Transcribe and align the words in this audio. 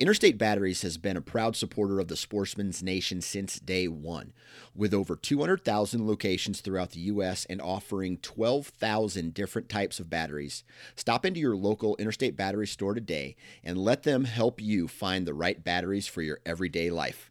Interstate 0.00 0.38
Batteries 0.38 0.82
has 0.82 0.98
been 0.98 1.16
a 1.16 1.20
proud 1.20 1.54
supporter 1.54 2.00
of 2.00 2.08
the 2.08 2.16
Sportsman's 2.16 2.82
Nation 2.82 3.20
since 3.20 3.60
day 3.60 3.86
one. 3.86 4.32
With 4.74 4.92
over 4.92 5.14
200,000 5.14 6.04
locations 6.04 6.60
throughout 6.60 6.90
the 6.90 7.00
U.S. 7.00 7.44
and 7.48 7.62
offering 7.62 8.16
12,000 8.16 9.32
different 9.32 9.68
types 9.68 10.00
of 10.00 10.10
batteries, 10.10 10.64
stop 10.96 11.24
into 11.24 11.38
your 11.38 11.56
local 11.56 11.94
Interstate 11.96 12.36
Battery 12.36 12.66
store 12.66 12.94
today 12.94 13.36
and 13.62 13.78
let 13.78 14.02
them 14.02 14.24
help 14.24 14.60
you 14.60 14.88
find 14.88 15.26
the 15.26 15.34
right 15.34 15.62
batteries 15.62 16.08
for 16.08 16.22
your 16.22 16.40
everyday 16.44 16.90
life. 16.90 17.30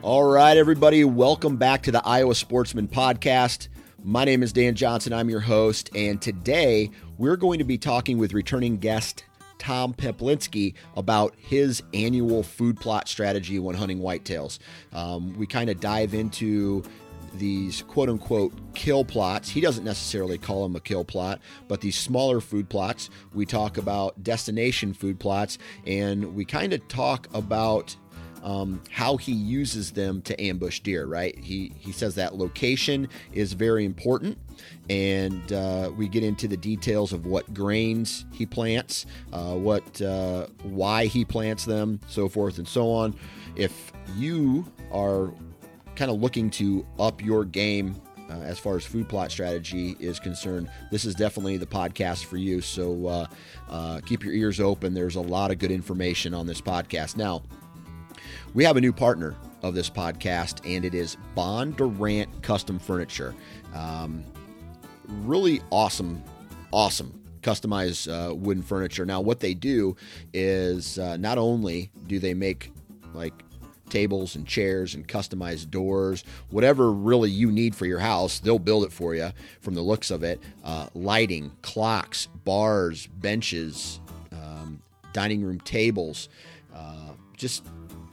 All 0.00 0.22
right, 0.22 0.56
everybody, 0.56 1.02
welcome 1.02 1.56
back 1.56 1.82
to 1.82 1.90
the 1.90 2.00
Iowa 2.06 2.36
Sportsman 2.36 2.86
Podcast. 2.86 3.66
My 4.04 4.24
name 4.24 4.44
is 4.44 4.52
Dan 4.52 4.76
Johnson. 4.76 5.12
I'm 5.12 5.28
your 5.28 5.40
host, 5.40 5.90
and 5.92 6.22
today 6.22 6.92
we're 7.18 7.36
going 7.36 7.58
to 7.58 7.64
be 7.64 7.78
talking 7.78 8.16
with 8.16 8.32
returning 8.32 8.76
guest 8.76 9.24
Tom 9.58 9.92
Peplinski 9.92 10.74
about 10.96 11.34
his 11.36 11.82
annual 11.92 12.44
food 12.44 12.78
plot 12.78 13.08
strategy 13.08 13.58
when 13.58 13.74
hunting 13.74 13.98
whitetails. 13.98 14.60
Um, 14.92 15.36
we 15.36 15.48
kind 15.48 15.68
of 15.68 15.80
dive 15.80 16.14
into 16.14 16.84
these 17.34 17.82
quote 17.82 18.08
unquote 18.08 18.52
kill 18.74 19.04
plots. 19.04 19.48
He 19.48 19.60
doesn't 19.60 19.84
necessarily 19.84 20.38
call 20.38 20.62
them 20.62 20.76
a 20.76 20.80
kill 20.80 21.04
plot, 21.04 21.40
but 21.66 21.80
these 21.80 21.96
smaller 21.96 22.40
food 22.40 22.68
plots. 22.68 23.10
We 23.34 23.46
talk 23.46 23.76
about 23.78 24.22
destination 24.22 24.94
food 24.94 25.18
plots, 25.18 25.58
and 25.84 26.36
we 26.36 26.44
kind 26.44 26.72
of 26.72 26.86
talk 26.86 27.26
about 27.34 27.96
um, 28.42 28.80
how 28.90 29.16
he 29.16 29.32
uses 29.32 29.92
them 29.92 30.22
to 30.22 30.40
ambush 30.40 30.80
deer. 30.80 31.06
Right? 31.06 31.38
He 31.38 31.72
he 31.78 31.92
says 31.92 32.14
that 32.16 32.34
location 32.36 33.08
is 33.32 33.52
very 33.52 33.84
important, 33.84 34.38
and 34.90 35.52
uh, 35.52 35.90
we 35.96 36.08
get 36.08 36.22
into 36.22 36.48
the 36.48 36.56
details 36.56 37.12
of 37.12 37.26
what 37.26 37.52
grains 37.52 38.26
he 38.32 38.46
plants, 38.46 39.06
uh, 39.32 39.54
what 39.54 40.00
uh, 40.00 40.46
why 40.62 41.06
he 41.06 41.24
plants 41.24 41.64
them, 41.64 42.00
so 42.08 42.28
forth 42.28 42.58
and 42.58 42.68
so 42.68 42.90
on. 42.90 43.14
If 43.56 43.92
you 44.16 44.64
are 44.92 45.32
kind 45.96 46.10
of 46.10 46.20
looking 46.20 46.48
to 46.48 46.86
up 46.98 47.22
your 47.22 47.44
game 47.44 48.00
uh, 48.30 48.34
as 48.34 48.58
far 48.58 48.76
as 48.76 48.84
food 48.84 49.08
plot 49.08 49.30
strategy 49.30 49.96
is 49.98 50.20
concerned, 50.20 50.70
this 50.90 51.04
is 51.04 51.14
definitely 51.14 51.56
the 51.56 51.66
podcast 51.66 52.24
for 52.24 52.36
you. 52.36 52.60
So 52.60 53.06
uh, 53.06 53.26
uh, 53.68 54.00
keep 54.06 54.22
your 54.22 54.32
ears 54.32 54.60
open. 54.60 54.94
There's 54.94 55.16
a 55.16 55.20
lot 55.20 55.50
of 55.50 55.58
good 55.58 55.70
information 55.72 56.34
on 56.34 56.46
this 56.46 56.60
podcast. 56.60 57.16
Now, 57.16 57.42
we 58.54 58.64
have 58.64 58.76
a 58.76 58.80
new 58.80 58.92
partner 58.92 59.34
of 59.62 59.74
this 59.74 59.90
podcast, 59.90 60.60
and 60.64 60.84
it 60.84 60.94
is 60.94 61.16
Bondurant 61.36 62.42
Custom 62.42 62.78
Furniture. 62.78 63.34
Um, 63.74 64.24
really 65.06 65.60
awesome, 65.70 66.22
awesome 66.72 67.18
customized 67.42 68.08
uh, 68.08 68.34
wooden 68.34 68.62
furniture. 68.62 69.06
Now, 69.06 69.20
what 69.20 69.40
they 69.40 69.54
do 69.54 69.96
is 70.32 70.98
uh, 70.98 71.16
not 71.16 71.38
only 71.38 71.90
do 72.06 72.18
they 72.18 72.34
make 72.34 72.72
like 73.14 73.32
tables 73.88 74.36
and 74.36 74.46
chairs 74.46 74.94
and 74.94 75.06
customized 75.08 75.70
doors, 75.70 76.24
whatever 76.50 76.92
really 76.92 77.30
you 77.30 77.50
need 77.50 77.74
for 77.74 77.86
your 77.86 78.00
house, 78.00 78.38
they'll 78.40 78.58
build 78.58 78.84
it 78.84 78.92
for 78.92 79.14
you 79.14 79.30
from 79.60 79.74
the 79.74 79.80
looks 79.80 80.10
of 80.10 80.22
it. 80.22 80.40
Uh, 80.62 80.88
lighting, 80.94 81.50
clocks, 81.62 82.26
bars, 82.44 83.06
benches, 83.06 84.00
um, 84.32 84.82
dining 85.12 85.42
room 85.42 85.60
tables, 85.60 86.28
uh, 86.74 87.12
just 87.36 87.64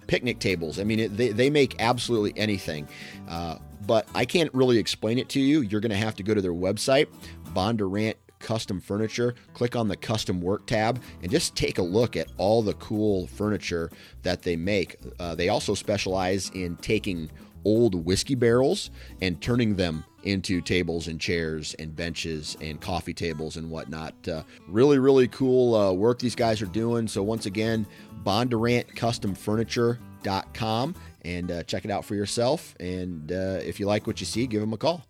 picnic 0.08 0.40
tables. 0.40 0.80
I 0.80 0.84
mean, 0.84 1.00
it, 1.00 1.18
they, 1.18 1.30
they 1.30 1.50
make 1.50 1.76
absolutely 1.80 2.34
anything. 2.40 2.88
Uh, 3.28 3.58
but 3.86 4.08
I 4.16 4.26
can't 4.26 4.54
really 4.54 4.78
explain 4.78 5.20
it 5.20 5.30
to 5.30 5.40
you. 5.40 5.62
You're 5.62 5.82
going 5.82 5.92
to 5.92 5.98
have 5.98 6.16
to 6.16 6.24
go 6.24 6.34
to 6.34 6.42
their 6.42 6.54
website, 6.54 7.08
Bondurant 7.54 8.16
Custom 8.40 8.80
Furniture. 8.80 9.36
Click 9.54 9.76
on 9.76 9.88
the 9.88 9.96
Custom 9.96 10.42
Work 10.42 10.66
tab 10.66 11.02
and 11.22 11.32
just 11.32 11.56
take 11.56 11.78
a 11.78 11.84
look 11.84 12.16
at 12.16 12.28
all 12.38 12.62
the 12.62 12.74
cool 12.76 13.28
furniture 13.28 13.92
that 14.24 14.42
they 14.42 14.56
make. 14.56 14.98
Uh, 15.20 15.36
they 15.36 15.50
also 15.50 15.74
specialize 15.74 16.50
in 16.52 16.76
taking 16.78 17.30
old 17.64 18.06
whiskey 18.06 18.36
barrels 18.36 18.92
and 19.22 19.42
turning 19.42 19.76
them 19.76 20.06
into 20.26 20.60
tables 20.62 21.08
and 21.08 21.22
chairs 21.22 21.74
and 21.80 21.96
benches 21.96 22.58
and 22.60 22.82
coffee 22.82 23.14
tables 23.14 23.56
and 23.58 23.70
whatnot. 23.72 24.14
Uh, 24.28 24.44
really, 24.68 25.00
really 25.00 25.28
cool 25.28 25.76
uh, 25.76 25.92
work 25.94 26.20
these 26.20 26.36
guys 26.36 26.62
are 26.62 26.68
doing. 26.68 27.08
So, 27.08 27.24
once 27.24 27.46
again, 27.46 27.88
BondurantCustomFurniture.com 28.24 30.96
and 31.24 31.52
uh, 31.52 31.64
check 31.64 31.86
it 31.86 31.92
out 31.92 32.04
for 32.06 32.16
yourself. 32.16 32.76
And 32.80 33.32
uh, 33.32 33.60
if 33.64 33.80
you 33.80 33.86
like 33.86 34.08
what 34.08 34.20
you 34.20 34.26
see, 34.26 34.48
give 34.48 34.62
them 34.62 34.74
a 34.74 34.78
call. 34.78 35.06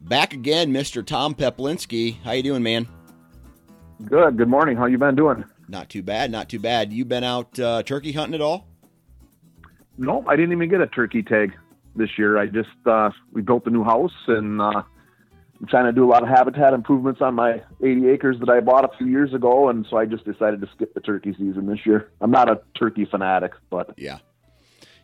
Back 0.00 0.34
again, 0.34 0.72
Mr. 0.72 1.04
Tom 1.04 1.34
Peplinski. 1.34 2.22
How 2.22 2.30
you 2.32 2.42
doing, 2.42 2.62
man? 2.62 2.86
Good. 4.04 4.36
Good 4.36 4.48
morning. 4.48 4.76
How 4.76 4.86
you 4.86 4.98
been 4.98 5.14
doing? 5.14 5.44
Not 5.68 5.88
too 5.88 6.02
bad. 6.02 6.30
Not 6.30 6.50
too 6.50 6.58
bad. 6.58 6.92
You 6.92 7.06
been 7.06 7.24
out 7.24 7.58
uh, 7.58 7.82
turkey 7.82 8.12
hunting 8.12 8.34
at 8.34 8.42
all? 8.42 8.66
Nope. 9.96 10.26
I 10.28 10.36
didn't 10.36 10.52
even 10.52 10.68
get 10.68 10.80
a 10.80 10.88
turkey 10.88 11.22
tag 11.22 11.54
this 11.96 12.10
year. 12.18 12.38
I 12.38 12.46
just 12.46 12.68
uh, 12.86 13.10
we 13.32 13.42
built 13.42 13.66
a 13.66 13.70
new 13.70 13.84
house 13.84 14.14
and 14.28 14.60
uh, 14.60 14.82
I'm 15.60 15.68
trying 15.68 15.86
to 15.86 15.92
do 15.92 16.04
a 16.04 16.10
lot 16.10 16.22
of 16.22 16.28
habitat 16.28 16.74
improvements 16.74 17.20
on 17.22 17.34
my 17.34 17.62
80 17.82 18.08
acres 18.08 18.36
that 18.40 18.50
I 18.50 18.60
bought 18.60 18.84
a 18.84 18.96
few 18.98 19.06
years 19.06 19.32
ago, 19.32 19.68
and 19.68 19.86
so 19.88 19.96
I 19.96 20.04
just 20.04 20.24
decided 20.24 20.60
to 20.60 20.68
skip 20.74 20.94
the 20.94 21.00
turkey 21.00 21.32
season 21.32 21.66
this 21.66 21.86
year. 21.86 22.10
I'm 22.20 22.30
not 22.30 22.50
a 22.50 22.60
turkey 22.78 23.04
fanatic, 23.04 23.52
but 23.70 23.94
yeah, 23.96 24.18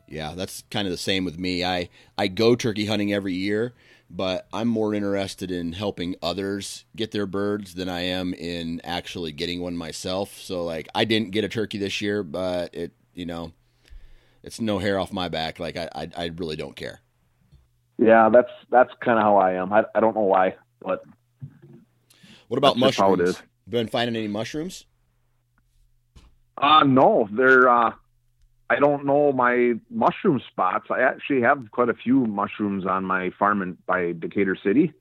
yeah, 0.06 0.34
that's 0.34 0.64
kind 0.70 0.86
of 0.86 0.90
the 0.90 0.98
same 0.98 1.24
with 1.24 1.38
me. 1.38 1.64
I 1.64 1.88
I 2.18 2.26
go 2.26 2.56
turkey 2.56 2.86
hunting 2.86 3.12
every 3.12 3.34
year, 3.34 3.74
but 4.10 4.48
I'm 4.52 4.68
more 4.68 4.92
interested 4.92 5.50
in 5.50 5.72
helping 5.72 6.16
others 6.20 6.84
get 6.96 7.12
their 7.12 7.26
birds 7.26 7.74
than 7.74 7.88
I 7.88 8.00
am 8.00 8.34
in 8.34 8.80
actually 8.82 9.32
getting 9.32 9.60
one 9.60 9.76
myself. 9.76 10.36
So 10.36 10.64
like, 10.64 10.88
I 10.94 11.04
didn't 11.04 11.30
get 11.30 11.44
a 11.44 11.48
turkey 11.48 11.78
this 11.78 12.00
year, 12.00 12.22
but 12.22 12.74
it 12.74 12.92
you 13.14 13.24
know 13.24 13.52
it's 14.42 14.60
no 14.60 14.78
hair 14.78 14.98
off 14.98 15.12
my 15.12 15.28
back. 15.28 15.58
Like 15.58 15.76
I, 15.76 15.88
I, 15.94 16.08
I 16.16 16.30
really 16.36 16.56
don't 16.56 16.76
care. 16.76 17.00
Yeah, 17.98 18.30
that's 18.32 18.50
that's 18.70 18.90
kind 19.04 19.18
of 19.18 19.24
how 19.24 19.36
I 19.36 19.54
am. 19.54 19.72
I, 19.72 19.84
I 19.94 20.00
don't 20.00 20.14
know 20.14 20.22
why, 20.22 20.54
but 20.80 21.04
what 22.48 22.58
about 22.58 22.76
mushrooms? 22.78 22.96
How 22.96 23.14
it 23.14 23.20
is. 23.20 23.42
Been 23.68 23.88
finding 23.88 24.16
any 24.16 24.28
mushrooms? 24.28 24.86
Uh 26.56 26.84
no, 26.84 27.28
they're. 27.30 27.68
Uh, 27.68 27.92
I 28.70 28.76
don't 28.78 29.04
know 29.04 29.32
my 29.32 29.74
mushroom 29.90 30.40
spots. 30.48 30.86
I 30.90 31.00
actually 31.00 31.42
have 31.42 31.70
quite 31.72 31.88
a 31.88 31.94
few 31.94 32.24
mushrooms 32.26 32.86
on 32.86 33.04
my 33.04 33.30
farm 33.36 33.62
in, 33.62 33.76
by 33.84 34.12
Decatur 34.12 34.56
City, 34.62 34.92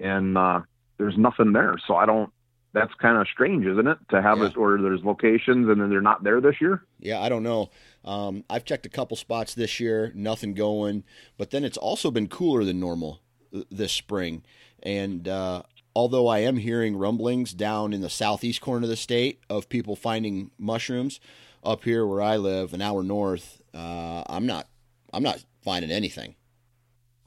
and 0.00 0.36
uh, 0.36 0.62
there's 0.98 1.16
nothing 1.16 1.52
there. 1.52 1.76
So 1.86 1.94
I 1.94 2.06
don't 2.06 2.32
that's 2.72 2.92
kind 2.94 3.16
of 3.16 3.26
strange, 3.28 3.66
isn't 3.66 3.86
it? 3.86 3.98
To 4.10 4.22
have 4.22 4.38
yeah. 4.38 4.46
it 4.46 4.56
or 4.56 4.80
there's 4.80 5.02
locations 5.02 5.68
and 5.68 5.80
then 5.80 5.90
they're 5.90 6.00
not 6.00 6.22
there 6.22 6.40
this 6.40 6.60
year. 6.60 6.84
Yeah, 7.00 7.20
I 7.20 7.28
don't 7.28 7.42
know. 7.42 7.70
Um, 8.04 8.44
I've 8.48 8.64
checked 8.64 8.86
a 8.86 8.90
couple 8.90 9.16
spots 9.16 9.54
this 9.54 9.80
year, 9.80 10.12
nothing 10.14 10.54
going, 10.54 11.04
but 11.36 11.50
then 11.50 11.64
it's 11.64 11.78
also 11.78 12.10
been 12.10 12.28
cooler 12.28 12.64
than 12.64 12.78
normal 12.78 13.20
uh, 13.54 13.60
this 13.70 13.92
spring. 13.92 14.42
And 14.82 15.26
uh, 15.26 15.62
although 15.94 16.28
I 16.28 16.38
am 16.40 16.58
hearing 16.58 16.96
rumblings 16.96 17.52
down 17.52 17.92
in 17.92 18.00
the 18.00 18.10
southeast 18.10 18.60
corner 18.60 18.84
of 18.84 18.90
the 18.90 18.96
state 18.96 19.40
of 19.48 19.68
people 19.68 19.96
finding 19.96 20.50
mushrooms, 20.58 21.20
up 21.64 21.84
here 21.84 22.06
where 22.06 22.22
I 22.22 22.36
live, 22.36 22.72
an 22.72 22.80
hour 22.80 23.02
north, 23.02 23.60
uh, 23.74 24.22
I'm 24.28 24.46
not, 24.46 24.68
I'm 25.12 25.22
not 25.22 25.44
finding 25.62 25.90
anything. 25.90 26.36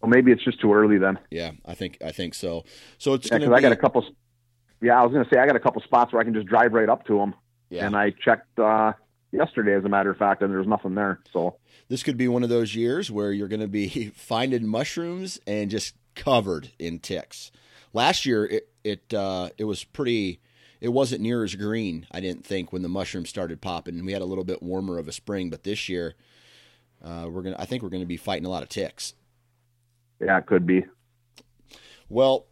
Well, 0.02 0.10
maybe 0.10 0.32
it's 0.32 0.44
just 0.44 0.60
too 0.60 0.74
early 0.74 0.98
then. 0.98 1.20
Yeah, 1.30 1.52
I 1.66 1.76
think 1.76 2.00
I 2.04 2.12
think 2.12 2.34
so. 2.34 2.64
So 2.98 3.14
it's 3.14 3.30
yeah, 3.30 3.38
going 3.38 3.52
to. 3.52 3.56
I 3.56 3.62
got 3.62 3.72
a 3.72 3.76
couple 3.76 4.04
yeah, 4.82 5.00
I 5.00 5.04
was 5.04 5.12
going 5.14 5.24
to 5.24 5.30
say 5.34 5.40
I 5.40 5.46
got 5.46 5.56
a 5.56 5.60
couple 5.60 5.82
spots 5.82 6.12
where 6.12 6.22
I 6.22 6.26
can 6.26 6.34
just 6.34 6.48
drive 6.48 6.74
right 6.74 6.90
up 6.90 7.06
to 7.06 7.18
them. 7.18 7.36
Yeah. 7.70 7.86
And 7.86 7.96
I 7.96 8.10
checked 8.12 8.60
uh, 8.60 8.94
yesterday, 9.32 9.76
as 9.76 9.86
a 9.86 9.90
matter 9.90 10.10
of 10.10 10.18
fact, 10.18 10.42
and 10.42 10.52
there's 10.52 10.68
nothing 10.68 10.96
there. 10.96 11.20
So 11.32 11.58
this 11.88 12.04
could 12.04 12.18
be 12.18 12.28
one 12.28 12.44
of 12.44 12.50
those 12.50 12.76
years 12.76 13.12
where 13.12 13.32
you're 13.32 13.48
going 13.48 13.62
to 13.62 13.68
be 13.68 14.08
finding 14.16 14.68
mushrooms 14.68 15.40
and 15.46 15.70
just 15.70 15.96
covered 16.16 16.72
in 16.80 17.00
ticks. 17.00 17.52
Last 17.94 18.26
year, 18.26 18.46
it 18.46 18.70
it 18.84 19.14
uh, 19.14 19.50
it 19.58 19.66
was 19.66 19.84
pretty. 19.84 20.40
It 20.80 20.90
wasn't 20.90 21.22
near 21.22 21.44
as 21.44 21.54
green, 21.54 22.08
I 22.12 22.20
didn't 22.22 22.44
think, 22.44 22.74
when 22.74 22.82
the 22.82 22.90
mushrooms 22.90 23.30
started 23.30 23.62
popping. 23.62 24.04
We 24.04 24.14
had 24.14 24.24
a 24.24 24.26
little 24.26 24.44
bit 24.44 24.64
warmer 24.64 24.98
of 24.98 25.08
a 25.08 25.12
spring, 25.12 25.52
but 25.52 25.64
this 25.64 25.88
year, 25.88 26.16
uh, 27.04 27.28
we're 27.30 27.44
gonna. 27.44 27.58
I 27.60 27.66
think 27.66 27.84
we're 27.84 27.90
going 27.90 28.02
to 28.02 28.08
be 28.08 28.18
fighting 28.18 28.46
a 28.46 28.50
lot 28.50 28.64
of 28.64 28.70
ticks. 28.70 29.14
Yeah, 30.20 30.38
it 30.40 30.48
could 30.48 30.66
be. 30.66 30.86
Well, 32.10 32.48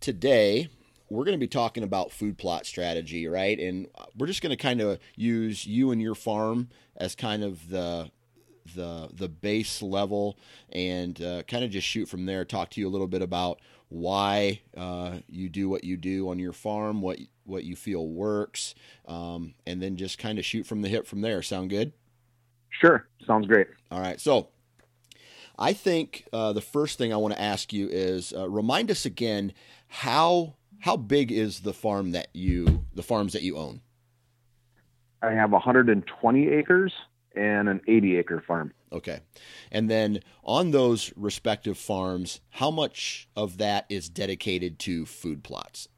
today 0.00 0.68
we're 1.14 1.24
going 1.24 1.38
to 1.38 1.44
be 1.44 1.48
talking 1.48 1.82
about 1.82 2.12
food 2.12 2.36
plot 2.36 2.66
strategy, 2.66 3.26
right? 3.26 3.58
And 3.58 3.88
we're 4.16 4.26
just 4.26 4.42
going 4.42 4.50
to 4.50 4.62
kind 4.62 4.80
of 4.80 4.98
use 5.16 5.66
you 5.66 5.90
and 5.90 6.00
your 6.00 6.14
farm 6.14 6.68
as 6.96 7.14
kind 7.14 7.42
of 7.42 7.68
the 7.68 8.10
the 8.74 9.10
the 9.12 9.28
base 9.28 9.82
level 9.82 10.38
and 10.70 11.20
uh, 11.20 11.42
kind 11.42 11.64
of 11.64 11.70
just 11.70 11.86
shoot 11.86 12.08
from 12.08 12.26
there. 12.26 12.44
Talk 12.44 12.70
to 12.70 12.80
you 12.80 12.88
a 12.88 12.90
little 12.90 13.06
bit 13.06 13.22
about 13.22 13.60
why 13.88 14.60
uh, 14.76 15.18
you 15.28 15.48
do 15.48 15.68
what 15.68 15.84
you 15.84 15.96
do 15.96 16.28
on 16.30 16.38
your 16.38 16.52
farm, 16.52 17.00
what 17.00 17.18
what 17.44 17.64
you 17.64 17.76
feel 17.76 18.08
works, 18.08 18.74
um, 19.06 19.54
and 19.66 19.82
then 19.82 19.96
just 19.96 20.18
kind 20.18 20.38
of 20.38 20.44
shoot 20.44 20.66
from 20.66 20.82
the 20.82 20.88
hip 20.88 21.06
from 21.06 21.20
there. 21.20 21.42
Sound 21.42 21.70
good? 21.70 21.92
Sure, 22.70 23.06
sounds 23.26 23.46
great. 23.46 23.68
All 23.90 24.00
right, 24.00 24.20
so 24.20 24.48
I 25.58 25.72
think 25.74 26.26
uh, 26.32 26.52
the 26.52 26.60
first 26.60 26.98
thing 26.98 27.12
I 27.12 27.16
want 27.18 27.34
to 27.34 27.40
ask 27.40 27.72
you 27.72 27.88
is 27.88 28.32
uh, 28.36 28.48
remind 28.48 28.90
us 28.90 29.06
again 29.06 29.52
how 29.86 30.54
how 30.84 30.98
big 30.98 31.32
is 31.32 31.60
the 31.60 31.72
farm 31.72 32.10
that 32.10 32.28
you 32.34 32.84
the 32.92 33.02
farms 33.02 33.32
that 33.32 33.40
you 33.40 33.56
own? 33.56 33.80
I 35.22 35.32
have 35.32 35.50
120 35.50 36.48
acres 36.48 36.92
and 37.34 37.70
an 37.70 37.80
80 37.88 38.18
acre 38.18 38.44
farm. 38.46 38.70
Okay. 38.92 39.20
And 39.72 39.88
then 39.88 40.20
on 40.42 40.72
those 40.72 41.10
respective 41.16 41.78
farms, 41.78 42.42
how 42.50 42.70
much 42.70 43.30
of 43.34 43.56
that 43.56 43.86
is 43.88 44.10
dedicated 44.10 44.78
to 44.80 45.06
food 45.06 45.42
plots? 45.42 45.88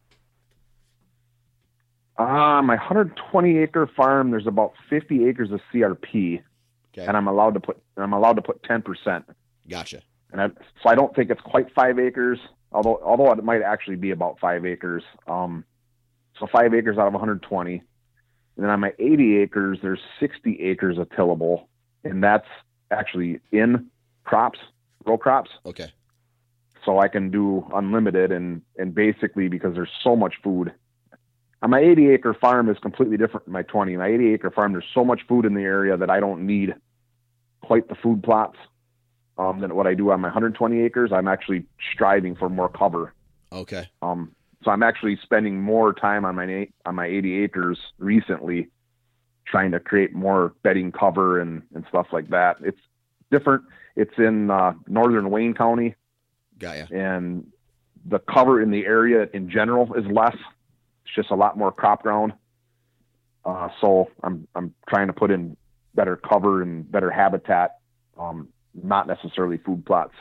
Uh, 2.17 2.62
my 2.62 2.77
120 2.77 3.59
acre 3.59 3.91
farm, 3.97 4.31
there's 4.31 4.47
about 4.47 4.75
50 4.88 5.27
acres 5.29 5.50
of 5.50 5.59
CRP, 5.75 6.41
okay. 6.94 7.05
and 7.05 7.17
I'm 7.17 7.27
allowed 7.27 7.55
to 7.55 7.61
put 7.61 7.83
I'm 7.97 8.12
allowed 8.12 8.35
to 8.35 8.43
put 8.43 8.62
10 8.62 8.83
percent. 8.83 9.25
Gotcha. 9.69 10.03
And 10.31 10.41
I, 10.41 10.49
so 10.81 10.88
I 10.88 10.94
don't 10.94 11.12
think 11.17 11.31
it's 11.31 11.41
quite 11.41 11.67
five 11.75 11.99
acres, 11.99 12.38
although 12.76 13.00
although 13.02 13.32
it 13.32 13.43
might 13.43 13.62
actually 13.62 13.96
be 13.96 14.11
about 14.11 14.38
five 14.38 14.64
acres. 14.64 15.02
Um, 15.26 15.64
so 16.38 16.46
five 16.46 16.75
acres 16.75 16.99
out 16.99 17.06
of 17.06 17.14
120. 17.14 17.73
And 17.73 17.84
then 18.64 18.70
on 18.70 18.81
my 18.81 18.93
80 18.99 19.38
acres, 19.38 19.78
there's 19.82 20.00
60 20.20 20.61
acres 20.62 20.99
of 20.99 21.08
tillable, 21.11 21.69
and 22.05 22.23
that's 22.23 22.46
actually 22.90 23.40
in 23.50 23.87
crops, 24.25 24.58
row 25.05 25.19
crops. 25.19 25.50
Okay. 25.64 25.93
So 26.84 26.99
I 26.99 27.08
can 27.08 27.31
do 27.31 27.67
unlimited, 27.75 28.31
and 28.31 28.62
and 28.76 28.94
basically 28.94 29.49
because 29.49 29.75
there's 29.75 29.90
so 30.05 30.14
much 30.14 30.34
food. 30.43 30.73
On 31.62 31.70
my 31.70 31.81
80 31.81 32.11
acre 32.11 32.34
farm 32.34 32.69
is 32.69 32.78
completely 32.78 33.17
different 33.17 33.44
from 33.44 33.55
my 33.55 33.62
20. 33.62 33.96
My 33.96 34.08
80 34.08 34.34
acre 34.34 34.50
farm, 34.50 34.73
there's 34.73 34.84
so 34.93 35.05
much 35.05 35.23
food 35.26 35.46
in 35.46 35.55
the 35.55 35.62
area 35.62 35.96
that 35.96 36.11
I 36.11 36.20
don't 36.20 36.46
need 36.46 36.75
quite 37.62 37.88
the 37.88 37.94
food 37.96 38.23
plots 38.23 38.58
um, 39.38 39.61
than 39.61 39.75
what 39.75 39.87
I 39.87 39.94
do 39.94 40.11
on 40.11 40.21
my 40.21 40.29
120 40.29 40.81
acres. 40.81 41.12
I'm 41.12 41.29
actually 41.29 41.65
striving 41.93 42.35
for 42.37 42.49
more 42.49 42.69
cover. 42.69 43.12
Okay. 43.53 43.88
Um, 44.03 44.35
so 44.65 44.71
I'm 44.71 44.83
actually 44.83 45.19
spending 45.23 45.61
more 45.61 45.93
time 45.93 46.25
on 46.25 46.35
my 46.35 46.69
on 46.85 46.94
my 46.94 47.06
80 47.06 47.44
acres 47.44 47.79
recently, 47.99 48.69
trying 49.47 49.71
to 49.73 49.81
create 49.81 50.15
more 50.15 50.55
bedding 50.62 50.93
cover 50.93 51.41
and 51.41 51.62
and 51.75 51.85
stuff 51.88 52.09
like 52.12 52.29
that. 52.31 52.56
It's 52.62 52.81
different. 53.31 53.65
It's 53.94 54.19
in 54.19 54.50
uh, 54.50 54.75
northern 54.88 55.31
Wayne 55.31 55.55
County. 55.55 55.94
Got 56.59 56.79
ya. 56.79 56.87
And 56.91 57.47
the 58.05 58.19
cover 58.19 58.61
in 58.61 58.71
the 58.71 58.87
area 58.87 59.29
in 59.33 59.50
general 59.50 59.94
is 59.94 60.06
less. 60.06 60.37
It's 61.05 61.15
just 61.15 61.31
a 61.31 61.37
lot 61.37 61.56
more 61.56 61.71
crop 61.71 62.03
ground. 62.03 62.33
Uh, 63.44 63.69
so 63.81 64.11
I'm 64.23 64.49
I'm 64.55 64.75
trying 64.88 65.06
to 65.06 65.12
put 65.12 65.31
in 65.31 65.56
better 65.94 66.17
cover 66.17 66.62
and 66.62 66.91
better 66.91 67.11
habitat 67.11 67.79
um, 68.19 68.49
not 68.82 69.06
necessarily 69.06 69.58
food 69.58 69.84
plots. 69.84 70.14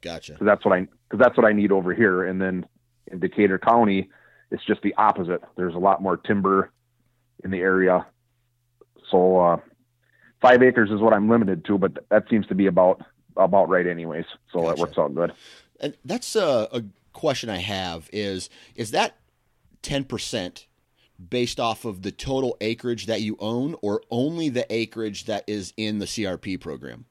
Gotcha. 0.00 0.32
Because 0.32 0.46
that's 0.46 0.64
what 0.64 0.74
I 0.74 0.80
because 1.08 1.22
that's 1.22 1.36
what 1.36 1.46
I 1.46 1.52
need 1.52 1.72
over 1.72 1.94
here. 1.94 2.24
And 2.24 2.40
then 2.40 2.66
in 3.10 3.18
Decatur 3.18 3.58
County, 3.58 4.08
it's 4.50 4.64
just 4.64 4.82
the 4.82 4.94
opposite. 4.94 5.42
There's 5.56 5.74
a 5.74 5.78
lot 5.78 6.02
more 6.02 6.16
timber 6.16 6.70
in 7.44 7.50
the 7.50 7.58
area. 7.58 8.06
So 9.10 9.38
uh, 9.38 9.56
five 10.40 10.62
acres 10.62 10.90
is 10.90 11.00
what 11.00 11.12
I'm 11.12 11.28
limited 11.28 11.64
to, 11.66 11.78
but 11.78 12.04
that 12.10 12.24
seems 12.30 12.46
to 12.48 12.54
be 12.54 12.66
about 12.66 13.02
about 13.36 13.68
right 13.68 13.86
anyways. 13.86 14.24
So 14.52 14.60
gotcha. 14.60 14.68
that 14.68 14.80
works 14.80 14.98
out 14.98 15.14
good. 15.14 15.32
And 15.80 15.96
that's 16.04 16.36
a, 16.36 16.68
a 16.72 16.84
question 17.12 17.50
I 17.50 17.58
have 17.58 18.08
is 18.12 18.48
is 18.74 18.90
that 18.92 19.16
ten 19.82 20.04
percent 20.04 20.66
based 21.28 21.60
off 21.60 21.84
of 21.84 22.02
the 22.02 22.10
total 22.10 22.56
acreage 22.60 23.06
that 23.06 23.20
you 23.20 23.36
own 23.40 23.76
or 23.82 24.00
only 24.10 24.48
the 24.48 24.66
acreage 24.72 25.26
that 25.26 25.44
is 25.46 25.74
in 25.76 25.98
the 25.98 26.06
CRP 26.06 26.58
program? 26.60 27.04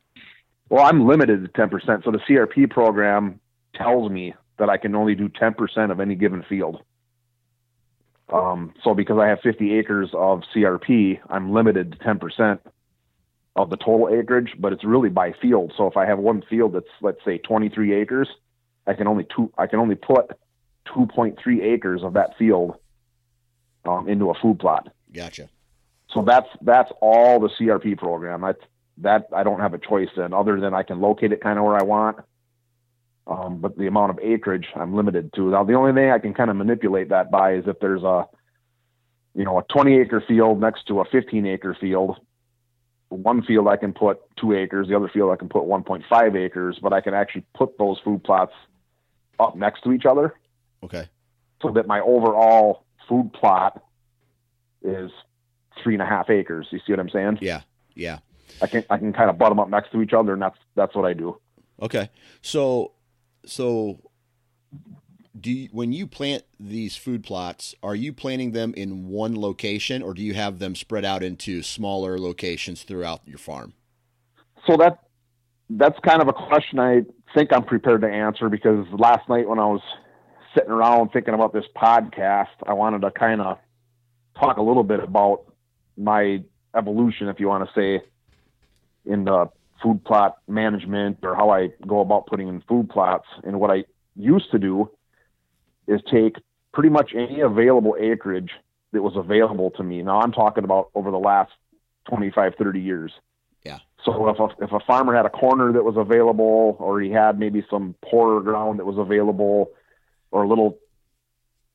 Well, 0.69 0.85
I'm 0.85 1.07
limited 1.07 1.43
to 1.43 1.61
10%. 1.61 2.03
So 2.03 2.11
the 2.11 2.19
CRP 2.19 2.69
program 2.69 3.39
tells 3.75 4.11
me 4.11 4.33
that 4.57 4.69
I 4.69 4.77
can 4.77 4.95
only 4.95 5.15
do 5.15 5.29
10% 5.29 5.91
of 5.91 5.99
any 5.99 6.15
given 6.15 6.43
field. 6.47 6.81
Um, 8.31 8.73
so 8.83 8.93
because 8.93 9.17
I 9.17 9.27
have 9.27 9.39
50 9.41 9.73
acres 9.79 10.09
of 10.13 10.43
CRP, 10.55 11.19
I'm 11.29 11.51
limited 11.51 11.93
to 11.93 11.97
10% 11.97 12.59
of 13.55 13.69
the 13.69 13.77
total 13.77 14.09
acreage, 14.09 14.53
but 14.59 14.71
it's 14.71 14.83
really 14.83 15.09
by 15.09 15.33
field. 15.41 15.73
So 15.75 15.87
if 15.87 15.97
I 15.97 16.05
have 16.05 16.19
one 16.19 16.43
field 16.47 16.73
that's 16.73 16.85
let's 17.01 17.23
say 17.25 17.39
23 17.39 17.93
acres, 17.95 18.29
I 18.85 18.93
can 18.93 19.07
only 19.07 19.25
two 19.35 19.51
I 19.57 19.67
can 19.67 19.79
only 19.79 19.95
put 19.95 20.31
2.3 20.95 21.63
acres 21.63 22.03
of 22.03 22.13
that 22.13 22.37
field 22.37 22.75
um, 23.85 24.07
into 24.07 24.29
a 24.29 24.33
food 24.35 24.59
plot. 24.59 24.89
Gotcha. 25.11 25.49
So 26.13 26.23
that's 26.23 26.47
that's 26.61 26.91
all 27.01 27.39
the 27.39 27.49
CRP 27.49 27.97
program. 27.97 28.41
That's 28.41 28.61
that 29.01 29.27
I 29.33 29.43
don't 29.43 29.59
have 29.59 29.73
a 29.73 29.77
choice 29.77 30.09
in, 30.17 30.33
other 30.33 30.59
than 30.59 30.73
I 30.73 30.83
can 30.83 30.99
locate 30.99 31.31
it 31.31 31.41
kind 31.41 31.57
of 31.57 31.65
where 31.65 31.75
I 31.75 31.83
want. 31.83 32.17
Um, 33.27 33.59
but 33.59 33.77
the 33.77 33.87
amount 33.87 34.11
of 34.11 34.19
acreage 34.19 34.67
I'm 34.75 34.95
limited 34.95 35.31
to. 35.33 35.51
Now, 35.51 35.63
the 35.63 35.73
only 35.73 35.93
thing 35.93 36.09
I 36.09 36.19
can 36.19 36.33
kind 36.33 36.49
of 36.49 36.55
manipulate 36.55 37.09
that 37.09 37.29
by 37.29 37.55
is 37.55 37.65
if 37.67 37.79
there's 37.79 38.01
a, 38.03 38.27
you 39.35 39.45
know, 39.45 39.59
a 39.59 39.63
20 39.63 39.99
acre 39.99 40.23
field 40.27 40.59
next 40.59 40.87
to 40.87 41.01
a 41.01 41.05
15 41.05 41.45
acre 41.45 41.77
field. 41.79 42.17
One 43.09 43.43
field 43.43 43.67
I 43.67 43.75
can 43.75 43.93
put 43.93 44.19
two 44.35 44.53
acres, 44.53 44.87
the 44.87 44.95
other 44.95 45.09
field 45.09 45.31
I 45.31 45.35
can 45.35 45.49
put 45.49 45.63
1.5 45.63 46.35
acres, 46.37 46.79
but 46.81 46.93
I 46.93 47.01
can 47.01 47.13
actually 47.13 47.43
put 47.55 47.77
those 47.77 47.99
food 48.03 48.23
plots 48.23 48.53
up 49.39 49.55
next 49.55 49.83
to 49.83 49.93
each 49.93 50.05
other. 50.05 50.35
Okay. 50.83 51.07
So 51.61 51.71
that 51.71 51.87
my 51.87 51.99
overall 52.01 52.83
food 53.07 53.31
plot 53.33 53.83
is 54.83 55.11
three 55.83 55.95
and 55.95 56.01
a 56.03 56.05
half 56.05 56.29
acres. 56.29 56.67
You 56.71 56.79
see 56.85 56.93
what 56.93 56.99
I'm 56.99 57.09
saying? 57.09 57.39
Yeah. 57.41 57.61
Yeah. 57.95 58.19
I 58.61 58.67
can 58.67 58.83
I 58.89 58.97
can 58.97 59.13
kind 59.13 59.29
of 59.29 59.37
butt 59.37 59.49
them 59.49 59.59
up 59.59 59.69
next 59.69 59.91
to 59.91 60.01
each 60.01 60.13
other, 60.13 60.33
and 60.33 60.41
that's 60.41 60.57
that's 60.75 60.95
what 60.95 61.05
I 61.05 61.13
do. 61.13 61.39
Okay, 61.81 62.09
so 62.41 62.91
so 63.45 63.99
do 65.39 65.51
you, 65.51 65.69
when 65.71 65.93
you 65.93 66.07
plant 66.07 66.43
these 66.59 66.95
food 66.95 67.23
plots, 67.23 67.75
are 67.81 67.95
you 67.95 68.11
planting 68.11 68.51
them 68.51 68.73
in 68.75 69.07
one 69.07 69.39
location, 69.39 70.01
or 70.01 70.13
do 70.13 70.21
you 70.21 70.33
have 70.33 70.59
them 70.59 70.75
spread 70.75 71.05
out 71.05 71.23
into 71.23 71.63
smaller 71.63 72.19
locations 72.19 72.83
throughout 72.83 73.21
your 73.25 73.37
farm? 73.37 73.73
So 74.67 74.75
that 74.77 74.99
that's 75.69 75.97
kind 75.99 76.21
of 76.21 76.27
a 76.27 76.33
question 76.33 76.79
I 76.79 77.03
think 77.35 77.53
I'm 77.53 77.63
prepared 77.63 78.01
to 78.01 78.07
answer 78.07 78.49
because 78.49 78.87
last 78.91 79.29
night 79.29 79.47
when 79.47 79.59
I 79.59 79.65
was 79.65 79.81
sitting 80.55 80.71
around 80.71 81.09
thinking 81.11 81.33
about 81.33 81.53
this 81.53 81.65
podcast, 81.75 82.47
I 82.65 82.73
wanted 82.73 83.01
to 83.01 83.11
kind 83.11 83.39
of 83.39 83.59
talk 84.39 84.57
a 84.57 84.61
little 84.61 84.83
bit 84.83 84.99
about 84.99 85.43
my 85.95 86.41
evolution, 86.75 87.27
if 87.27 87.39
you 87.39 87.47
want 87.47 87.67
to 87.67 87.73
say, 87.73 88.03
in 89.05 89.25
the 89.25 89.49
food 89.81 90.03
plot 90.03 90.37
management 90.47 91.19
or 91.23 91.35
how 91.35 91.49
I 91.49 91.69
go 91.87 92.01
about 92.01 92.27
putting 92.27 92.47
in 92.47 92.61
food 92.61 92.89
plots. 92.89 93.27
And 93.43 93.59
what 93.59 93.71
I 93.71 93.85
used 94.15 94.51
to 94.51 94.59
do 94.59 94.91
is 95.87 96.01
take 96.11 96.35
pretty 96.73 96.89
much 96.89 97.11
any 97.15 97.41
available 97.41 97.95
acreage 97.99 98.51
that 98.91 99.01
was 99.01 99.15
available 99.15 99.71
to 99.71 99.83
me. 99.83 100.01
Now 100.01 100.21
I'm 100.21 100.31
talking 100.31 100.63
about 100.63 100.89
over 100.95 101.11
the 101.11 101.19
last 101.19 101.51
25, 102.09 102.53
30 102.57 102.79
years. 102.79 103.11
Yeah. 103.63 103.79
So 104.03 104.29
if 104.29 104.39
a, 104.39 104.63
if 104.63 104.71
a 104.71 104.79
farmer 104.85 105.15
had 105.15 105.25
a 105.25 105.29
corner 105.29 105.71
that 105.73 105.83
was 105.83 105.95
available, 105.97 106.75
or 106.79 107.01
he 107.01 107.09
had 107.09 107.39
maybe 107.39 107.65
some 107.69 107.95
poorer 108.03 108.41
ground 108.41 108.79
that 108.79 108.85
was 108.85 108.97
available, 108.97 109.71
or 110.31 110.43
a 110.43 110.47
little, 110.47 110.77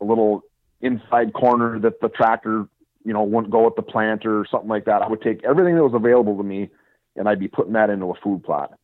a 0.01 0.05
little 0.05 0.43
inside 0.81 1.33
corner 1.33 1.79
that 1.81 2.01
the 2.01 2.09
tractor, 2.09 2.67
you 3.05 3.13
know, 3.13 3.23
wouldn't 3.23 3.53
go 3.53 3.65
with 3.65 3.77
the 3.77 3.83
planter 3.83 4.41
or 4.41 4.47
something 4.51 4.69
like 4.69 4.87
that, 4.87 5.03
I 5.03 5.09
would 5.09 5.23
take 5.23 5.45
everything 5.45 5.75
that 5.77 5.83
was 5.83 5.95
available 5.95 6.37
to 6.37 6.43
me 6.43 6.71
and 7.17 7.29
I'd 7.29 7.41
be 7.41 7.49
putting 7.49 7.75
that 7.75 7.91
into 7.91 8.07
a 8.07 8.15
food 8.23 8.43
plot. 8.45 8.79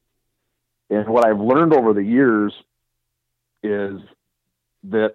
And 0.89 1.09
what 1.09 1.27
I've 1.27 1.41
learned 1.41 1.73
over 1.73 1.93
the 1.93 2.03
years 2.03 2.53
is 3.63 4.01
that 4.85 5.15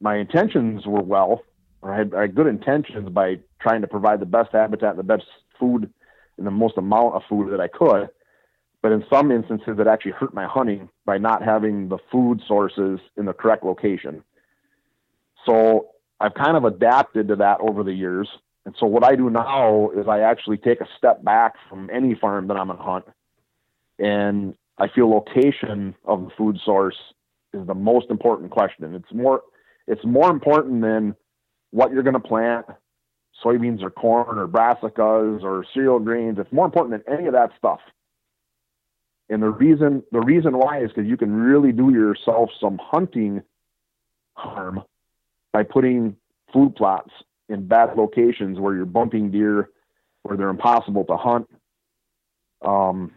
my 0.00 0.16
intentions 0.16 0.86
were 0.86 1.02
well, 1.02 1.42
or 1.82 1.92
I 1.92 1.98
had, 1.98 2.14
I 2.14 2.20
had 2.22 2.34
good 2.34 2.46
intentions 2.46 3.08
by 3.08 3.40
trying 3.60 3.80
to 3.82 3.86
provide 3.86 4.20
the 4.20 4.26
best 4.26 4.50
habitat, 4.52 4.96
the 4.96 5.02
best 5.02 5.24
food, 5.58 5.92
and 6.38 6.46
the 6.46 6.50
most 6.50 6.78
amount 6.78 7.14
of 7.14 7.22
food 7.28 7.52
that 7.52 7.60
I 7.60 7.68
could. 7.68 8.08
But 8.82 8.92
in 8.92 9.04
some 9.12 9.30
instances, 9.30 9.78
it 9.78 9.86
actually 9.86 10.12
hurt 10.12 10.32
my 10.32 10.46
hunting 10.46 10.88
by 11.04 11.18
not 11.18 11.42
having 11.42 11.88
the 11.88 11.98
food 12.10 12.40
sources 12.46 12.98
in 13.16 13.26
the 13.26 13.32
correct 13.32 13.62
location. 13.62 14.22
So 15.44 15.88
I've 16.18 16.34
kind 16.34 16.56
of 16.56 16.64
adapted 16.64 17.28
to 17.28 17.36
that 17.36 17.60
over 17.60 17.82
the 17.82 17.92
years 17.92 18.28
and 18.66 18.74
so 18.78 18.86
what 18.86 19.04
I 19.04 19.16
do 19.16 19.30
now 19.30 19.90
is 19.96 20.06
I 20.06 20.20
actually 20.20 20.58
take 20.58 20.80
a 20.80 20.88
step 20.98 21.24
back 21.24 21.54
from 21.68 21.88
any 21.92 22.14
farm 22.14 22.48
that 22.48 22.56
I'm 22.56 22.66
going 22.66 22.78
to 22.78 22.84
hunt. 22.84 23.04
And 23.98 24.54
I 24.78 24.88
feel 24.88 25.10
location 25.10 25.94
of 26.04 26.24
the 26.24 26.30
food 26.36 26.58
source 26.64 26.96
is 27.52 27.66
the 27.66 27.74
most 27.74 28.10
important 28.10 28.50
question. 28.50 28.94
It's 28.94 29.12
more, 29.12 29.42
it's 29.86 30.04
more 30.04 30.30
important 30.30 30.82
than 30.82 31.16
what 31.70 31.90
you're 31.90 32.02
going 32.02 32.14
to 32.14 32.20
plant, 32.20 32.66
soybeans 33.42 33.82
or 33.82 33.90
corn 33.90 34.38
or 34.38 34.46
brassicas 34.46 35.42
or 35.42 35.64
cereal 35.72 35.98
grains. 35.98 36.38
It's 36.38 36.52
more 36.52 36.66
important 36.66 37.04
than 37.04 37.18
any 37.18 37.26
of 37.26 37.32
that 37.32 37.50
stuff. 37.56 37.80
And 39.30 39.42
the 39.42 39.50
reason 39.50 40.02
the 40.10 40.20
reason 40.20 40.58
why 40.58 40.82
is 40.82 40.88
because 40.88 41.08
you 41.08 41.16
can 41.16 41.32
really 41.32 41.70
do 41.70 41.92
yourself 41.92 42.50
some 42.60 42.80
hunting 42.82 43.42
harm 44.34 44.82
by 45.52 45.62
putting 45.62 46.16
food 46.52 46.74
plots 46.74 47.12
in 47.50 47.66
bad 47.66 47.96
locations 47.96 48.58
where 48.58 48.74
you're 48.74 48.86
bumping 48.86 49.30
deer, 49.30 49.70
where 50.22 50.36
they're 50.36 50.48
impossible 50.48 51.04
to 51.04 51.16
hunt. 51.16 51.48
Um, 52.62 53.12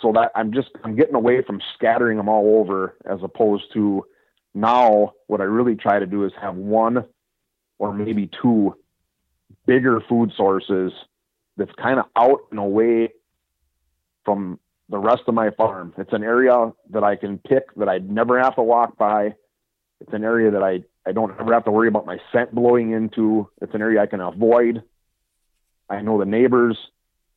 so 0.00 0.12
that 0.12 0.32
I'm 0.34 0.52
just 0.52 0.70
I'm 0.82 0.96
getting 0.96 1.14
away 1.14 1.42
from 1.42 1.60
scattering 1.74 2.16
them 2.16 2.28
all 2.28 2.60
over 2.60 2.96
as 3.04 3.18
opposed 3.22 3.64
to 3.74 4.06
now 4.54 5.12
what 5.26 5.40
I 5.40 5.44
really 5.44 5.76
try 5.76 5.98
to 5.98 6.06
do 6.06 6.24
is 6.24 6.32
have 6.40 6.56
one 6.56 7.04
or 7.78 7.92
maybe 7.92 8.30
two 8.42 8.74
bigger 9.66 10.00
food 10.08 10.32
sources 10.36 10.92
that's 11.56 11.72
kind 11.80 11.98
of 11.98 12.06
out 12.16 12.40
and 12.50 12.58
away 12.58 13.12
from 14.24 14.58
the 14.88 14.98
rest 14.98 15.22
of 15.28 15.34
my 15.34 15.50
farm. 15.50 15.94
It's 15.98 16.12
an 16.12 16.24
area 16.24 16.72
that 16.90 17.04
I 17.04 17.16
can 17.16 17.38
pick 17.38 17.74
that 17.76 17.88
I'd 17.88 18.10
never 18.10 18.40
have 18.40 18.56
to 18.56 18.62
walk 18.62 18.96
by. 18.96 19.34
It's 20.00 20.12
an 20.12 20.24
area 20.24 20.50
that 20.50 20.62
I, 20.62 20.82
I 21.06 21.12
don't 21.12 21.32
ever 21.40 21.52
have 21.54 21.64
to 21.64 21.70
worry 21.70 21.88
about 21.88 22.06
my 22.06 22.18
scent 22.32 22.54
blowing 22.54 22.92
into. 22.92 23.48
It's 23.62 23.74
an 23.74 23.80
area 23.80 24.02
I 24.02 24.06
can 24.06 24.20
avoid. 24.20 24.82
I 25.88 26.02
know 26.02 26.18
the 26.18 26.26
neighbors 26.26 26.76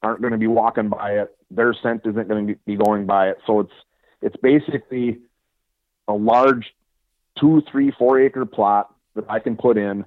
aren't 0.01 0.21
going 0.21 0.33
to 0.33 0.37
be 0.37 0.47
walking 0.47 0.89
by 0.89 1.13
it. 1.19 1.35
Their 1.49 1.73
scent 1.81 2.01
isn't 2.05 2.27
going 2.27 2.47
to 2.47 2.55
be 2.65 2.75
going 2.75 3.05
by 3.05 3.29
it. 3.29 3.37
So 3.47 3.61
it's 3.61 3.73
it's 4.21 4.35
basically 4.37 5.19
a 6.07 6.13
large 6.13 6.73
two, 7.39 7.61
three, 7.71 7.91
four 7.97 8.19
acre 8.19 8.45
plot 8.45 8.93
that 9.15 9.25
I 9.29 9.39
can 9.39 9.55
put 9.55 9.77
in. 9.77 10.05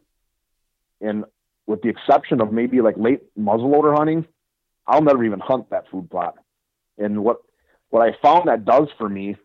And 1.00 1.24
with 1.66 1.82
the 1.82 1.88
exception 1.88 2.40
of 2.40 2.52
maybe 2.52 2.80
like 2.80 2.96
late 2.96 3.22
muzzleloader 3.38 3.96
hunting, 3.96 4.26
I'll 4.86 5.02
never 5.02 5.24
even 5.24 5.40
hunt 5.40 5.70
that 5.70 5.88
food 5.90 6.10
plot. 6.10 6.34
And 6.98 7.24
what 7.24 7.38
what 7.90 8.02
I 8.02 8.16
found 8.22 8.48
that 8.48 8.64
does 8.64 8.88
for 8.98 9.08
me 9.08 9.36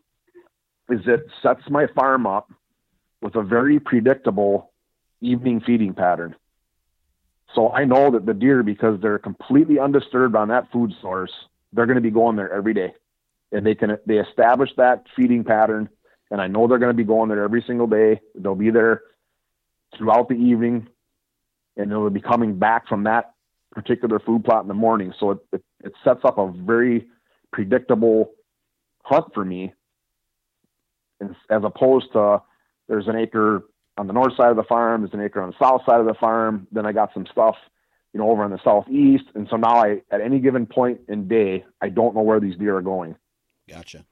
is 0.90 1.00
it 1.06 1.26
sets 1.42 1.62
my 1.70 1.88
farm 1.96 2.28
up 2.28 2.52
with 3.22 3.36
a 3.36 3.44
very 3.44 3.80
predictable 3.80 4.72
evening 5.22 5.62
feeding 5.62 5.94
pattern. 5.94 6.36
So 7.54 7.72
I 7.72 7.86
know 7.86 8.12
that 8.12 8.26
the 8.26 8.34
deer, 8.34 8.64
because 8.64 9.00
they're 9.02 9.20
completely 9.20 9.78
undisturbed 9.78 10.36
on 10.36 10.48
that 10.48 10.72
food 10.72 10.94
source, 11.02 11.32
they're 11.74 11.86
going 11.86 11.96
to 11.96 12.02
be 12.02 12.12
going 12.12 12.36
there 12.36 12.52
every 12.52 12.74
day, 12.74 12.94
and 13.52 13.66
they 13.66 13.76
can 13.76 13.98
they 14.06 14.18
establish 14.18 14.70
that 14.78 15.06
feeding 15.16 15.44
pattern. 15.44 15.90
And 16.30 16.42
I 16.42 16.48
know 16.48 16.68
they're 16.68 16.80
going 16.80 16.96
to 16.96 16.98
be 16.98 17.04
going 17.04 17.30
there 17.30 17.44
every 17.44 17.62
single 17.68 17.88
day. 17.88 18.22
They'll 18.36 18.56
be 18.56 18.72
there 18.72 19.02
throughout 19.98 20.30
the 20.30 20.36
evening, 20.36 20.88
and 21.76 21.92
they'll 21.92 22.10
be 22.10 22.22
coming 22.22 22.58
back 22.58 22.88
from 22.88 23.04
that 23.04 23.34
particular 23.72 24.20
food 24.20 24.44
plot 24.46 24.64
in 24.64 24.70
the 24.70 24.74
morning. 24.74 25.14
So 25.20 25.32
it, 25.32 25.40
it, 25.52 25.64
it 25.84 25.94
sets 26.04 26.22
up 26.24 26.38
a 26.38 26.52
very 26.52 27.08
predictable 27.52 28.32
hunt 29.04 29.34
for 29.34 29.44
me, 29.44 29.74
as 31.22 31.64
opposed 31.64 32.14
to 32.14 32.42
there's 32.92 33.08
an 33.08 33.16
acre 33.16 33.64
on 33.98 34.06
the 34.06 34.14
north 34.14 34.36
side 34.36 34.50
of 34.50 34.58
the 34.58 34.64
farm, 34.64 35.02
there's 35.02 35.14
an 35.14 35.22
acre 35.22 35.42
on 35.42 35.52
the 35.52 35.66
south 35.66 35.82
side 35.86 36.02
of 36.02 36.06
the 36.06 36.14
farm. 36.14 36.68
Then 36.74 36.86
I 36.86 36.92
got 36.92 37.14
some 37.14 37.26
stuff, 37.32 37.56
you 38.14 38.20
know, 38.20 38.30
over 38.30 38.44
on 38.44 38.52
the 38.52 38.60
southeast, 38.64 39.24
and 39.34 39.48
so 39.50 39.56
now 39.56 39.82
I, 39.82 40.02
at 40.12 40.20
any 40.20 40.40
given 40.40 40.66
point 40.66 41.00
in 41.08 41.30
day, 41.30 41.64
I 41.82 41.88
don't 41.88 42.14
know 42.14 42.22
where 42.22 42.42
these 42.42 42.58
deer 42.58 42.76
are 42.76 42.82
going. 42.82 43.16
Gotcha. 43.70 44.06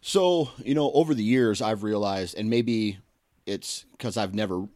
So 0.00 0.48
you 0.64 0.74
know, 0.74 0.90
over 0.92 1.14
the 1.14 1.22
years, 1.22 1.60
I've 1.60 1.82
realized, 1.82 2.38
and 2.38 2.48
maybe 2.48 2.98
it's 3.44 3.84
because 3.92 4.16
I've 4.16 4.34
never 4.34 4.66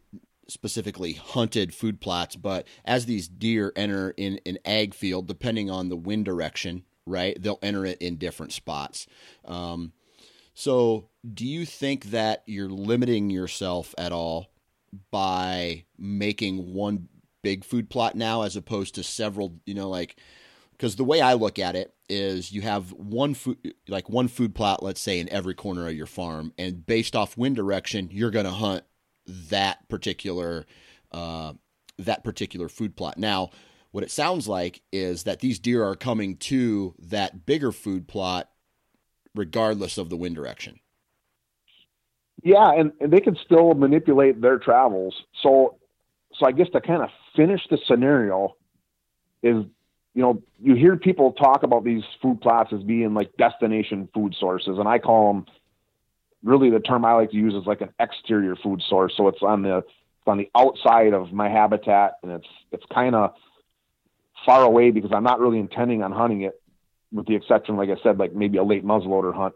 specifically 0.47 1.13
hunted 1.13 1.73
food 1.73 1.99
plots, 1.99 2.35
but 2.35 2.67
as 2.85 3.07
these 3.07 3.27
deer 3.27 3.73
enter 3.75 4.11
in 4.11 4.39
an 4.45 4.59
ag 4.65 4.93
field, 4.93 5.27
depending 5.27 5.71
on 5.71 5.89
the 5.89 5.97
wind 5.97 6.25
direction, 6.25 6.83
right, 7.07 7.41
they'll 7.41 7.59
enter 7.63 7.85
it 7.85 7.99
in 8.03 8.17
different 8.17 8.53
spots. 8.53 9.07
Um, 9.45 9.93
so, 10.59 11.09
do 11.23 11.45
you 11.45 11.67
think 11.67 12.05
that 12.05 12.41
you're 12.47 12.67
limiting 12.67 13.29
yourself 13.29 13.93
at 13.95 14.11
all 14.11 14.47
by 15.11 15.85
making 15.99 16.73
one 16.73 17.09
big 17.43 17.63
food 17.63 17.91
plot 17.91 18.15
now 18.15 18.41
as 18.41 18.55
opposed 18.55 18.95
to 18.95 19.03
several, 19.03 19.59
you 19.67 19.75
know, 19.75 19.87
like 19.87 20.15
because 20.71 20.95
the 20.95 21.03
way 21.03 21.21
I 21.21 21.33
look 21.33 21.59
at 21.59 21.75
it 21.75 21.93
is 22.09 22.51
you 22.51 22.63
have 22.63 22.91
one 22.91 23.35
food 23.35 23.75
like 23.87 24.09
one 24.09 24.27
food 24.27 24.55
plot 24.55 24.81
let's 24.81 24.99
say 24.99 25.19
in 25.19 25.29
every 25.29 25.53
corner 25.53 25.85
of 25.87 25.93
your 25.93 26.07
farm 26.07 26.53
and 26.57 26.83
based 26.87 27.15
off 27.15 27.37
wind 27.37 27.55
direction 27.55 28.09
you're 28.11 28.31
going 28.31 28.45
to 28.45 28.51
hunt 28.51 28.83
that 29.27 29.87
particular 29.89 30.65
uh, 31.11 31.53
that 31.99 32.23
particular 32.23 32.67
food 32.67 32.95
plot. 32.95 33.19
Now, 33.19 33.51
what 33.91 34.03
it 34.03 34.09
sounds 34.09 34.47
like 34.47 34.81
is 34.91 35.23
that 35.23 35.39
these 35.39 35.59
deer 35.59 35.83
are 35.83 35.95
coming 35.95 36.35
to 36.37 36.95
that 36.97 37.45
bigger 37.45 37.71
food 37.71 38.07
plot 38.07 38.49
regardless 39.37 39.97
of 39.97 40.09
the 40.09 40.17
wind 40.17 40.35
direction. 40.35 40.79
Yeah, 42.43 42.71
and, 42.71 42.91
and 42.99 43.11
they 43.11 43.19
can 43.19 43.37
still 43.45 43.73
manipulate 43.73 44.41
their 44.41 44.59
travels. 44.59 45.15
So, 45.41 45.77
so 46.37 46.45
I 46.45 46.51
guess 46.51 46.69
to 46.73 46.81
kind 46.81 47.01
of 47.01 47.09
finish 47.35 47.61
the 47.69 47.77
scenario 47.87 48.55
is, 49.41 49.65
you 50.13 50.21
know, 50.21 50.41
you 50.59 50.75
hear 50.75 50.97
people 50.97 51.31
talk 51.33 51.63
about 51.63 51.83
these 51.83 52.03
food 52.21 52.41
plots 52.41 52.73
as 52.73 52.83
being 52.83 53.13
like 53.13 53.35
destination 53.37 54.09
food 54.13 54.35
sources, 54.39 54.77
and 54.77 54.87
I 54.87 54.99
call 54.99 55.33
them 55.33 55.45
really 56.43 56.69
the 56.69 56.79
term 56.79 57.05
I 57.05 57.13
like 57.13 57.31
to 57.31 57.37
use 57.37 57.53
is 57.53 57.65
like 57.65 57.81
an 57.81 57.93
exterior 57.99 58.55
food 58.55 58.81
source. 58.87 59.13
So 59.17 59.27
it's 59.27 59.41
on 59.41 59.63
the 59.63 59.77
it's 59.77 60.27
on 60.27 60.37
the 60.37 60.49
outside 60.55 61.13
of 61.13 61.31
my 61.33 61.49
habitat, 61.49 62.13
and 62.23 62.31
it's 62.31 62.47
it's 62.71 62.85
kind 62.93 63.15
of 63.15 63.33
far 64.45 64.63
away 64.63 64.91
because 64.91 65.11
I'm 65.13 65.23
not 65.23 65.39
really 65.39 65.59
intending 65.59 66.03
on 66.03 66.11
hunting 66.11 66.41
it 66.41 66.59
with 67.11 67.25
the 67.27 67.35
exception, 67.35 67.77
like 67.77 67.89
I 67.89 68.01
said, 68.03 68.17
like 68.17 68.33
maybe 68.33 68.57
a 68.57 68.63
late 68.63 68.85
muzzleloader 68.85 69.33
hunt. 69.33 69.55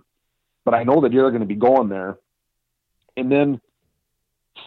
But 0.63 0.73
I 0.73 0.83
know 0.83 1.01
the 1.01 1.09
deer 1.09 1.25
are 1.25 1.31
going 1.31 1.41
to 1.41 1.47
be 1.47 1.55
going 1.55 1.89
there. 1.89 2.17
And 3.17 3.31
then 3.31 3.59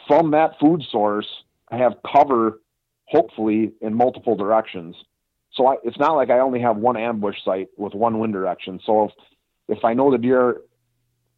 from 0.07 0.33
that 0.33 0.59
food 0.61 0.83
source, 0.91 1.26
I 1.71 1.79
have 1.79 1.95
cover, 2.05 2.61
hopefully, 3.07 3.73
in 3.81 3.95
multiple 3.95 4.37
directions. 4.37 4.97
So 5.53 5.67
I, 5.67 5.76
it's 5.85 5.99
not 5.99 6.12
like 6.12 6.31
I 6.31 6.41
only 6.41 6.61
have 6.61 6.76
one 6.76 6.97
ambush 6.97 7.37
site 7.45 7.69
with 7.76 7.95
one 7.95 8.19
wind 8.19 8.33
direction. 8.33 8.81
So 8.85 9.05
if, 9.05 9.79
if 9.79 9.85
I 9.85 9.95
know 9.95 10.11
the 10.11 10.19
deer, 10.19 10.61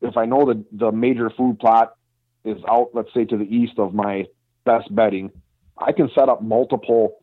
if 0.00 0.16
I 0.16 0.24
know 0.24 0.46
the, 0.46 0.64
the 0.72 0.90
major 0.90 1.30
food 1.30 1.58
plot 1.58 1.96
is 2.44 2.58
out, 2.68 2.90
let's 2.94 3.12
say 3.12 3.24
to 3.26 3.36
the 3.36 3.44
east 3.44 3.78
of 3.78 3.94
my 3.94 4.26
best 4.64 4.92
bedding, 4.94 5.30
I 5.78 5.92
can 5.92 6.10
set 6.14 6.28
up 6.28 6.42
multiple 6.42 7.18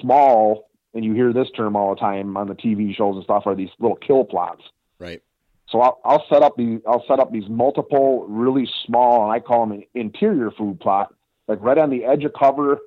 small 0.00 0.67
and 0.98 1.04
you 1.04 1.14
hear 1.14 1.32
this 1.32 1.48
term 1.56 1.76
all 1.76 1.94
the 1.94 2.00
time 2.00 2.36
on 2.36 2.48
the 2.48 2.56
TV 2.56 2.92
shows 2.92 3.14
and 3.14 3.22
stuff, 3.22 3.44
are 3.46 3.54
these 3.54 3.68
little 3.78 3.96
kill 3.96 4.24
plots. 4.24 4.62
Right. 4.98 5.22
So 5.68 5.80
I'll, 5.80 6.00
I'll 6.04 6.24
set 6.28 6.42
up 6.42 6.56
these 6.56 6.80
I'll 6.88 7.04
set 7.06 7.20
up 7.20 7.30
these 7.30 7.48
multiple, 7.48 8.26
really 8.26 8.68
small, 8.84 9.22
and 9.22 9.32
I 9.32 9.38
call 9.38 9.64
them 9.64 9.78
an 9.78 9.84
interior 9.94 10.50
food 10.50 10.80
plot, 10.80 11.14
like 11.46 11.60
right 11.62 11.78
on 11.78 11.90
the 11.90 12.04
edge 12.04 12.24
of 12.24 12.32
cover, 12.32 12.78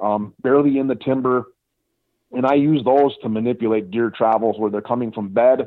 um, 0.00 0.32
barely 0.40 0.78
in 0.78 0.86
the 0.86 0.94
timber, 0.94 1.48
and 2.32 2.46
I 2.46 2.54
use 2.54 2.82
those 2.82 3.14
to 3.18 3.28
manipulate 3.28 3.90
deer 3.90 4.10
travels 4.10 4.58
where 4.58 4.70
they're 4.70 4.80
coming 4.80 5.12
from 5.12 5.28
bed. 5.28 5.66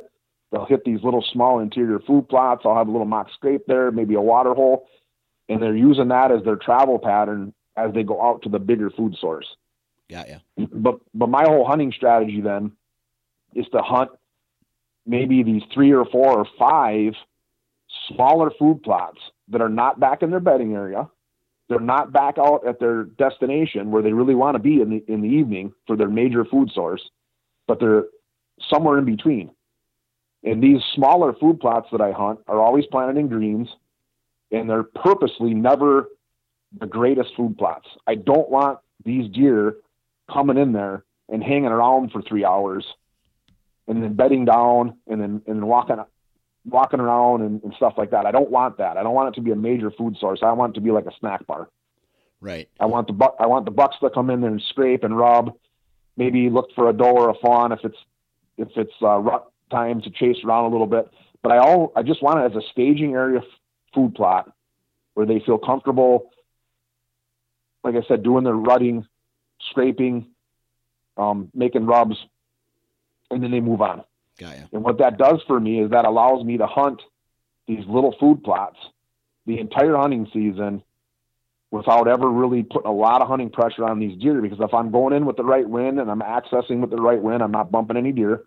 They'll 0.51 0.65
hit 0.65 0.83
these 0.85 1.03
little 1.03 1.23
small 1.31 1.59
interior 1.59 1.99
food 1.99 2.27
plots. 2.29 2.63
I'll 2.65 2.75
have 2.75 2.87
a 2.87 2.91
little 2.91 3.05
mock 3.05 3.27
scrape 3.35 3.67
there, 3.67 3.91
maybe 3.91 4.15
a 4.15 4.21
water 4.21 4.55
hole, 4.55 4.87
and 5.49 5.61
they're 5.61 5.75
using 5.75 6.07
that 6.07 6.31
as 6.31 6.43
their 6.43 6.55
travel 6.55 6.97
pattern 6.97 7.53
as 7.77 7.93
they 7.93 8.01
go 8.01 8.19
out 8.19 8.41
to 8.41 8.49
the 8.49 8.57
bigger 8.57 8.89
food 8.89 9.15
source. 9.21 9.45
Got 10.09 10.27
you. 10.29 10.67
But 10.71 10.99
but 11.13 11.29
my 11.29 11.43
whole 11.43 11.65
hunting 11.65 11.91
strategy 11.95 12.41
then 12.41 12.71
is 13.53 13.67
to 13.71 13.81
hunt 13.81 14.11
maybe 15.05 15.43
these 15.43 15.63
three 15.73 15.93
or 15.93 16.05
four 16.05 16.37
or 16.37 16.45
five 16.57 17.13
smaller 18.07 18.51
food 18.57 18.81
plots 18.83 19.19
that 19.49 19.61
are 19.61 19.69
not 19.69 19.99
back 19.99 20.21
in 20.21 20.29
their 20.29 20.39
bedding 20.39 20.73
area. 20.73 21.09
They're 21.67 21.79
not 21.79 22.11
back 22.11 22.37
out 22.39 22.65
at 22.65 22.79
their 22.79 23.03
destination 23.03 23.91
where 23.91 24.01
they 24.01 24.11
really 24.11 24.33
want 24.33 24.55
to 24.55 24.59
be 24.59 24.81
in 24.81 24.89
the 24.89 25.03
in 25.07 25.21
the 25.21 25.27
evening 25.27 25.73
for 25.85 25.95
their 25.95 26.09
major 26.09 26.43
food 26.43 26.71
source, 26.73 27.01
but 27.67 27.79
they're 27.79 28.05
somewhere 28.69 28.97
in 28.97 29.05
between. 29.05 29.51
And 30.43 30.63
these 30.63 30.81
smaller 30.95 31.33
food 31.33 31.59
plots 31.59 31.87
that 31.91 32.01
I 32.01 32.11
hunt 32.11 32.39
are 32.47 32.59
always 32.59 32.85
planted 32.87 33.17
in 33.17 33.27
greens, 33.27 33.67
and 34.51 34.69
they're 34.69 34.83
purposely 34.83 35.53
never 35.53 36.09
the 36.79 36.87
greatest 36.87 37.35
food 37.35 37.57
plots. 37.57 37.87
I 38.07 38.15
don't 38.15 38.49
want 38.49 38.79
these 39.05 39.29
deer 39.31 39.75
coming 40.31 40.57
in 40.57 40.71
there 40.73 41.03
and 41.27 41.43
hanging 41.43 41.65
around 41.65 42.11
for 42.11 42.21
three 42.21 42.45
hours 42.45 42.85
and 43.87 44.03
then 44.03 44.13
bedding 44.13 44.45
down 44.45 44.97
and 45.07 45.21
then 45.21 45.41
and 45.47 45.57
then 45.57 45.65
walking 45.65 45.97
walking 46.65 46.99
around 46.99 47.41
and, 47.41 47.63
and, 47.63 47.73
stuff 47.75 47.93
like 47.97 48.11
that. 48.11 48.25
I 48.25 48.31
don't 48.31 48.51
want 48.51 48.77
that. 48.77 48.97
I 48.97 49.03
don't 49.03 49.15
want 49.15 49.29
it 49.29 49.39
to 49.39 49.41
be 49.41 49.51
a 49.51 49.55
major 49.55 49.89
food 49.89 50.17
source. 50.19 50.41
I 50.43 50.51
want 50.51 50.71
it 50.71 50.75
to 50.75 50.81
be 50.81 50.91
like 50.91 51.05
a 51.05 51.17
snack 51.19 51.47
bar. 51.47 51.69
Right. 52.41 52.69
I 52.79 52.85
want 52.85 53.07
the 53.07 53.13
buck 53.13 53.35
I 53.39 53.47
want 53.47 53.65
the 53.65 53.71
bucks 53.71 53.97
to 54.01 54.09
come 54.09 54.29
in 54.29 54.41
there 54.41 54.49
and 54.49 54.61
scrape 54.69 55.03
and 55.03 55.17
rub, 55.17 55.53
maybe 56.15 56.49
look 56.49 56.69
for 56.75 56.89
a 56.89 56.93
doe 56.93 57.15
or 57.15 57.29
a 57.29 57.35
fawn 57.35 57.71
if 57.71 57.79
it's 57.83 57.97
if 58.57 58.69
it's 58.75 58.93
uh, 59.01 59.17
rut 59.17 59.51
time 59.71 60.01
to 60.01 60.09
chase 60.09 60.37
around 60.45 60.65
a 60.65 60.69
little 60.69 60.87
bit. 60.87 61.09
But 61.41 61.51
I 61.51 61.57
all 61.57 61.91
I 61.95 62.03
just 62.03 62.21
want 62.21 62.39
it 62.39 62.55
as 62.55 62.63
a 62.63 62.67
staging 62.71 63.13
area 63.13 63.39
f- 63.39 63.45
food 63.93 64.15
plot 64.15 64.51
where 65.15 65.25
they 65.25 65.39
feel 65.39 65.57
comfortable, 65.57 66.29
like 67.83 67.95
I 67.95 68.07
said, 68.07 68.23
doing 68.23 68.43
their 68.43 68.53
rutting, 68.53 69.05
scraping, 69.69 70.27
um, 71.17 71.49
making 71.53 71.85
rubs, 71.85 72.17
and 73.31 73.43
then 73.43 73.51
they 73.51 73.59
move 73.59 73.81
on. 73.81 74.03
Got 74.39 74.57
ya. 74.57 74.63
And 74.71 74.83
what 74.83 74.99
that 74.99 75.17
does 75.17 75.41
for 75.47 75.59
me 75.59 75.81
is 75.81 75.91
that 75.91 76.05
allows 76.05 76.43
me 76.43 76.57
to 76.57 76.67
hunt 76.67 77.01
these 77.67 77.85
little 77.87 78.15
food 78.19 78.43
plots 78.43 78.77
the 79.45 79.59
entire 79.59 79.95
hunting 79.95 80.27
season 80.33 80.83
without 81.71 82.07
ever 82.07 82.27
really 82.27 82.63
putting 82.63 82.89
a 82.89 82.93
lot 82.93 83.21
of 83.21 83.27
hunting 83.27 83.49
pressure 83.49 83.83
on 83.83 83.99
these 83.99 84.19
deer. 84.19 84.41
Because 84.41 84.59
if 84.59 84.73
I'm 84.73 84.91
going 84.91 85.13
in 85.13 85.25
with 85.25 85.37
the 85.37 85.43
right 85.43 85.67
wind 85.67 85.99
and 85.99 86.09
I'm 86.09 86.21
accessing 86.21 86.79
with 86.79 86.89
the 86.89 86.97
right 87.01 87.21
wind, 87.21 87.43
I'm 87.43 87.51
not 87.51 87.71
bumping 87.71 87.97
any 87.97 88.11
deer. 88.11 88.43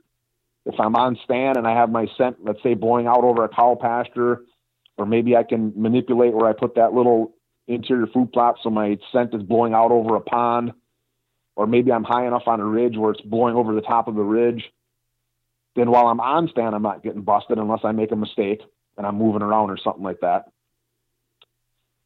If 0.64 0.78
I'm 0.78 0.94
on 0.94 1.18
stand 1.24 1.56
and 1.56 1.66
I 1.66 1.72
have 1.72 1.90
my 1.90 2.06
scent, 2.16 2.36
let's 2.42 2.62
say 2.62 2.74
blowing 2.74 3.06
out 3.06 3.24
over 3.24 3.44
a 3.44 3.48
cow 3.48 3.76
pasture, 3.80 4.42
or 4.96 5.06
maybe 5.06 5.36
I 5.36 5.42
can 5.42 5.72
manipulate 5.76 6.34
where 6.34 6.48
I 6.48 6.52
put 6.52 6.76
that 6.76 6.92
little 6.92 7.34
interior 7.66 8.06
food 8.06 8.32
plot 8.32 8.58
so 8.62 8.70
my 8.70 8.98
scent 9.12 9.34
is 9.34 9.42
blowing 9.42 9.74
out 9.74 9.90
over 9.90 10.16
a 10.16 10.20
pond, 10.20 10.72
or 11.56 11.66
maybe 11.66 11.92
I'm 11.92 12.04
high 12.04 12.26
enough 12.26 12.44
on 12.46 12.60
a 12.60 12.64
ridge 12.64 12.96
where 12.96 13.12
it's 13.12 13.20
blowing 13.20 13.56
over 13.56 13.74
the 13.74 13.80
top 13.80 14.08
of 14.08 14.14
the 14.14 14.22
ridge. 14.22 14.64
Then 15.74 15.90
while 15.90 16.06
I'm 16.06 16.20
on 16.20 16.48
stand, 16.48 16.74
I'm 16.74 16.82
not 16.82 17.02
getting 17.02 17.22
busted 17.22 17.58
unless 17.58 17.80
I 17.84 17.92
make 17.92 18.12
a 18.12 18.16
mistake 18.16 18.62
and 18.96 19.06
I'm 19.06 19.16
moving 19.16 19.42
around 19.42 19.70
or 19.70 19.78
something 19.78 20.02
like 20.02 20.20
that. 20.20 20.50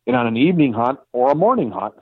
And 0.07 0.15
on 0.15 0.27
an 0.27 0.37
evening 0.37 0.73
hunt 0.73 1.01
or 1.13 1.31
a 1.31 1.35
morning 1.35 1.71
hunt, 1.71 1.95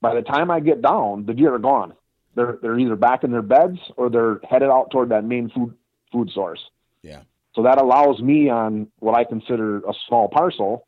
by 0.00 0.14
the 0.14 0.22
time 0.22 0.50
I 0.50 0.60
get 0.60 0.82
down, 0.82 1.26
the 1.26 1.34
deer 1.34 1.54
are 1.54 1.58
gone. 1.58 1.94
They're 2.34 2.58
they're 2.60 2.78
either 2.78 2.96
back 2.96 3.24
in 3.24 3.32
their 3.32 3.42
beds 3.42 3.78
or 3.96 4.10
they're 4.10 4.40
headed 4.48 4.70
out 4.70 4.90
toward 4.90 5.10
that 5.10 5.24
main 5.24 5.50
food 5.50 5.74
food 6.12 6.30
source. 6.30 6.60
Yeah. 7.02 7.22
So 7.54 7.62
that 7.62 7.80
allows 7.80 8.20
me 8.20 8.48
on 8.48 8.88
what 8.98 9.14
I 9.14 9.24
consider 9.24 9.78
a 9.78 9.92
small 10.08 10.28
parcel, 10.28 10.86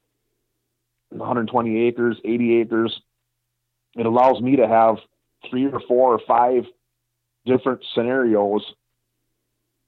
120 1.10 1.86
acres, 1.86 2.18
80 2.24 2.60
acres. 2.60 3.00
It 3.94 4.04
allows 4.04 4.40
me 4.40 4.56
to 4.56 4.66
have 4.66 4.96
three 5.50 5.66
or 5.66 5.80
four 5.86 6.14
or 6.14 6.20
five 6.26 6.64
different 7.44 7.84
scenarios 7.94 8.62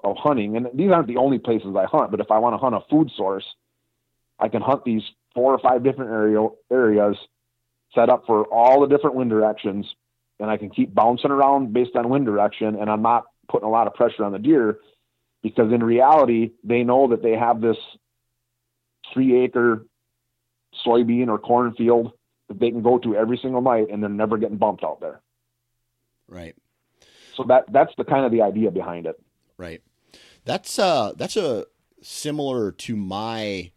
of 0.03 0.17
hunting. 0.17 0.57
And 0.57 0.69
these 0.75 0.91
aren't 0.91 1.09
the 1.09 1.17
only 1.17 1.39
places 1.39 1.75
I 1.77 1.85
hunt, 1.85 2.11
but 2.11 2.21
if 2.21 2.31
I 2.31 2.39
want 2.39 2.55
to 2.55 2.59
hunt 2.59 2.75
a 2.75 2.81
food 2.89 3.11
source, 3.17 3.45
I 4.39 4.49
can 4.49 4.63
hunt 4.63 4.85
these 4.85 5.03
four 5.35 5.53
or 5.53 5.59
five 5.59 5.83
different 5.83 6.11
area, 6.11 6.47
areas 6.71 7.17
set 7.95 8.09
up 8.09 8.25
for 8.27 8.45
all 8.45 8.81
the 8.81 8.87
different 8.87 9.17
wind 9.17 9.31
directions. 9.31 9.87
And 10.41 10.49
I 10.49 10.57
can 10.57 10.71
keep 10.71 10.95
bouncing 10.95 11.33
around 11.33 11.73
based 11.73 11.97
on 11.97 12.09
wind 12.09 12.27
direction. 12.27 12.77
And 12.77 12.89
I'm 12.89 13.03
not 13.03 13.25
putting 13.49 13.67
a 13.67 13.71
lot 13.71 13.87
of 13.89 13.95
pressure 13.95 14.25
on 14.25 14.33
the 14.33 14.39
deer 14.39 14.79
because 15.43 15.73
in 15.73 15.83
reality, 15.83 16.53
they 16.63 16.85
know 16.85 17.09
that 17.09 17.23
they 17.23 17.33
have 17.33 17.61
this 17.61 17.77
three 19.13 19.43
acre 19.43 19.85
soybean 20.87 21.29
or 21.29 21.39
cornfield 21.39 22.13
that 22.49 22.61
they 22.61 22.71
can 22.71 22.83
go 22.83 22.99
to 22.99 23.17
every 23.17 23.39
single 23.43 23.61
night 23.61 23.89
and 23.91 24.03
they're 24.03 24.11
never 24.11 24.39
getting 24.39 24.57
bumped 24.57 24.85
out 24.85 25.01
there. 25.01 25.21
Right. 26.29 26.55
So 27.37 27.45
that 27.45 27.65
that's 27.73 27.93
the 27.97 28.05
kind 28.05 28.25
of 28.25 28.33
the 28.33 28.43
idea 28.43 28.71
behind 28.71 29.07
it. 29.07 29.21
Right. 29.57 29.83
That's 30.45 30.79
uh 30.79 31.13
that's 31.17 31.37
a 31.37 31.67
similar 32.03 32.73
to 32.73 32.97
my 32.97 33.71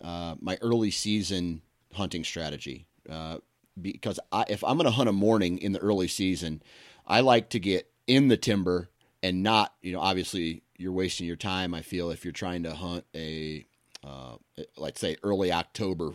uh, 0.00 0.34
my 0.40 0.58
early 0.62 0.90
season 0.90 1.62
hunting 1.92 2.24
strategy. 2.24 2.86
Uh, 3.08 3.38
because 3.80 4.18
I, 4.32 4.44
if 4.48 4.62
I'm 4.64 4.76
going 4.76 4.86
to 4.86 4.90
hunt 4.90 5.08
a 5.08 5.12
morning 5.12 5.58
in 5.58 5.72
the 5.72 5.78
early 5.78 6.08
season, 6.08 6.62
I 7.06 7.20
like 7.20 7.50
to 7.50 7.60
get 7.60 7.90
in 8.06 8.28
the 8.28 8.36
timber 8.36 8.90
and 9.22 9.42
not, 9.42 9.74
you 9.82 9.92
know, 9.92 10.00
obviously 10.00 10.62
you're 10.76 10.92
wasting 10.92 11.26
your 11.26 11.36
time. 11.36 11.74
I 11.74 11.82
feel 11.82 12.10
if 12.10 12.24
you're 12.24 12.32
trying 12.32 12.62
to 12.64 12.74
hunt 12.74 13.04
a, 13.14 13.66
uh, 14.04 14.36
let's 14.76 15.00
say 15.00 15.16
early 15.22 15.52
October 15.52 16.14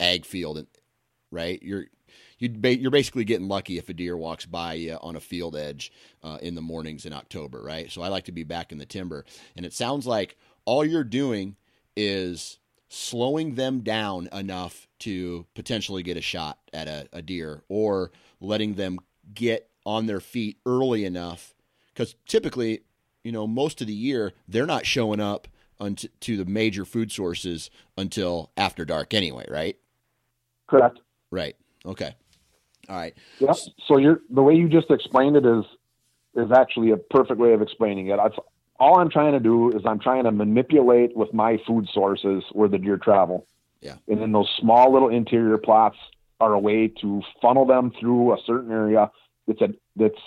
ag 0.00 0.24
field, 0.24 0.66
right? 1.30 1.62
You're 1.62 1.86
you're 2.38 2.90
basically 2.90 3.24
getting 3.24 3.48
lucky 3.48 3.78
if 3.78 3.88
a 3.88 3.94
deer 3.94 4.16
walks 4.16 4.44
by 4.46 4.74
you 4.74 4.98
on 5.00 5.16
a 5.16 5.20
field 5.20 5.56
edge 5.56 5.92
uh, 6.22 6.38
in 6.42 6.54
the 6.54 6.60
mornings 6.60 7.06
in 7.06 7.12
October, 7.12 7.62
right? 7.62 7.90
So 7.90 8.02
I 8.02 8.08
like 8.08 8.24
to 8.26 8.32
be 8.32 8.44
back 8.44 8.72
in 8.72 8.78
the 8.78 8.86
timber, 8.86 9.24
and 9.56 9.64
it 9.64 9.72
sounds 9.72 10.06
like 10.06 10.36
all 10.64 10.84
you're 10.84 11.04
doing 11.04 11.56
is 11.96 12.58
slowing 12.88 13.54
them 13.54 13.80
down 13.80 14.28
enough 14.32 14.86
to 15.00 15.46
potentially 15.54 16.02
get 16.02 16.16
a 16.16 16.22
shot 16.22 16.58
at 16.72 16.88
a, 16.88 17.08
a 17.12 17.22
deer, 17.22 17.62
or 17.68 18.10
letting 18.40 18.74
them 18.74 18.98
get 19.34 19.68
on 19.84 20.06
their 20.06 20.20
feet 20.20 20.58
early 20.66 21.04
enough, 21.04 21.54
because 21.94 22.14
typically, 22.26 22.82
you 23.24 23.32
know, 23.32 23.46
most 23.46 23.80
of 23.80 23.86
the 23.86 23.94
year 23.94 24.32
they're 24.46 24.66
not 24.66 24.84
showing 24.84 25.20
up 25.20 25.48
unto, 25.80 26.08
to 26.20 26.36
the 26.36 26.44
major 26.44 26.84
food 26.84 27.10
sources 27.10 27.70
until 27.96 28.50
after 28.56 28.84
dark 28.84 29.14
anyway, 29.14 29.46
right? 29.50 29.76
Correct. 30.68 31.00
Right. 31.30 31.56
Okay. 31.84 32.14
All 32.88 32.96
right. 32.96 33.14
Yep. 33.40 33.56
So 33.86 33.98
you're 33.98 34.20
the 34.30 34.42
way 34.42 34.54
you 34.54 34.68
just 34.68 34.90
explained 34.90 35.36
it 35.36 35.46
is 35.46 35.64
is 36.36 36.52
actually 36.52 36.90
a 36.90 36.96
perfect 36.96 37.40
way 37.40 37.52
of 37.52 37.62
explaining 37.62 38.08
it. 38.08 38.18
I've, 38.18 38.38
all 38.78 38.98
I'm 38.98 39.10
trying 39.10 39.32
to 39.32 39.40
do 39.40 39.70
is 39.70 39.82
I'm 39.86 39.98
trying 39.98 40.24
to 40.24 40.32
manipulate 40.32 41.16
with 41.16 41.32
my 41.32 41.58
food 41.66 41.88
sources 41.92 42.44
where 42.52 42.68
the 42.68 42.78
deer 42.78 42.98
travel. 42.98 43.46
Yeah. 43.80 43.96
And 44.08 44.20
then 44.20 44.32
those 44.32 44.50
small 44.58 44.92
little 44.92 45.08
interior 45.08 45.58
plots 45.58 45.96
are 46.40 46.52
a 46.52 46.58
way 46.58 46.88
to 47.00 47.22
funnel 47.40 47.66
them 47.66 47.92
through 47.98 48.34
a 48.34 48.38
certain 48.46 48.70
area 48.70 49.10
that's 49.46 49.62
at 49.62 49.70
that's 49.96 50.20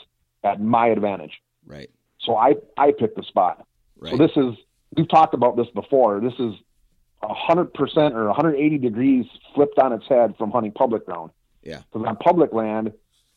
at 0.44 0.62
my 0.62 0.88
advantage. 0.88 1.42
Right. 1.66 1.90
So 2.22 2.36
I 2.36 2.56
I 2.78 2.92
pick 2.92 3.16
the 3.16 3.24
spot. 3.24 3.66
Right. 3.98 4.12
So 4.12 4.18
this 4.18 4.32
is 4.36 4.56
we've 4.96 5.10
talked 5.10 5.34
about 5.34 5.56
this 5.56 5.68
before. 5.74 6.20
This 6.20 6.34
is 6.40 6.56
hundred 7.22 7.74
percent 7.74 8.16
or 8.16 8.26
180 8.26 8.78
degrees 8.78 9.26
flipped 9.54 9.78
on 9.78 9.94
its 9.94 10.08
head 10.08 10.36
from 10.38 10.52
hunting 10.52 10.72
public 10.72 11.06
ground. 11.06 11.32
Yeah. 11.64 11.82
Because 11.92 12.08
on 12.08 12.16
public 12.18 12.54
land, 12.54 12.94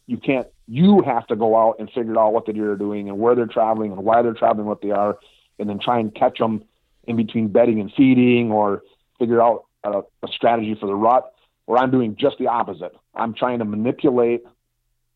you 0.06 0.16
can't. 0.16 0.46
You 0.66 1.02
have 1.02 1.26
to 1.26 1.37
go 1.37 1.56
out 1.56 1.76
and 1.78 1.90
figure 1.90 2.18
out 2.18 2.32
what 2.32 2.46
the 2.46 2.52
deer 2.52 2.72
are 2.72 2.76
doing 2.76 3.08
and 3.08 3.18
where 3.18 3.35
they're 3.35 3.46
traveling 3.46 3.92
and 3.92 4.04
why 4.04 4.22
they're 4.22 4.32
traveling, 4.32 4.66
what 4.66 4.80
they 4.80 4.90
are, 4.90 5.18
and 5.58 5.68
then 5.68 5.78
try 5.78 5.98
and 5.98 6.14
catch 6.14 6.38
them 6.38 6.64
in 7.04 7.16
between 7.16 7.48
bedding 7.48 7.80
and 7.80 7.92
feeding, 7.96 8.52
or 8.52 8.82
figure 9.18 9.42
out 9.42 9.66
a, 9.85 10.00
a 10.22 10.28
strategy 10.28 10.76
for 10.78 10.87
the 10.87 10.94
rut. 10.94 11.32
Where 11.66 11.78
I'm 11.78 11.90
doing 11.90 12.16
just 12.16 12.38
the 12.38 12.48
opposite. 12.48 12.92
I'm 13.14 13.35
trying 13.35 13.61
to 13.61 13.64
manipulate 13.64 14.42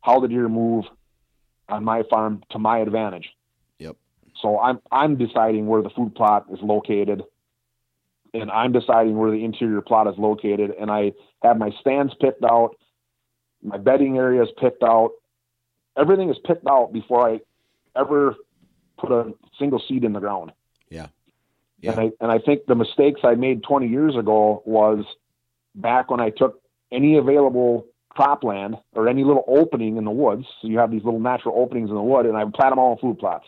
how 0.01 0.21
the 0.21 0.29
deer 0.29 0.49
move 0.49 0.85
on 1.69 1.85
my 1.85 2.03
farm 2.09 2.45
to 2.51 2.59
my 2.59 2.79
advantage. 2.79 3.29
Yep. 3.79 3.97
So 4.41 4.61
I'm 4.61 4.81
I'm 4.93 5.17
deciding 5.17 5.67
where 5.67 5.83
the 5.83 5.91
food 5.91 6.15
plot 6.15 6.47
is 6.53 6.61
located, 6.63 7.25
and 8.33 8.51
I'm 8.51 8.73
deciding 8.73 9.17
where 9.17 9.31
the 9.31 9.45
interior 9.45 9.81
plot 9.81 10.07
is 10.07 10.15
located, 10.19 10.71
and 10.79 10.91
I 10.91 11.13
have 11.43 11.59
my 11.59 11.71
stands 11.81 12.15
picked 12.21 12.45
out 12.45 12.77
my 13.67 13.79
bedding 13.79 14.17
area 14.17 14.43
is 14.43 14.49
picked 14.59 14.83
out. 14.83 15.11
Everything 15.97 16.31
is 16.31 16.37
picked 16.45 16.67
out 16.67 16.93
before 16.93 17.29
I 17.29 17.41
ever 17.97 18.37
put 18.99 19.11
a 19.11 19.35
single 19.59 19.83
seed 19.87 20.05
in 20.05 20.13
the 20.13 20.21
ground. 20.21 20.53
Yeah. 20.89 21.09
Yeah. 21.81 21.93
And 21.93 22.01
I 22.01 22.11
and 22.21 22.33
I 22.33 22.39
think 22.39 22.67
the 22.67 22.75
mistakes 22.75 23.21
I 23.25 23.35
made 23.35 23.63
20 23.63 23.89
years 23.89 24.17
ago 24.17 24.63
was 24.65 25.05
back 25.75 26.11
when 26.11 26.21
I 26.21 26.31
took 26.31 26.63
any 26.91 27.19
available 27.19 27.87
cropland 28.17 28.81
or 28.93 29.09
any 29.09 29.25
little 29.25 29.45
opening 29.47 29.97
in 29.97 30.05
the 30.05 30.11
woods. 30.11 30.47
So 30.63 30.69
you 30.69 30.79
have 30.79 30.91
these 30.91 31.05
little 31.05 31.21
natural 31.21 31.55
openings 31.59 31.91
in 31.91 31.97
the 31.97 32.03
wood, 32.03 32.25
and 32.25 32.37
I 32.37 32.45
would 32.45 32.55
plant 32.55 32.73
them 32.73 32.79
all 32.79 32.93
in 32.93 32.99
food 32.99 33.19
plots. 33.19 33.47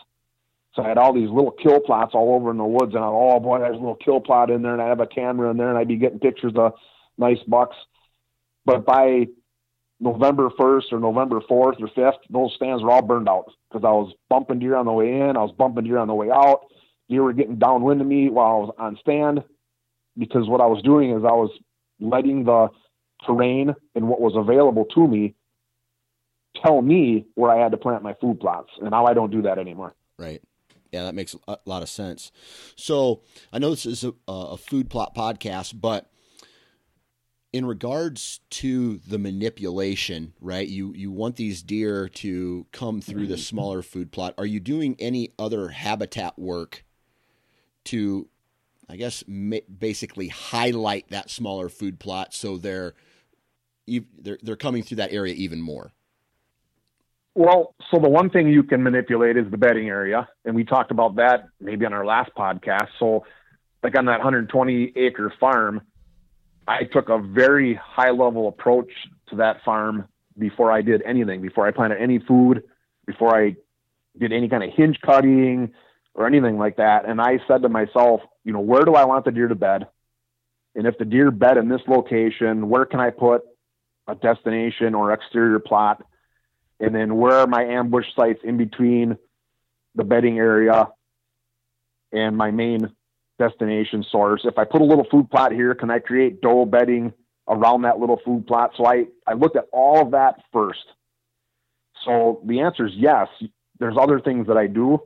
So 0.74 0.82
I 0.82 0.88
had 0.88 0.98
all 0.98 1.14
these 1.14 1.30
little 1.30 1.50
kill 1.50 1.80
plots 1.80 2.14
all 2.14 2.34
over 2.34 2.50
in 2.50 2.58
the 2.58 2.64
woods, 2.64 2.94
and 2.94 3.02
I, 3.02 3.06
oh 3.06 3.40
boy, 3.40 3.58
there's 3.60 3.76
a 3.76 3.78
little 3.78 3.96
kill 3.96 4.20
plot 4.20 4.50
in 4.50 4.62
there, 4.62 4.72
and 4.72 4.82
I 4.82 4.88
have 4.88 5.00
a 5.00 5.06
camera 5.06 5.50
in 5.50 5.56
there, 5.56 5.70
and 5.70 5.78
I'd 5.78 5.88
be 5.88 5.96
getting 5.96 6.18
pictures 6.18 6.52
of 6.56 6.74
nice 7.16 7.42
bucks. 7.46 7.76
But 8.64 8.84
by 8.84 9.28
November 10.00 10.50
1st 10.50 10.92
or 10.92 11.00
November 11.00 11.40
4th 11.40 11.80
or 11.80 11.88
5th, 11.96 12.18
those 12.30 12.54
stands 12.54 12.82
were 12.82 12.90
all 12.90 13.02
burned 13.02 13.28
out 13.28 13.52
because 13.68 13.84
I 13.84 13.90
was 13.90 14.12
bumping 14.28 14.60
deer 14.60 14.76
on 14.76 14.86
the 14.86 14.92
way 14.92 15.20
in, 15.20 15.36
I 15.36 15.42
was 15.42 15.54
bumping 15.56 15.84
deer 15.84 15.98
on 15.98 16.08
the 16.08 16.14
way 16.14 16.30
out. 16.30 16.60
Deer 17.08 17.22
were 17.22 17.32
getting 17.32 17.58
downwind 17.58 18.00
of 18.00 18.06
me 18.06 18.28
while 18.28 18.46
I 18.46 18.58
was 18.58 18.74
on 18.78 18.98
stand 19.00 19.42
because 20.16 20.48
what 20.48 20.60
I 20.60 20.66
was 20.66 20.82
doing 20.82 21.10
is 21.10 21.24
I 21.24 21.32
was 21.32 21.50
letting 22.00 22.44
the 22.44 22.68
terrain 23.26 23.74
and 23.94 24.08
what 24.08 24.20
was 24.20 24.34
available 24.36 24.84
to 24.94 25.08
me 25.08 25.34
tell 26.62 26.82
me 26.82 27.26
where 27.34 27.50
I 27.50 27.62
had 27.62 27.72
to 27.72 27.78
plant 27.78 28.02
my 28.02 28.14
food 28.20 28.40
plots. 28.40 28.70
And 28.80 28.90
now 28.90 29.06
I 29.06 29.14
don't 29.14 29.30
do 29.30 29.42
that 29.42 29.58
anymore. 29.58 29.94
Right. 30.18 30.42
Yeah, 30.92 31.04
that 31.04 31.14
makes 31.14 31.36
a 31.46 31.58
lot 31.66 31.82
of 31.82 31.88
sense. 31.88 32.32
So 32.76 33.22
I 33.52 33.58
know 33.58 33.70
this 33.70 33.86
is 33.86 34.04
a, 34.04 34.12
a 34.26 34.56
food 34.56 34.88
plot 34.88 35.14
podcast, 35.14 35.78
but 35.78 36.10
in 37.52 37.64
regards 37.64 38.40
to 38.50 38.98
the 38.98 39.18
manipulation, 39.18 40.34
right? 40.40 40.68
You 40.68 40.92
you 40.94 41.10
want 41.10 41.36
these 41.36 41.62
deer 41.62 42.08
to 42.08 42.66
come 42.72 43.00
through 43.00 43.26
the 43.26 43.34
mm-hmm. 43.34 43.40
smaller 43.40 43.82
food 43.82 44.12
plot. 44.12 44.34
Are 44.36 44.46
you 44.46 44.60
doing 44.60 44.96
any 44.98 45.32
other 45.38 45.68
habitat 45.68 46.38
work 46.38 46.84
to, 47.84 48.28
I 48.88 48.96
guess, 48.96 49.24
ma- 49.26 49.56
basically 49.78 50.28
highlight 50.28 51.08
that 51.08 51.30
smaller 51.30 51.68
food 51.68 51.98
plot 51.98 52.34
so 52.34 52.58
they're 52.58 52.94
they're 53.86 54.38
they're 54.42 54.56
coming 54.56 54.82
through 54.82 54.96
that 54.96 55.12
area 55.12 55.34
even 55.34 55.60
more? 55.62 55.92
Well, 57.34 57.74
so 57.90 58.00
the 58.00 58.08
one 58.08 58.30
thing 58.30 58.48
you 58.48 58.64
can 58.64 58.82
manipulate 58.82 59.36
is 59.36 59.48
the 59.50 59.56
bedding 59.56 59.88
area, 59.88 60.28
and 60.44 60.54
we 60.54 60.64
talked 60.64 60.90
about 60.90 61.16
that 61.16 61.44
maybe 61.60 61.86
on 61.86 61.92
our 61.92 62.04
last 62.04 62.30
podcast. 62.36 62.88
So, 62.98 63.24
like 63.82 63.96
on 63.96 64.06
that 64.06 64.18
120 64.18 64.92
acre 64.96 65.32
farm, 65.38 65.82
I 66.68 66.84
took 66.84 67.08
a 67.08 67.18
very 67.18 67.74
high 67.74 68.10
level 68.10 68.46
approach 68.46 68.90
to 69.30 69.36
that 69.36 69.64
farm 69.64 70.06
before 70.38 70.70
I 70.70 70.82
did 70.82 71.02
anything, 71.02 71.40
before 71.40 71.66
I 71.66 71.70
planted 71.70 71.98
any 71.98 72.18
food, 72.18 72.62
before 73.06 73.34
I 73.34 73.56
did 74.18 74.32
any 74.32 74.50
kind 74.50 74.62
of 74.62 74.70
hinge 74.74 75.00
cutting 75.00 75.72
or 76.14 76.26
anything 76.26 76.58
like 76.58 76.76
that. 76.76 77.06
And 77.06 77.22
I 77.22 77.38
said 77.48 77.62
to 77.62 77.70
myself, 77.70 78.20
you 78.44 78.52
know, 78.52 78.60
where 78.60 78.82
do 78.82 78.94
I 78.94 79.06
want 79.06 79.24
the 79.24 79.30
deer 79.30 79.48
to 79.48 79.54
bed? 79.54 79.88
And 80.74 80.86
if 80.86 80.98
the 80.98 81.06
deer 81.06 81.30
bed 81.30 81.56
in 81.56 81.68
this 81.68 81.80
location, 81.88 82.68
where 82.68 82.84
can 82.84 83.00
I 83.00 83.10
put 83.10 83.42
a 84.06 84.14
destination 84.14 84.94
or 84.94 85.12
exterior 85.12 85.58
plot? 85.58 86.04
And 86.80 86.94
then 86.94 87.16
where 87.16 87.34
are 87.34 87.46
my 87.46 87.64
ambush 87.64 88.06
sites 88.14 88.40
in 88.44 88.58
between 88.58 89.16
the 89.94 90.04
bedding 90.04 90.38
area 90.38 90.88
and 92.12 92.36
my 92.36 92.50
main 92.50 92.90
destination 93.38 94.04
source? 94.10 94.42
If 94.44 94.58
I 94.58 94.64
put 94.64 94.80
a 94.80 94.84
little 94.84 95.06
food 95.10 95.30
plot 95.30 95.52
here, 95.52 95.74
can 95.74 95.90
I 95.90 95.98
create 95.98 96.40
doe 96.40 96.64
bedding 96.64 97.12
around 97.48 97.82
that 97.82 97.98
little 97.98 98.20
food 98.24 98.46
plot? 98.46 98.72
So 98.76 98.86
I, 98.86 99.04
I 99.26 99.34
looked 99.34 99.56
at 99.56 99.66
all 99.72 100.02
of 100.02 100.10
that 100.12 100.36
first. 100.52 100.84
So 102.04 102.42
the 102.46 102.60
answer 102.60 102.86
is 102.86 102.92
yes. 102.96 103.28
There's 103.78 103.96
other 103.98 104.20
things 104.20 104.46
that 104.48 104.56
I 104.56 104.66
do. 104.66 105.00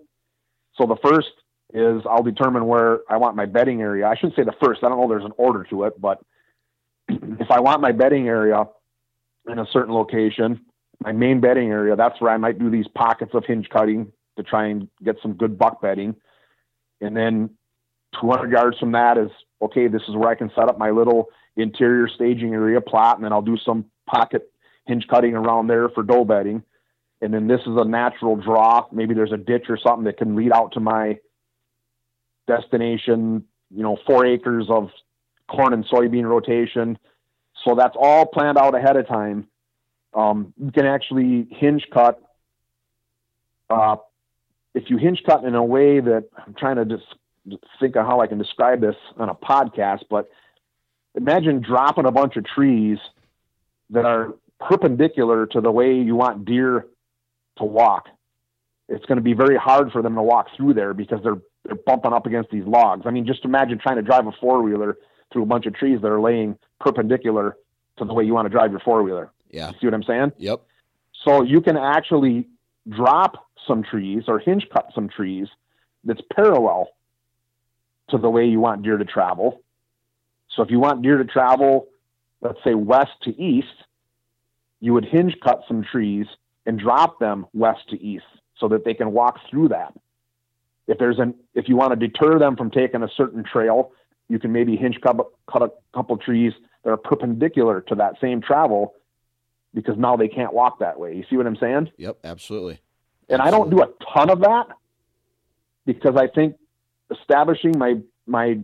So 0.76 0.86
the 0.86 0.96
first 1.02 1.28
is 1.74 2.02
I'll 2.08 2.22
determine 2.22 2.66
where 2.66 3.00
I 3.08 3.16
want 3.16 3.36
my 3.36 3.46
bedding 3.46 3.80
area. 3.80 4.06
I 4.06 4.14
shouldn't 4.14 4.36
say 4.36 4.44
the 4.44 4.54
first. 4.62 4.82
I 4.82 4.88
don't 4.88 4.98
know 4.98 5.08
there's 5.08 5.24
an 5.24 5.32
order 5.36 5.64
to 5.70 5.84
it, 5.84 6.00
but 6.00 6.18
if 7.08 7.50
I 7.50 7.60
want 7.60 7.80
my 7.80 7.92
bedding 7.92 8.28
area 8.28 8.64
in 9.48 9.58
a 9.58 9.66
certain 9.72 9.94
location, 9.94 10.60
my 11.00 11.12
main 11.12 11.40
bedding 11.40 11.70
area, 11.70 11.96
that's 11.96 12.20
where 12.20 12.30
I 12.30 12.36
might 12.36 12.58
do 12.58 12.70
these 12.70 12.86
pockets 12.94 13.32
of 13.34 13.44
hinge 13.44 13.68
cutting 13.70 14.12
to 14.36 14.42
try 14.42 14.66
and 14.66 14.88
get 15.02 15.16
some 15.22 15.34
good 15.34 15.58
buck 15.58 15.80
bedding. 15.82 16.14
And 17.00 17.16
then 17.16 17.50
200 18.20 18.50
yards 18.50 18.78
from 18.78 18.92
that 18.92 19.18
is 19.18 19.30
okay, 19.62 19.86
this 19.86 20.02
is 20.08 20.16
where 20.16 20.28
I 20.28 20.34
can 20.34 20.50
set 20.54 20.68
up 20.68 20.78
my 20.78 20.90
little 20.90 21.28
interior 21.56 22.08
staging 22.08 22.52
area 22.52 22.80
plot, 22.80 23.16
and 23.16 23.24
then 23.24 23.32
I'll 23.32 23.42
do 23.42 23.56
some 23.56 23.86
pocket 24.06 24.50
hinge 24.86 25.06
cutting 25.08 25.34
around 25.34 25.68
there 25.68 25.88
for 25.88 26.02
doe 26.02 26.24
bedding. 26.24 26.62
And 27.20 27.32
then 27.32 27.46
this 27.46 27.60
is 27.60 27.76
a 27.76 27.84
natural 27.84 28.34
draw. 28.34 28.86
Maybe 28.90 29.14
there's 29.14 29.32
a 29.32 29.36
ditch 29.36 29.66
or 29.68 29.78
something 29.78 30.04
that 30.04 30.18
can 30.18 30.34
lead 30.34 30.52
out 30.52 30.72
to 30.72 30.80
my 30.80 31.20
destination, 32.48 33.44
you 33.70 33.82
know, 33.82 33.96
four 34.06 34.26
acres 34.26 34.66
of 34.68 34.90
corn 35.48 35.72
and 35.72 35.84
soybean 35.86 36.24
rotation. 36.24 36.98
So 37.64 37.76
that's 37.76 37.94
all 37.98 38.26
planned 38.26 38.58
out 38.58 38.74
ahead 38.74 38.96
of 38.96 39.06
time. 39.06 39.46
Um, 40.14 40.52
you 40.62 40.72
can 40.72 40.84
actually 40.84 41.46
hinge 41.50 41.86
cut. 41.92 42.20
Uh, 43.70 43.96
if 44.74 44.90
you 44.90 44.96
hinge 44.96 45.22
cut 45.24 45.44
in 45.44 45.54
a 45.54 45.64
way 45.64 46.00
that 46.00 46.24
I'm 46.44 46.54
trying 46.54 46.76
to 46.76 46.84
just 46.84 47.04
think 47.80 47.96
of 47.96 48.06
how 48.06 48.20
I 48.20 48.26
can 48.26 48.38
describe 48.38 48.80
this 48.80 48.96
on 49.16 49.28
a 49.28 49.34
podcast, 49.34 50.04
but 50.08 50.30
imagine 51.14 51.60
dropping 51.60 52.06
a 52.06 52.10
bunch 52.10 52.36
of 52.36 52.44
trees 52.44 52.98
that 53.90 54.04
are 54.04 54.34
perpendicular 54.60 55.46
to 55.46 55.60
the 55.60 55.70
way 55.70 55.94
you 55.94 56.14
want 56.14 56.44
deer 56.44 56.86
to 57.58 57.64
walk. 57.64 58.06
It's 58.88 59.04
going 59.06 59.16
to 59.16 59.22
be 59.22 59.34
very 59.34 59.56
hard 59.56 59.92
for 59.92 60.02
them 60.02 60.14
to 60.14 60.22
walk 60.22 60.48
through 60.56 60.74
there 60.74 60.94
because 60.94 61.20
they're 61.22 61.40
they're 61.64 61.76
bumping 61.86 62.12
up 62.12 62.26
against 62.26 62.50
these 62.50 62.64
logs. 62.64 63.02
I 63.06 63.10
mean, 63.10 63.24
just 63.24 63.44
imagine 63.44 63.78
trying 63.78 63.96
to 63.96 64.02
drive 64.02 64.26
a 64.26 64.32
four 64.40 64.62
wheeler 64.62 64.98
through 65.32 65.44
a 65.44 65.46
bunch 65.46 65.66
of 65.66 65.74
trees 65.74 66.00
that 66.02 66.08
are 66.08 66.20
laying 66.20 66.58
perpendicular 66.80 67.56
to 67.98 68.04
the 68.04 68.12
way 68.12 68.24
you 68.24 68.34
want 68.34 68.46
to 68.46 68.50
drive 68.50 68.72
your 68.72 68.80
four 68.80 69.02
wheeler. 69.02 69.30
Yeah. 69.50 69.68
You 69.68 69.74
see 69.80 69.86
what 69.86 69.94
I'm 69.94 70.02
saying? 70.02 70.32
Yep. 70.38 70.62
So 71.24 71.42
you 71.42 71.60
can 71.60 71.76
actually 71.76 72.48
drop 72.88 73.46
some 73.66 73.84
trees 73.84 74.24
or 74.26 74.40
hinge 74.40 74.66
cut 74.72 74.90
some 74.94 75.08
trees 75.08 75.46
that's 76.04 76.20
parallel 76.34 76.88
to 78.10 78.18
the 78.18 78.30
way 78.30 78.46
you 78.46 78.60
want 78.60 78.82
deer 78.82 78.96
to 78.96 79.04
travel. 79.04 79.62
So 80.54 80.62
if 80.62 80.70
you 80.70 80.78
want 80.78 81.02
deer 81.02 81.18
to 81.18 81.24
travel, 81.24 81.88
let's 82.40 82.58
say 82.64 82.74
west 82.74 83.12
to 83.22 83.40
east, 83.40 83.68
you 84.80 84.92
would 84.92 85.04
hinge 85.04 85.36
cut 85.42 85.62
some 85.66 85.84
trees 85.84 86.26
and 86.66 86.78
drop 86.78 87.18
them 87.18 87.46
west 87.52 87.88
to 87.90 88.00
east 88.00 88.24
so 88.58 88.68
that 88.68 88.84
they 88.84 88.94
can 88.94 89.12
walk 89.12 89.38
through 89.48 89.68
that. 89.68 89.94
If 90.86 90.98
there's 90.98 91.18
an 91.18 91.34
if 91.54 91.68
you 91.68 91.76
want 91.76 91.98
to 91.98 92.08
deter 92.08 92.38
them 92.38 92.56
from 92.56 92.70
taking 92.70 93.02
a 93.02 93.08
certain 93.16 93.44
trail, 93.44 93.92
you 94.28 94.38
can 94.38 94.52
maybe 94.52 94.76
hinge 94.76 95.00
cut, 95.00 95.16
cut 95.50 95.62
a 95.62 95.70
couple 95.94 96.16
trees 96.16 96.52
that 96.84 96.90
are 96.90 96.96
perpendicular 96.96 97.80
to 97.82 97.94
that 97.94 98.14
same 98.20 98.40
travel 98.42 98.94
because 99.74 99.96
now 99.96 100.16
they 100.16 100.28
can't 100.28 100.52
walk 100.52 100.80
that 100.80 100.98
way. 100.98 101.14
You 101.14 101.24
see 101.30 101.36
what 101.36 101.46
I'm 101.46 101.56
saying? 101.56 101.90
Yep, 101.96 102.18
absolutely. 102.24 102.80
And 103.28 103.40
absolutely. 103.40 103.46
I 103.46 103.50
don't 103.50 103.70
do 103.70 103.82
a 103.82 104.12
ton 104.14 104.30
of 104.30 104.40
that 104.40 104.66
because 105.86 106.16
I 106.16 106.26
think 106.26 106.56
establishing 107.20 107.78
my 107.78 107.96
my 108.26 108.60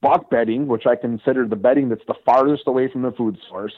buck 0.00 0.30
bedding, 0.30 0.66
which 0.66 0.86
I 0.86 0.96
consider 0.96 1.46
the 1.46 1.56
bedding 1.56 1.88
that's 1.88 2.06
the 2.06 2.14
farthest 2.24 2.64
away 2.66 2.90
from 2.90 3.02
the 3.02 3.12
food 3.12 3.38
source, 3.48 3.74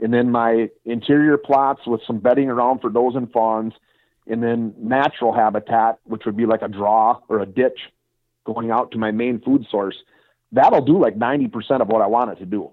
and 0.00 0.12
then 0.12 0.30
my 0.30 0.68
interior 0.84 1.38
plots 1.38 1.80
with 1.86 2.00
some 2.06 2.18
bedding 2.18 2.48
around 2.48 2.80
for 2.80 2.90
does 2.90 3.14
and 3.14 3.30
fawns, 3.32 3.72
and 4.26 4.42
then 4.42 4.74
natural 4.78 5.32
habitat, 5.32 5.98
which 6.04 6.22
would 6.26 6.36
be 6.36 6.46
like 6.46 6.62
a 6.62 6.68
draw 6.68 7.20
or 7.28 7.40
a 7.40 7.46
ditch 7.46 7.78
going 8.44 8.70
out 8.70 8.92
to 8.92 8.98
my 8.98 9.10
main 9.10 9.40
food 9.40 9.66
source. 9.70 9.96
That'll 10.52 10.84
do 10.84 11.00
like 11.00 11.18
90% 11.18 11.80
of 11.80 11.88
what 11.88 12.02
I 12.02 12.06
want 12.06 12.30
it 12.30 12.38
to 12.38 12.46
do. 12.46 12.70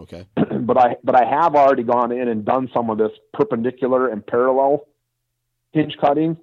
Okay. 0.00 0.26
but 0.36 0.76
I 0.76 0.96
but 1.04 1.14
I 1.14 1.24
have 1.24 1.54
already 1.54 1.84
gone 1.84 2.10
in 2.12 2.28
and 2.28 2.44
done 2.44 2.68
some 2.74 2.90
of 2.90 2.98
this 2.98 3.12
perpendicular 3.32 4.08
and 4.08 4.26
parallel 4.26 4.86
hinge 5.72 5.96
cutting, 6.00 6.36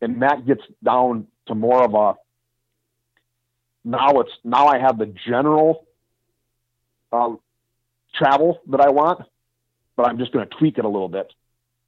and 0.00 0.22
that 0.22 0.46
gets 0.46 0.62
down 0.84 1.26
to 1.48 1.54
more 1.54 1.82
of 1.82 1.94
a 1.94 2.14
now 3.86 4.10
it's 4.18 4.32
now 4.44 4.66
I 4.66 4.78
have 4.78 4.98
the 4.98 5.06
general 5.06 5.86
um, 7.12 7.38
travel 8.14 8.60
that 8.68 8.80
I 8.80 8.90
want, 8.90 9.24
but 9.96 10.08
I'm 10.08 10.18
just 10.18 10.32
going 10.32 10.46
to 10.46 10.56
tweak 10.56 10.76
it 10.76 10.84
a 10.84 10.88
little 10.88 11.08
bit. 11.08 11.32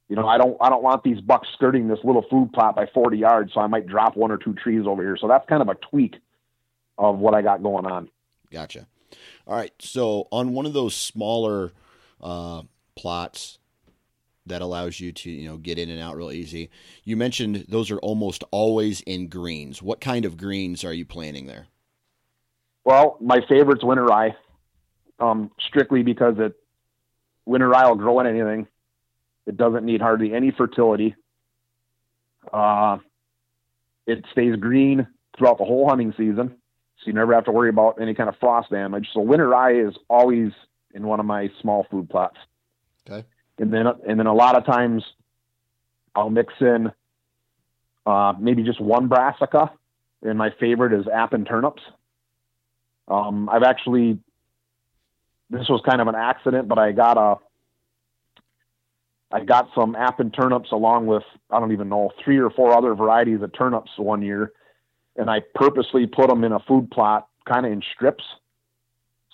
You 0.07 0.15
know, 0.15 0.27
I 0.27 0.37
don't 0.37 0.57
I 0.61 0.69
don't 0.69 0.81
want 0.81 1.03
these 1.03 1.19
bucks 1.19 1.49
skirting 1.53 1.89
this 1.89 1.99
little 2.03 2.25
food 2.29 2.51
plot 2.53 2.75
by 2.75 2.87
40 2.93 3.17
yards, 3.17 3.53
so 3.53 3.59
I 3.59 3.67
might 3.67 3.85
drop 3.85 4.15
one 4.15 4.31
or 4.31 4.37
two 4.37 4.53
trees 4.53 4.85
over 4.87 5.03
here. 5.03 5.17
So 5.19 5.27
that's 5.27 5.47
kind 5.47 5.61
of 5.61 5.67
a 5.67 5.75
tweak 5.75 6.15
of 6.97 7.19
what 7.19 7.35
I 7.35 7.41
got 7.41 7.61
going 7.61 7.85
on. 7.85 8.09
Gotcha. 8.49 8.87
All 9.45 9.55
right. 9.55 9.73
So 9.79 10.27
on 10.31 10.53
one 10.53 10.65
of 10.65 10.73
those 10.73 10.95
smaller 10.95 11.73
uh, 12.21 12.63
plots 12.95 13.59
that 14.45 14.61
allows 14.61 14.99
you 14.99 15.11
to 15.11 15.29
you 15.29 15.49
know 15.49 15.57
get 15.57 15.77
in 15.77 15.89
and 15.89 16.01
out 16.01 16.15
real 16.15 16.31
easy, 16.31 16.69
you 17.03 17.17
mentioned 17.17 17.65
those 17.67 17.91
are 17.91 17.99
almost 17.99 18.45
always 18.51 19.01
in 19.01 19.27
greens. 19.27 19.81
What 19.81 19.99
kind 19.99 20.23
of 20.23 20.37
greens 20.37 20.85
are 20.85 20.93
you 20.93 21.05
planting 21.05 21.45
there? 21.45 21.67
Well, 22.89 23.17
my 23.21 23.37
favorite's 23.47 23.83
winter 23.83 24.03
rye, 24.03 24.35
um, 25.19 25.51
strictly 25.59 26.01
because 26.01 26.39
it 26.39 26.53
winter 27.45 27.69
rye 27.69 27.87
will 27.87 27.95
grow 27.95 28.19
in 28.19 28.25
anything. 28.25 28.65
It 29.45 29.57
doesn't 29.57 29.85
need 29.85 30.01
hardly 30.01 30.33
any 30.33 30.49
fertility. 30.49 31.15
Uh, 32.51 32.97
it 34.07 34.25
stays 34.31 34.55
green 34.55 35.05
throughout 35.37 35.59
the 35.59 35.65
whole 35.65 35.87
hunting 35.87 36.15
season, 36.17 36.55
so 36.97 37.03
you 37.05 37.13
never 37.13 37.31
have 37.35 37.45
to 37.45 37.51
worry 37.51 37.69
about 37.69 38.01
any 38.01 38.15
kind 38.15 38.27
of 38.27 38.35
frost 38.39 38.71
damage. 38.71 39.07
So 39.13 39.19
winter 39.19 39.47
rye 39.47 39.75
is 39.75 39.93
always 40.09 40.51
in 40.95 41.05
one 41.05 41.19
of 41.19 41.27
my 41.27 41.51
small 41.61 41.85
food 41.91 42.09
plots. 42.09 42.37
Okay. 43.07 43.23
And 43.59 43.71
then 43.71 43.85
and 44.07 44.19
then 44.19 44.25
a 44.25 44.33
lot 44.33 44.57
of 44.57 44.65
times 44.65 45.03
I'll 46.15 46.31
mix 46.31 46.55
in 46.59 46.91
uh, 48.07 48.33
maybe 48.39 48.63
just 48.63 48.81
one 48.81 49.07
brassica, 49.07 49.71
and 50.23 50.39
my 50.39 50.49
favorite 50.59 50.99
is 50.99 51.05
Appin 51.07 51.45
turnips. 51.45 51.83
Um, 53.09 53.49
I've 53.49 53.63
actually 53.63 54.19
this 55.49 55.67
was 55.67 55.81
kind 55.87 56.01
of 56.01 56.07
an 56.07 56.15
accident, 56.15 56.67
but 56.67 56.77
I 56.77 56.91
got 56.91 57.17
a 57.17 57.37
I 59.31 59.43
got 59.43 59.69
some 59.75 59.95
Appin 59.95 60.31
turnips 60.31 60.71
along 60.71 61.05
with 61.07 61.23
I 61.49 61.59
don't 61.59 61.71
even 61.71 61.89
know 61.89 62.11
three 62.23 62.37
or 62.37 62.49
four 62.49 62.75
other 62.75 62.93
varieties 62.95 63.41
of 63.41 63.53
turnips 63.53 63.91
one 63.97 64.21
year, 64.21 64.53
and 65.15 65.29
I 65.29 65.41
purposely 65.55 66.07
put 66.07 66.29
them 66.29 66.43
in 66.43 66.51
a 66.51 66.59
food 66.59 66.89
plot, 66.91 67.27
kind 67.47 67.65
of 67.65 67.71
in 67.71 67.81
strips, 67.95 68.23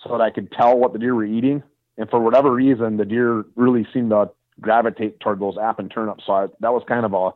so 0.02 0.10
that 0.10 0.20
I 0.20 0.30
could 0.30 0.52
tell 0.52 0.78
what 0.78 0.92
the 0.92 0.98
deer 0.98 1.14
were 1.14 1.24
eating. 1.24 1.62
And 1.98 2.10
for 2.10 2.20
whatever 2.20 2.50
reason, 2.50 2.98
the 2.98 3.06
deer 3.06 3.44
really 3.54 3.86
seemed 3.92 4.10
to 4.10 4.30
gravitate 4.60 5.20
toward 5.20 5.40
those 5.40 5.56
Appin 5.56 5.88
turnips. 5.88 6.24
So 6.26 6.32
I, 6.32 6.46
that 6.60 6.72
was 6.72 6.82
kind 6.86 7.04
of 7.04 7.12
a 7.12 7.30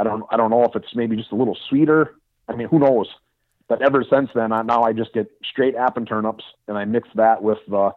I 0.00 0.04
don't 0.04 0.24
I 0.30 0.36
don't 0.36 0.50
know 0.50 0.64
if 0.64 0.74
it's 0.74 0.94
maybe 0.94 1.16
just 1.16 1.32
a 1.32 1.36
little 1.36 1.56
sweeter. 1.68 2.14
I 2.48 2.54
mean, 2.54 2.68
who 2.68 2.78
knows? 2.78 3.08
But 3.72 3.80
ever 3.80 4.04
since 4.04 4.28
then, 4.34 4.52
I, 4.52 4.60
now 4.60 4.82
I 4.82 4.92
just 4.92 5.14
get 5.14 5.30
straight 5.50 5.74
Appin 5.74 6.04
turnips, 6.04 6.44
and 6.68 6.76
I 6.76 6.84
mix 6.84 7.08
that 7.14 7.42
with 7.42 7.56
the 7.66 7.92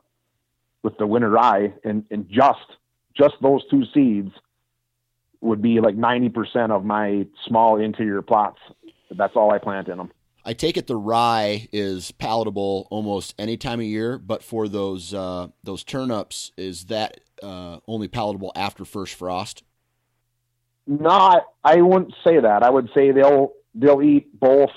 with 0.83 0.97
the 0.97 1.05
winter 1.05 1.29
rye, 1.29 1.73
and 1.83 2.05
and 2.09 2.29
just 2.29 2.77
just 3.13 3.33
those 3.41 3.61
two 3.69 3.83
seeds 3.93 4.31
would 5.41 5.61
be 5.61 5.81
like 5.81 5.97
90% 5.97 6.71
of 6.71 6.85
my 6.85 7.27
small 7.45 7.77
interior 7.77 8.21
plots. 8.21 8.59
That's 9.11 9.35
all 9.35 9.51
I 9.51 9.57
plant 9.57 9.89
in 9.89 9.97
them. 9.97 10.13
I 10.45 10.53
take 10.53 10.77
it 10.77 10.87
the 10.87 10.95
rye 10.95 11.67
is 11.73 12.11
palatable 12.11 12.87
almost 12.89 13.35
any 13.37 13.57
time 13.57 13.81
of 13.81 13.85
year, 13.85 14.17
but 14.17 14.43
for 14.43 14.69
those 14.69 15.13
uh, 15.13 15.49
those 15.65 15.83
turnips, 15.83 16.53
is 16.55 16.85
that 16.85 17.19
uh, 17.43 17.79
only 17.85 18.07
palatable 18.07 18.53
after 18.55 18.85
first 18.85 19.13
frost? 19.15 19.63
Not, 20.87 21.43
I 21.65 21.81
wouldn't 21.81 22.13
say 22.25 22.39
that. 22.39 22.63
I 22.63 22.69
would 22.69 22.89
say 22.95 23.11
they'll 23.11 23.51
they'll 23.73 24.01
eat 24.01 24.39
both 24.39 24.71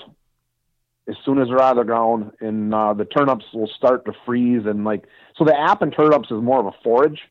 as 1.09 1.15
soon 1.25 1.39
as 1.39 1.47
they're 1.47 1.61
out 1.61 1.77
of 1.77 1.77
the 1.77 1.83
ground, 1.83 2.31
and 2.39 2.73
uh, 2.73 2.93
the 2.93 3.05
turnips 3.05 3.45
will 3.53 3.67
start 3.67 4.05
to 4.05 4.13
freeze 4.25 4.65
and 4.65 4.85
like 4.85 5.05
so. 5.35 5.43
The 5.43 5.59
Appin 5.59 5.91
turnips 5.91 6.29
is 6.29 6.41
more 6.41 6.59
of 6.59 6.67
a 6.67 6.71
forage. 6.83 7.21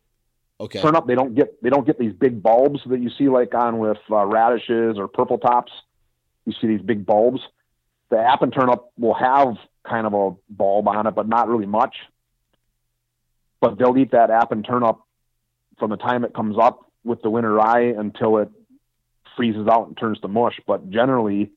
Okay. 0.61 0.81
Turnip 0.81 1.07
they 1.07 1.15
don't 1.15 1.35
get 1.35 1.63
they 1.63 1.71
don't 1.71 1.87
get 1.87 1.99
these 1.99 2.13
big 2.13 2.43
bulbs 2.43 2.81
that 2.87 3.01
you 3.01 3.11
see 3.11 3.29
like 3.29 3.55
on 3.55 3.79
with 3.79 3.99
uh, 4.11 4.27
radishes 4.27 4.99
or 4.99 5.07
purple 5.07 5.39
tops. 5.39 5.73
You 6.45 6.53
see 6.61 6.67
these 6.67 6.83
big 6.83 7.07
bulbs. 7.07 7.41
The 8.11 8.19
Appin 8.19 8.51
turnip 8.51 8.83
will 8.99 9.15
have 9.15 9.57
kind 9.89 10.07
of 10.07 10.15
a 10.15 10.35
bulb 10.51 10.89
on 10.89 11.07
it, 11.07 11.15
but 11.15 11.29
not 11.29 11.49
really 11.49 11.67
much. 11.67 11.97
But 13.61 13.79
they'll 13.79 13.97
eat 13.97 14.11
that 14.13 14.31
Appin 14.31 14.63
turnip 14.63 14.97
from 15.79 15.91
the 15.91 15.97
time 15.97 16.25
it 16.25 16.35
comes 16.35 16.57
up 16.59 16.91
with 17.05 17.23
the 17.23 17.31
winter 17.31 17.53
rye 17.53 17.95
until 17.97 18.39
it 18.39 18.51
freezes 19.37 19.69
out 19.69 19.87
and 19.87 19.97
turns 19.97 20.19
to 20.21 20.29
mush. 20.29 20.61
But 20.67 20.91
generally, 20.91 21.53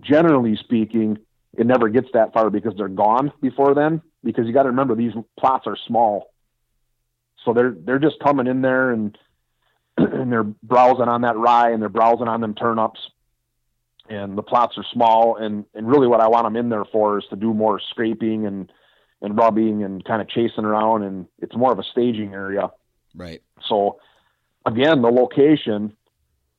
generally 0.00 0.56
speaking, 0.56 1.18
it 1.56 1.66
never 1.66 1.88
gets 1.88 2.08
that 2.14 2.32
far 2.32 2.50
because 2.50 2.74
they're 2.76 2.88
gone 2.88 3.32
before 3.40 3.74
then. 3.74 4.00
Because 4.24 4.46
you 4.46 4.52
got 4.52 4.62
to 4.62 4.70
remember 4.70 4.94
these 4.94 5.12
plots 5.38 5.66
are 5.66 5.76
small, 5.86 6.32
so 7.44 7.52
they're 7.52 7.74
they're 7.76 7.98
just 7.98 8.20
coming 8.20 8.46
in 8.46 8.62
there 8.62 8.92
and 8.92 9.18
and 9.96 10.30
they're 10.30 10.44
browsing 10.44 11.08
on 11.08 11.22
that 11.22 11.36
rye 11.36 11.70
and 11.70 11.82
they're 11.82 11.88
browsing 11.88 12.28
on 12.28 12.40
them 12.40 12.54
turnips. 12.54 13.00
And 14.08 14.36
the 14.36 14.42
plots 14.42 14.76
are 14.78 14.84
small, 14.92 15.36
and 15.36 15.64
and 15.74 15.88
really 15.88 16.06
what 16.06 16.20
I 16.20 16.28
want 16.28 16.46
them 16.46 16.56
in 16.56 16.68
there 16.68 16.84
for 16.84 17.18
is 17.18 17.24
to 17.30 17.36
do 17.36 17.52
more 17.52 17.80
scraping 17.90 18.46
and 18.46 18.70
and 19.20 19.36
rubbing 19.36 19.84
and 19.84 20.04
kind 20.04 20.20
of 20.20 20.28
chasing 20.28 20.64
around, 20.64 21.02
and 21.02 21.26
it's 21.38 21.56
more 21.56 21.72
of 21.72 21.78
a 21.78 21.84
staging 21.84 22.32
area. 22.32 22.70
Right. 23.14 23.42
So 23.68 24.00
again, 24.66 25.02
the 25.02 25.10
location 25.10 25.96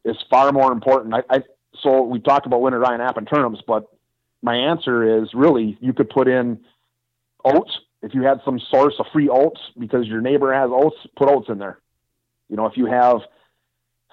is 0.05 0.17
far 0.29 0.51
more 0.51 0.71
important. 0.71 1.13
I, 1.13 1.23
I 1.29 1.43
so 1.81 2.03
we 2.03 2.19
talked 2.19 2.45
about 2.45 2.61
winter 2.61 2.79
rye 2.79 2.93
and 2.93 3.01
Appin 3.01 3.25
turnips, 3.25 3.61
but 3.65 3.89
my 4.41 4.55
answer 4.55 5.21
is 5.21 5.29
really 5.33 5.77
you 5.81 5.93
could 5.93 6.09
put 6.09 6.27
in 6.27 6.59
oats 7.43 7.79
if 8.01 8.13
you 8.13 8.23
had 8.23 8.41
some 8.43 8.59
source 8.59 8.95
of 8.99 9.05
free 9.13 9.29
oats 9.29 9.59
because 9.79 10.07
your 10.07 10.21
neighbor 10.21 10.53
has 10.53 10.69
oats. 10.71 10.97
Put 11.15 11.29
oats 11.29 11.49
in 11.49 11.57
there. 11.57 11.79
You 12.49 12.57
know, 12.57 12.65
if 12.65 12.77
you 12.77 12.85
have 12.85 13.21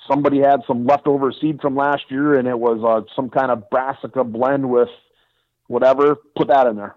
somebody 0.09 0.38
had 0.38 0.61
some 0.66 0.87
leftover 0.87 1.33
seed 1.33 1.61
from 1.61 1.77
last 1.77 2.05
year 2.09 2.37
and 2.37 2.49
it 2.49 2.59
was 2.59 2.83
uh, 2.85 3.05
some 3.14 3.29
kind 3.29 3.51
of 3.51 3.68
brassica 3.68 4.25
blend 4.25 4.68
with 4.68 4.88
whatever, 5.66 6.16
put 6.37 6.49
that 6.49 6.66
in 6.66 6.77
there. 6.77 6.96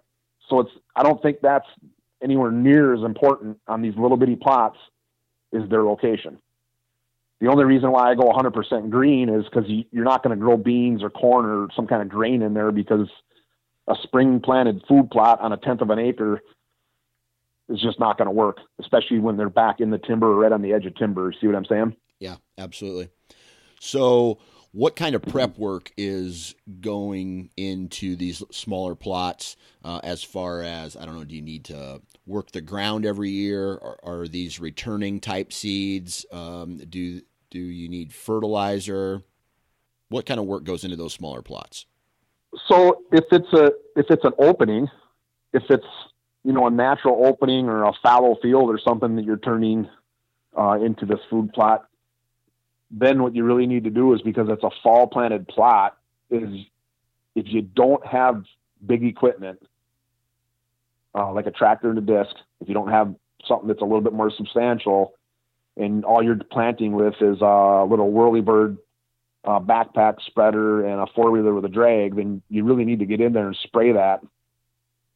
So 0.50 0.62
it's 0.62 0.72
I 0.96 1.04
don't 1.04 1.22
think 1.22 1.38
that's 1.42 1.68
anywhere 2.22 2.52
near 2.52 2.94
as 2.94 3.04
important 3.04 3.60
on 3.68 3.82
these 3.82 3.96
little 3.98 4.18
bitty 4.18 4.36
plots 4.36 4.78
is 5.52 5.68
their 5.70 5.84
location. 5.84 6.38
The 7.44 7.50
only 7.50 7.66
reason 7.66 7.92
why 7.92 8.10
I 8.10 8.16
go 8.16 8.32
100% 8.32 8.90
green 8.90 9.28
is 9.28 9.44
because 9.44 9.66
you, 9.68 9.84
are 10.00 10.06
not 10.06 10.24
going 10.24 10.34
to 10.34 10.42
grow 10.42 10.56
beans 10.56 11.04
or 11.04 11.10
corn 11.10 11.46
or 11.46 11.68
some 11.76 11.88
kind 11.88 12.02
of 12.02 12.08
grain 12.08 12.42
in 12.42 12.54
there 12.54 12.72
because 12.72 13.10
a 13.86 13.96
spring 14.02 14.40
planted 14.40 14.82
food 14.88 15.12
plot 15.12 15.42
on 15.42 15.52
a 15.52 15.58
tenth 15.58 15.82
of 15.82 15.90
an 15.90 16.00
acre 16.00 16.42
is 17.68 17.82
just 17.82 18.00
not 18.00 18.18
going 18.18 18.28
to 18.28 18.32
work, 18.32 18.60
especially 18.80 19.20
when 19.20 19.36
they're 19.36 19.50
back 19.50 19.82
in 19.82 19.90
the 19.90 19.98
timber 19.98 20.28
or 20.28 20.36
right 20.36 20.54
on 20.54 20.62
the 20.62 20.72
edge 20.72 20.86
of 20.86 20.96
timber. 20.96 21.34
See 21.34 21.48
what 21.48 21.58
I'm 21.58 21.66
saying? 21.66 21.98
Yeah, 22.18 22.38
absolutely. 22.58 23.10
So, 23.82 24.40
what 24.72 24.96
kind 24.96 25.14
of 25.14 25.22
prep 25.22 25.58
work 25.58 25.92
is 25.98 26.56
going 26.80 27.50
into 27.58 28.16
these 28.16 28.42
smaller 28.52 28.96
plots 28.96 29.58
uh, 29.84 30.00
as 30.02 30.24
far 30.24 30.62
as 30.62 30.96
I 30.96 31.06
don't 31.06 31.16
know? 31.16 31.26
Do 31.26 31.36
you 31.36 31.42
need 31.42 31.66
to 31.66 32.02
work 32.26 32.52
the 32.52 32.62
ground 32.62 33.06
every 33.06 33.32
year? 33.32 33.74
Are, 33.74 34.00
are 34.02 34.28
these 34.30 34.62
returning 34.62 35.20
type 35.20 35.52
seeds? 35.52 36.26
Um, 36.32 36.78
do 36.78 37.22
do 37.54 37.60
you 37.60 37.88
need 37.88 38.12
fertilizer? 38.12 39.22
What 40.10 40.26
kind 40.26 40.40
of 40.40 40.48
work 40.48 40.64
goes 40.64 40.84
into 40.84 40.96
those 40.96 41.14
smaller 41.14 41.44
plots? 41.44 41.86
So 42.68 43.04
if 43.12 43.26
it's 43.32 43.54
a 43.54 43.68
if 43.96 44.08
it's 44.10 44.26
an 44.26 44.34
opening, 44.40 44.90
if 45.54 45.62
it's 45.70 45.86
you 46.44 46.52
know 46.52 46.66
a 46.66 46.72
natural 46.72 47.28
opening 47.28 47.70
or 47.70 47.84
a 47.84 47.94
fallow 48.02 48.36
field 48.42 48.72
or 48.72 48.80
something 48.80 49.16
that 49.18 49.24
you're 49.24 49.38
turning 49.38 49.88
uh, 50.58 50.80
into 50.84 51.06
this 51.06 51.20
food 51.30 51.54
plot, 51.54 51.86
then 52.90 53.22
what 53.22 53.36
you 53.36 53.44
really 53.44 53.68
need 53.68 53.84
to 53.84 53.92
do 53.92 54.14
is 54.16 54.22
because 54.24 54.48
it's 54.50 54.64
a 54.64 54.72
fall 54.82 55.06
planted 55.06 55.48
plot 55.48 55.96
is 56.32 56.50
if 57.36 57.46
you 57.48 57.62
don't 57.62 58.04
have 58.06 58.44
big 58.84 59.04
equipment 59.04 59.62
uh, 61.14 61.32
like 61.32 61.46
a 61.46 61.52
tractor 61.52 61.92
and 61.92 62.00
a 62.00 62.02
disc, 62.02 62.36
if 62.62 62.68
you 62.68 62.74
don't 62.74 62.90
have 62.90 63.14
something 63.48 63.68
that's 63.68 63.82
a 63.82 63.86
little 63.86 64.02
bit 64.02 64.14
more 64.14 64.32
substantial, 64.36 65.14
and 65.78 66.06
all 66.06 66.24
you're 66.24 66.38
planting 66.52 66.94
with 66.94 67.16
is 67.22 67.42
a 67.42 67.86
little 67.90 68.12
whirlybird 68.12 68.78
uh, 69.46 69.60
backpack 69.60 70.22
spreader 70.26 70.86
and 70.86 71.02
a 71.02 71.08
four 71.14 71.32
wheeler 71.32 71.54
with 71.54 71.66
a 71.66 71.70
drag, 71.70 72.16
then 72.16 72.42
you 72.50 72.64
really 72.64 72.86
need 72.86 73.00
to 73.00 73.06
get 73.06 73.20
in 73.20 73.34
there 73.34 73.48
and 73.48 73.58
spray 73.64 73.92
that 73.92 74.22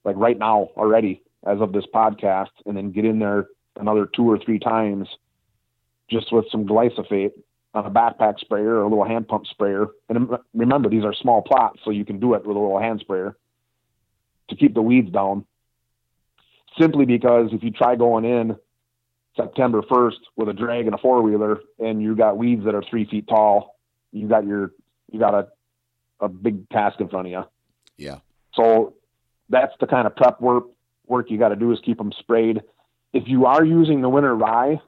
like 0.03 0.15
right 0.15 0.39
now 0.39 0.69
already 0.77 1.21
as 1.45 1.59
of 1.61 1.71
this 1.71 1.85
podcast, 1.93 2.49
and 2.65 2.75
then 2.75 2.91
get 2.91 3.05
in 3.05 3.19
there 3.19 3.47
another 3.79 4.07
two 4.07 4.29
or 4.29 4.39
three 4.39 4.57
times 4.57 5.07
just 6.09 6.31
with 6.31 6.45
some 6.51 6.65
glyphosate 6.65 7.31
on 7.73 7.85
a 7.85 7.91
backpack 7.91 8.39
sprayer 8.39 8.75
or 8.75 8.81
a 8.81 8.87
little 8.87 9.05
hand 9.05 9.27
pump 9.27 9.45
sprayer. 9.45 9.87
And 10.09 10.29
remember, 10.53 10.89
these 10.89 11.03
are 11.03 11.13
small 11.13 11.41
plots, 11.41 11.79
so 11.83 11.91
you 11.91 12.05
can 12.05 12.19
do 12.19 12.33
it 12.33 12.45
with 12.45 12.55
a 12.55 12.59
little 12.59 12.79
hand 12.79 13.01
sprayer 13.01 13.37
to 14.49 14.55
keep 14.55 14.73
the 14.73 14.81
weeds 14.81 15.11
down. 15.11 15.45
Simply 16.79 17.05
because 17.05 17.49
if 17.51 17.63
you 17.63 17.71
try 17.71 17.95
going 17.95 18.25
in 18.25 18.55
September 19.37 19.81
1st 19.83 20.17
with 20.35 20.49
a 20.49 20.53
drag 20.53 20.85
and 20.85 20.95
a 20.95 20.97
four 20.97 21.21
wheeler 21.21 21.59
and 21.79 22.01
you 22.01 22.15
got 22.15 22.37
weeds 22.37 22.65
that 22.65 22.75
are 22.75 22.83
three 22.89 23.05
feet 23.05 23.27
tall, 23.27 23.77
you 24.11 24.27
got 24.27 24.45
your, 24.45 24.71
you 25.11 25.19
got 25.19 25.33
a, 25.33 25.47
a 26.19 26.27
big 26.27 26.67
task 26.69 26.99
in 26.99 27.07
front 27.07 27.27
of 27.27 27.31
you. 27.31 27.43
Yeah. 27.95 28.19
So 28.53 28.95
that's 29.49 29.73
the 29.79 29.87
kind 29.87 30.07
of 30.07 30.15
prep 30.15 30.41
work, 30.41 30.65
work 31.05 31.29
you 31.29 31.37
got 31.37 31.49
to 31.49 31.55
do 31.55 31.71
is 31.71 31.79
keep 31.85 31.97
them 31.97 32.11
sprayed. 32.19 32.61
If 33.13 33.27
you 33.27 33.45
are 33.45 33.63
using 33.63 34.01
the 34.01 34.09
winter 34.09 34.35
rye 34.35 34.81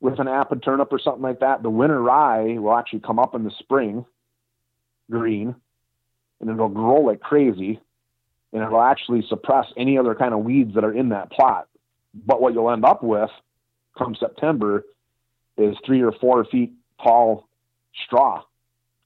with 0.00 0.20
an 0.20 0.28
Appin 0.28 0.60
turnip 0.60 0.92
or 0.92 0.98
something 0.98 1.22
like 1.22 1.40
that, 1.40 1.62
the 1.62 1.70
winter 1.70 2.00
rye 2.00 2.56
will 2.58 2.76
actually 2.76 3.00
come 3.00 3.18
up 3.18 3.34
in 3.34 3.44
the 3.44 3.50
spring 3.58 4.04
green 5.10 5.54
and 6.40 6.50
it'll 6.50 6.68
grow 6.68 7.00
like 7.00 7.20
crazy 7.20 7.80
and 8.52 8.62
it'll 8.62 8.82
actually 8.82 9.24
suppress 9.28 9.66
any 9.76 9.98
other 9.98 10.14
kind 10.14 10.32
of 10.32 10.40
weeds 10.40 10.74
that 10.74 10.84
are 10.84 10.92
in 10.92 11.10
that 11.10 11.30
plot. 11.30 11.68
But 12.24 12.40
what 12.40 12.54
you'll 12.54 12.70
end 12.70 12.84
up 12.84 13.02
with 13.02 13.30
come 13.98 14.14
September 14.18 14.84
is 15.56 15.76
three 15.84 16.02
or 16.02 16.12
four 16.12 16.44
feet 16.44 16.72
tall 17.02 17.48
straw 18.04 18.42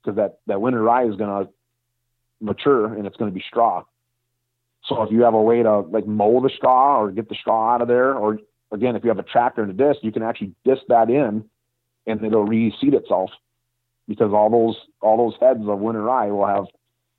because 0.03 0.17
that, 0.17 0.39
that 0.47 0.61
winter 0.61 0.83
rye 0.83 1.07
is 1.07 1.17
going 1.17 1.47
to 1.47 1.53
mature 2.41 2.95
and 2.95 3.07
it's 3.07 3.17
going 3.17 3.31
to 3.31 3.35
be 3.35 3.45
straw. 3.47 3.85
So 4.87 5.03
if 5.03 5.13
you 5.13 5.23
have 5.23 5.35
a 5.35 5.43
way 5.43 5.63
to 5.63 5.81
like 5.81 6.07
mow 6.07 6.41
the 6.41 6.51
straw 6.57 7.01
or 7.01 7.11
get 7.11 7.29
the 7.29 7.35
straw 7.35 7.75
out 7.75 7.83
of 7.83 7.89
there, 7.89 8.15
or 8.15 8.39
again, 8.73 8.97
if 8.97 9.05
you 9.05 9.11
have 9.11 9.19
a 9.19 9.25
tractor 9.25 9.63
and 9.63 9.71
a 9.71 9.75
disc, 9.75 10.03
you 10.03 10.13
can 10.13 10.23
actually 10.23 10.55
disc 10.65 10.83
that 10.89 11.11
in 11.11 11.45
and 12.07 12.25
it'll 12.25 12.47
reseed 12.47 12.95
itself 12.95 13.31
because 14.09 14.33
all 14.33 14.51
those, 14.51 14.77
all 15.01 15.17
those 15.17 15.39
heads 15.41 15.61
of 15.67 15.79
winter 15.79 16.03
rye 16.03 16.31
will 16.31 16.47
have 16.47 16.65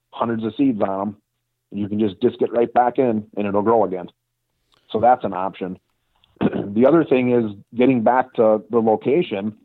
hundreds 0.10 0.43
of 0.43 0.54
seeds 0.56 0.82
on 0.82 0.99
them. 0.99 1.17
And 1.71 1.80
you 1.80 1.88
can 1.88 1.99
just 1.99 2.19
disc 2.19 2.41
it 2.41 2.51
right 2.51 2.71
back 2.73 2.97
in 2.97 3.27
and 3.38 3.47
it'll 3.47 3.62
grow 3.62 3.86
again. 3.86 4.10
So 4.91 4.99
that's 4.99 5.23
an 5.23 5.34
option. 5.34 5.80
the 6.39 6.86
other 6.88 7.04
thing 7.04 7.32
is 7.32 7.51
getting 7.75 8.04
back 8.04 8.34
to 8.34 8.63
the 8.69 8.80
location 8.80 9.58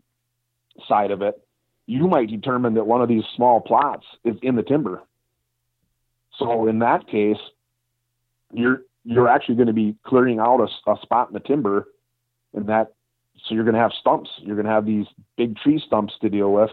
side 0.88 1.10
of 1.10 1.22
it. 1.22 1.40
You 1.86 2.08
might 2.08 2.28
determine 2.28 2.74
that 2.74 2.86
one 2.86 3.02
of 3.02 3.08
these 3.08 3.24
small 3.34 3.60
plots 3.60 4.04
is 4.24 4.36
in 4.42 4.56
the 4.56 4.62
timber. 4.62 5.02
So 6.38 6.66
in 6.68 6.80
that 6.80 7.06
case, 7.08 7.38
you're 8.52 8.82
you're 9.04 9.28
actually 9.28 9.54
going 9.54 9.68
to 9.68 9.72
be 9.72 9.94
clearing 10.04 10.40
out 10.40 10.60
a, 10.60 10.90
a 10.90 10.96
spot 11.00 11.28
in 11.28 11.34
the 11.34 11.40
timber, 11.40 11.86
and 12.54 12.68
that 12.68 12.92
so 13.46 13.54
you're 13.54 13.64
going 13.64 13.74
to 13.74 13.80
have 13.80 13.92
stumps. 14.00 14.30
You're 14.38 14.56
going 14.56 14.66
to 14.66 14.72
have 14.72 14.86
these 14.86 15.06
big 15.36 15.56
tree 15.56 15.82
stumps 15.84 16.14
to 16.22 16.28
deal 16.28 16.52
with. 16.52 16.70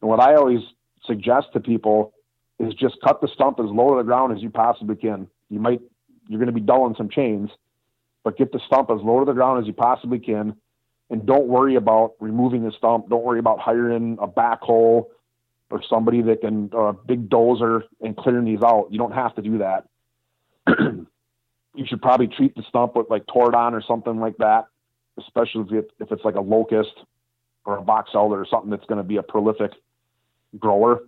And 0.00 0.08
what 0.08 0.20
I 0.20 0.34
always 0.34 0.60
suggest 1.04 1.48
to 1.52 1.60
people 1.60 2.14
is 2.58 2.74
just 2.74 2.96
cut 3.04 3.20
the 3.20 3.28
stump 3.28 3.58
as 3.60 3.66
low 3.66 3.90
to 3.90 3.96
the 3.98 4.04
ground 4.04 4.34
as 4.34 4.42
you 4.42 4.50
possibly 4.50 4.96
can. 4.96 5.28
You 5.50 5.60
might 5.60 5.80
you're 6.28 6.38
going 6.38 6.46
to 6.46 6.58
be 6.58 6.60
dulling 6.60 6.94
some 6.96 7.10
chains, 7.10 7.50
but 8.24 8.36
get 8.36 8.52
the 8.52 8.60
stump 8.66 8.90
as 8.90 9.00
low 9.02 9.20
to 9.20 9.24
the 9.24 9.32
ground 9.32 9.60
as 9.60 9.66
you 9.66 9.72
possibly 9.72 10.18
can. 10.18 10.56
And 11.08 11.26
don't 11.26 11.46
worry 11.46 11.74
about 11.74 12.14
removing 12.20 12.64
the 12.64 12.72
stump. 12.72 13.08
Don't 13.08 13.24
worry 13.24 13.40
about 13.40 13.58
hiring 13.58 14.18
a 14.20 14.28
backhoe 14.28 15.06
or 15.70 15.82
somebody 15.88 16.22
that 16.22 16.40
can, 16.40 16.70
or 16.72 16.90
a 16.90 16.92
big 16.92 17.28
dozer 17.28 17.82
and 18.00 18.16
clearing 18.16 18.44
these 18.44 18.62
out. 18.62 18.88
You 18.90 18.98
don't 18.98 19.12
have 19.12 19.34
to 19.36 19.42
do 19.42 19.58
that. 19.58 19.86
you 21.74 21.86
should 21.86 22.02
probably 22.02 22.28
treat 22.28 22.54
the 22.54 22.62
stump 22.68 22.96
with 22.96 23.08
like 23.10 23.24
Tordon 23.26 23.74
or 23.74 23.82
something 23.82 24.20
like 24.20 24.36
that, 24.38 24.66
especially 25.18 25.62
if, 25.62 25.84
it, 25.84 25.90
if 26.00 26.12
it's 26.12 26.24
like 26.24 26.36
a 26.36 26.40
locust 26.40 26.94
or 27.64 27.78
a 27.78 27.82
box 27.82 28.10
elder 28.14 28.40
or 28.40 28.46
something 28.46 28.70
that's 28.70 28.86
going 28.86 28.98
to 28.98 29.04
be 29.04 29.16
a 29.16 29.22
prolific 29.22 29.72
grower 30.58 31.02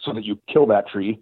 so 0.00 0.12
that 0.12 0.24
you 0.24 0.38
kill 0.50 0.66
that 0.66 0.88
tree. 0.88 1.20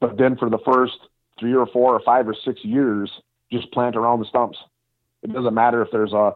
But 0.00 0.16
then 0.16 0.36
for 0.36 0.48
the 0.48 0.58
first 0.64 0.98
three 1.38 1.54
or 1.54 1.66
four 1.66 1.94
or 1.94 2.00
five 2.00 2.28
or 2.28 2.34
six 2.44 2.64
years, 2.64 3.10
just 3.52 3.70
plant 3.72 3.96
around 3.96 4.20
the 4.20 4.26
stumps. 4.26 4.58
It 5.22 5.32
doesn't 5.32 5.54
matter 5.54 5.82
if 5.82 5.88
there's 5.90 6.12
a 6.12 6.32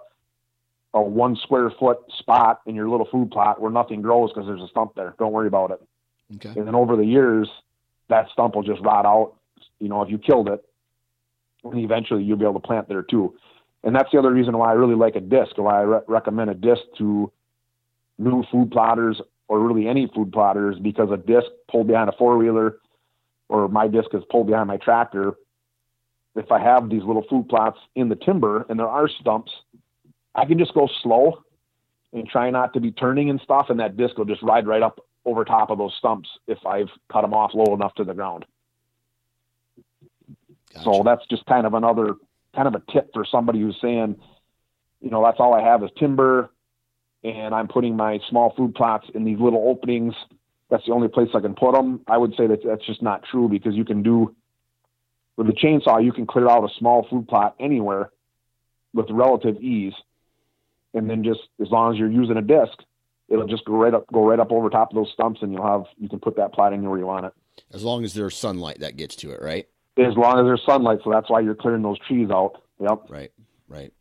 a 0.94 1.02
one 1.02 1.36
square 1.36 1.70
foot 1.78 1.98
spot 2.18 2.60
in 2.66 2.74
your 2.74 2.88
little 2.88 3.08
food 3.10 3.30
plot 3.30 3.60
where 3.60 3.70
nothing 3.70 4.00
grows 4.00 4.30
because 4.32 4.46
there's 4.46 4.62
a 4.62 4.68
stump 4.68 4.94
there. 4.94 5.14
Don't 5.18 5.32
worry 5.32 5.48
about 5.48 5.72
it. 5.72 5.82
Okay. 6.36 6.58
And 6.58 6.68
then 6.68 6.74
over 6.76 6.96
the 6.96 7.04
years, 7.04 7.48
that 8.08 8.28
stump 8.32 8.54
will 8.54 8.62
just 8.62 8.80
rot 8.80 9.04
out. 9.04 9.34
You 9.80 9.88
know, 9.88 10.02
if 10.02 10.10
you 10.10 10.18
killed 10.18 10.48
it, 10.48 10.64
and 11.64 11.80
eventually 11.80 12.22
you'll 12.22 12.36
be 12.36 12.44
able 12.44 12.60
to 12.60 12.66
plant 12.66 12.88
there 12.88 13.02
too. 13.02 13.34
And 13.82 13.94
that's 13.94 14.10
the 14.12 14.18
other 14.18 14.32
reason 14.32 14.56
why 14.56 14.70
I 14.70 14.74
really 14.74 14.94
like 14.94 15.16
a 15.16 15.20
disc, 15.20 15.56
why 15.56 15.80
I 15.80 15.82
re- 15.82 16.00
recommend 16.06 16.50
a 16.50 16.54
disc 16.54 16.82
to 16.98 17.30
new 18.18 18.44
food 18.50 18.70
plotters 18.70 19.20
or 19.48 19.60
really 19.60 19.88
any 19.88 20.10
food 20.14 20.32
plotters 20.32 20.76
because 20.80 21.10
a 21.10 21.16
disc 21.16 21.46
pulled 21.70 21.88
behind 21.88 22.08
a 22.08 22.12
four 22.12 22.38
wheeler 22.38 22.78
or 23.48 23.68
my 23.68 23.88
disc 23.88 24.08
is 24.14 24.22
pulled 24.30 24.46
behind 24.46 24.68
my 24.68 24.78
tractor. 24.78 25.34
If 26.36 26.50
I 26.50 26.58
have 26.58 26.90
these 26.90 27.02
little 27.04 27.24
food 27.28 27.48
plots 27.48 27.78
in 27.94 28.08
the 28.08 28.16
timber 28.16 28.66
and 28.68 28.78
there 28.78 28.88
are 28.88 29.08
stumps, 29.08 29.52
I 30.34 30.44
can 30.44 30.58
just 30.58 30.74
go 30.74 30.88
slow 31.02 31.44
and 32.12 32.28
try 32.28 32.50
not 32.50 32.72
to 32.74 32.80
be 32.80 32.90
turning 32.92 33.30
and 33.30 33.40
stuff, 33.40 33.70
and 33.70 33.80
that 33.80 33.96
disc 33.96 34.16
will 34.18 34.24
just 34.24 34.42
ride 34.42 34.66
right 34.66 34.82
up 34.82 35.00
over 35.24 35.44
top 35.44 35.70
of 35.70 35.78
those 35.78 35.94
stumps 35.98 36.28
if 36.46 36.64
I've 36.66 36.90
cut 37.10 37.22
them 37.22 37.34
off 37.34 37.52
low 37.54 37.74
enough 37.74 37.94
to 37.94 38.04
the 38.04 38.14
ground. 38.14 38.44
Gotcha. 40.72 40.84
So 40.84 41.02
that's 41.04 41.26
just 41.28 41.46
kind 41.46 41.66
of 41.66 41.74
another 41.74 42.14
kind 42.54 42.68
of 42.68 42.74
a 42.74 42.92
tip 42.92 43.10
for 43.12 43.24
somebody 43.24 43.60
who's 43.60 43.76
saying, 43.80 44.16
you 45.00 45.10
know, 45.10 45.22
that's 45.24 45.40
all 45.40 45.54
I 45.54 45.62
have 45.62 45.82
is 45.82 45.90
timber, 45.98 46.50
and 47.22 47.54
I'm 47.54 47.68
putting 47.68 47.96
my 47.96 48.20
small 48.28 48.54
food 48.56 48.74
plots 48.74 49.06
in 49.14 49.24
these 49.24 49.38
little 49.38 49.68
openings. 49.68 50.14
That's 50.70 50.86
the 50.86 50.92
only 50.92 51.08
place 51.08 51.28
I 51.34 51.40
can 51.40 51.54
put 51.54 51.74
them. 51.74 52.00
I 52.06 52.16
would 52.16 52.34
say 52.36 52.46
that 52.46 52.60
that's 52.64 52.86
just 52.86 53.02
not 53.02 53.24
true 53.24 53.48
because 53.48 53.74
you 53.74 53.84
can 53.84 54.02
do 54.02 54.34
with 55.36 55.48
a 55.48 55.52
chainsaw, 55.52 56.02
you 56.02 56.12
can 56.12 56.26
clear 56.26 56.48
out 56.48 56.64
a 56.64 56.74
small 56.78 57.06
food 57.10 57.28
plot 57.28 57.56
anywhere 57.58 58.10
with 58.92 59.06
relative 59.10 59.60
ease 59.60 59.94
and 60.94 61.10
then 61.10 61.24
just 61.24 61.40
as 61.60 61.68
long 61.70 61.92
as 61.92 61.98
you're 61.98 62.10
using 62.10 62.36
a 62.36 62.42
disc, 62.42 62.78
it'll 63.28 63.46
just 63.46 63.64
go 63.64 63.74
right 63.74 63.92
up 63.92 64.06
go 64.12 64.26
right 64.26 64.38
up 64.38 64.52
over 64.52 64.70
top 64.70 64.90
of 64.90 64.94
those 64.94 65.10
stumps, 65.12 65.42
and 65.42 65.52
you'll 65.52 65.66
have 65.66 65.84
you 65.98 66.08
can 66.08 66.20
put 66.20 66.36
that 66.36 66.52
plot 66.52 66.72
anywhere 66.72 66.98
you 66.98 67.06
want 67.06 67.26
it. 67.26 67.32
As 67.72 67.82
long 67.82 68.04
as 68.04 68.14
there's 68.14 68.36
sunlight 68.36 68.80
that 68.80 68.96
gets 68.96 69.16
to 69.16 69.32
it, 69.32 69.42
right? 69.42 69.68
As 69.98 70.16
long 70.16 70.38
as 70.38 70.44
there's 70.44 70.62
sunlight, 70.64 71.00
so 71.04 71.10
that's 71.10 71.28
why 71.28 71.40
you're 71.40 71.54
clearing 71.54 71.82
those 71.82 71.98
trees 71.98 72.30
out. 72.30 72.62
Yep. 72.80 73.02
Right. 73.08 73.32
Right. 73.68 73.92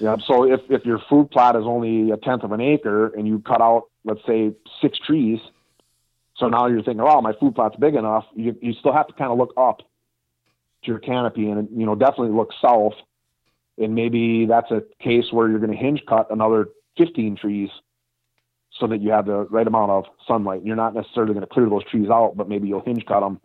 Yep. 0.00 0.20
So 0.26 0.50
if 0.50 0.60
if 0.70 0.84
your 0.84 1.00
food 1.08 1.30
plot 1.30 1.56
is 1.56 1.64
only 1.64 2.10
a 2.10 2.16
tenth 2.16 2.42
of 2.42 2.52
an 2.52 2.60
acre 2.60 3.08
and 3.08 3.28
you 3.28 3.40
cut 3.40 3.60
out, 3.60 3.84
let's 4.04 4.20
say, 4.26 4.52
six 4.80 4.98
trees, 4.98 5.40
so 6.36 6.48
now 6.48 6.66
you're 6.66 6.82
thinking, 6.82 7.00
oh, 7.00 7.20
my 7.20 7.32
food 7.34 7.54
plot's 7.54 7.76
big 7.76 7.94
enough. 7.94 8.24
You 8.34 8.56
you 8.60 8.72
still 8.72 8.92
have 8.92 9.06
to 9.08 9.12
kind 9.14 9.30
of 9.30 9.38
look 9.38 9.52
up 9.56 9.82
to 10.84 10.90
your 10.90 11.00
canopy 11.00 11.50
and 11.50 11.68
you 11.72 11.86
know 11.86 11.94
definitely 11.94 12.34
look 12.34 12.50
south 12.60 12.94
and 13.78 13.94
maybe 13.94 14.46
that's 14.46 14.70
a 14.70 14.82
case 15.02 15.32
where 15.32 15.48
you're 15.48 15.58
going 15.58 15.72
to 15.72 15.76
hinge 15.76 16.02
cut 16.08 16.30
another 16.30 16.68
15 16.96 17.36
trees 17.36 17.70
so 18.78 18.86
that 18.86 19.00
you 19.00 19.10
have 19.10 19.26
the 19.26 19.44
right 19.46 19.66
amount 19.66 19.90
of 19.90 20.04
sunlight. 20.26 20.62
You're 20.64 20.76
not 20.76 20.94
necessarily 20.94 21.32
going 21.32 21.46
to 21.46 21.52
clear 21.52 21.68
those 21.68 21.84
trees 21.84 22.08
out, 22.10 22.34
but 22.36 22.48
maybe 22.48 22.68
you'll 22.68 22.84
hinge 22.84 23.04
cut 23.06 23.20
them 23.20 23.40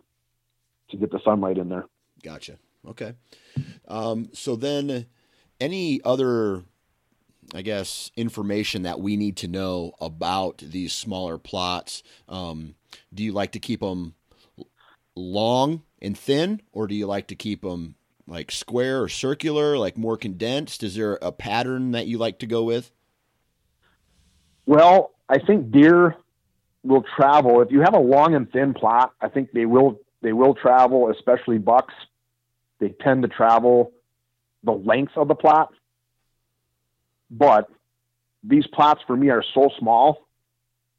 to 0.90 0.96
get 0.96 1.10
the 1.10 1.20
sunlight 1.24 1.58
in 1.58 1.68
there. 1.68 1.86
Gotcha. 2.22 2.58
Okay. 2.88 3.14
Um, 3.88 4.28
so 4.32 4.56
then, 4.56 5.06
any 5.60 6.00
other, 6.04 6.64
I 7.54 7.62
guess, 7.62 8.10
information 8.16 8.82
that 8.82 9.00
we 9.00 9.16
need 9.16 9.36
to 9.38 9.48
know 9.48 9.92
about 10.00 10.58
these 10.58 10.92
smaller 10.92 11.38
plots? 11.38 12.02
Um, 12.28 12.74
do 13.12 13.22
you 13.22 13.32
like 13.32 13.52
to 13.52 13.60
keep 13.60 13.80
them 13.80 14.14
long 15.20 15.82
and 16.00 16.16
thin, 16.16 16.62
or 16.72 16.86
do 16.86 16.94
you 16.94 17.06
like 17.06 17.26
to 17.28 17.34
keep 17.34 17.62
them 17.62 17.94
like 18.26 18.50
square 18.50 19.02
or 19.02 19.08
circular, 19.08 19.76
like 19.76 19.96
more 19.96 20.16
condensed? 20.16 20.82
Is 20.82 20.94
there 20.94 21.18
a 21.20 21.32
pattern 21.32 21.92
that 21.92 22.06
you 22.06 22.18
like 22.18 22.38
to 22.40 22.46
go 22.46 22.62
with? 22.64 22.90
Well, 24.66 25.12
I 25.28 25.38
think 25.38 25.70
deer 25.70 26.16
will 26.82 27.04
travel. 27.16 27.60
If 27.60 27.70
you 27.70 27.80
have 27.80 27.94
a 27.94 28.00
long 28.00 28.34
and 28.34 28.50
thin 28.50 28.72
plot, 28.74 29.12
I 29.20 29.28
think 29.28 29.52
they 29.52 29.66
will 29.66 30.00
they 30.22 30.32
will 30.32 30.54
travel, 30.54 31.10
especially 31.10 31.58
bucks. 31.58 31.94
They 32.78 32.90
tend 33.00 33.22
to 33.22 33.28
travel 33.28 33.92
the 34.62 34.72
length 34.72 35.12
of 35.16 35.28
the 35.28 35.34
plot. 35.34 35.72
But 37.30 37.68
these 38.42 38.66
plots 38.66 39.02
for 39.06 39.16
me 39.16 39.30
are 39.30 39.44
so 39.54 39.70
small, 39.78 40.26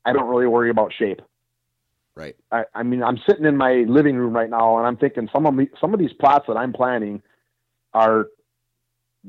I 0.05 0.13
don't 0.13 0.27
really 0.27 0.47
worry 0.47 0.69
about 0.69 0.93
shape. 0.93 1.21
Right. 2.21 2.35
I, 2.51 2.65
I 2.75 2.83
mean, 2.83 3.01
I'm 3.01 3.17
sitting 3.27 3.45
in 3.45 3.57
my 3.57 3.83
living 3.87 4.15
room 4.15 4.33
right 4.33 4.49
now, 4.49 4.77
and 4.77 4.85
I'm 4.85 4.95
thinking 4.95 5.27
some 5.33 5.47
of 5.47 5.55
me, 5.55 5.69
some 5.79 5.91
of 5.91 5.99
these 5.99 6.13
plots 6.13 6.45
that 6.47 6.55
I'm 6.55 6.71
planning 6.71 7.23
are 7.95 8.27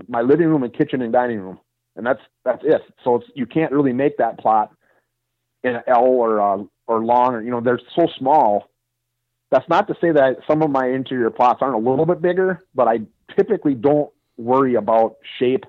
my 0.09 0.21
living 0.21 0.49
room 0.49 0.63
and 0.63 0.77
kitchen 0.77 1.01
and 1.01 1.11
dining 1.11 1.41
room, 1.41 1.59
and 1.97 2.05
that's 2.05 2.21
that's 2.45 2.63
it. 2.65 2.83
So 3.03 3.17
it's 3.17 3.27
you 3.35 3.47
can't 3.47 3.73
really 3.73 3.95
make 3.95 4.19
that 4.19 4.39
plot 4.39 4.75
in 5.65 5.77
an 5.77 5.83
L 5.87 6.05
or 6.05 6.39
uh, 6.39 6.65
or 6.87 7.03
long, 7.03 7.35
or 7.35 7.41
you 7.41 7.51
know, 7.51 7.63
they're 7.63 7.81
so 7.97 8.07
small. 8.19 8.69
That's 9.51 9.69
not 9.71 9.89
to 9.89 9.95
say 9.99 10.13
that 10.13 10.41
some 10.47 10.61
of 10.61 10.71
my 10.71 10.87
interior 10.89 11.31
plots 11.31 11.61
aren't 11.63 11.77
a 11.77 11.91
little 11.91 12.05
bit 12.05 12.21
bigger, 12.21 12.61
but 12.75 12.89
I 12.89 12.99
typically 13.35 13.75
don't 13.75 14.13
worry 14.37 14.75
about 14.75 15.17
shape 15.39 15.65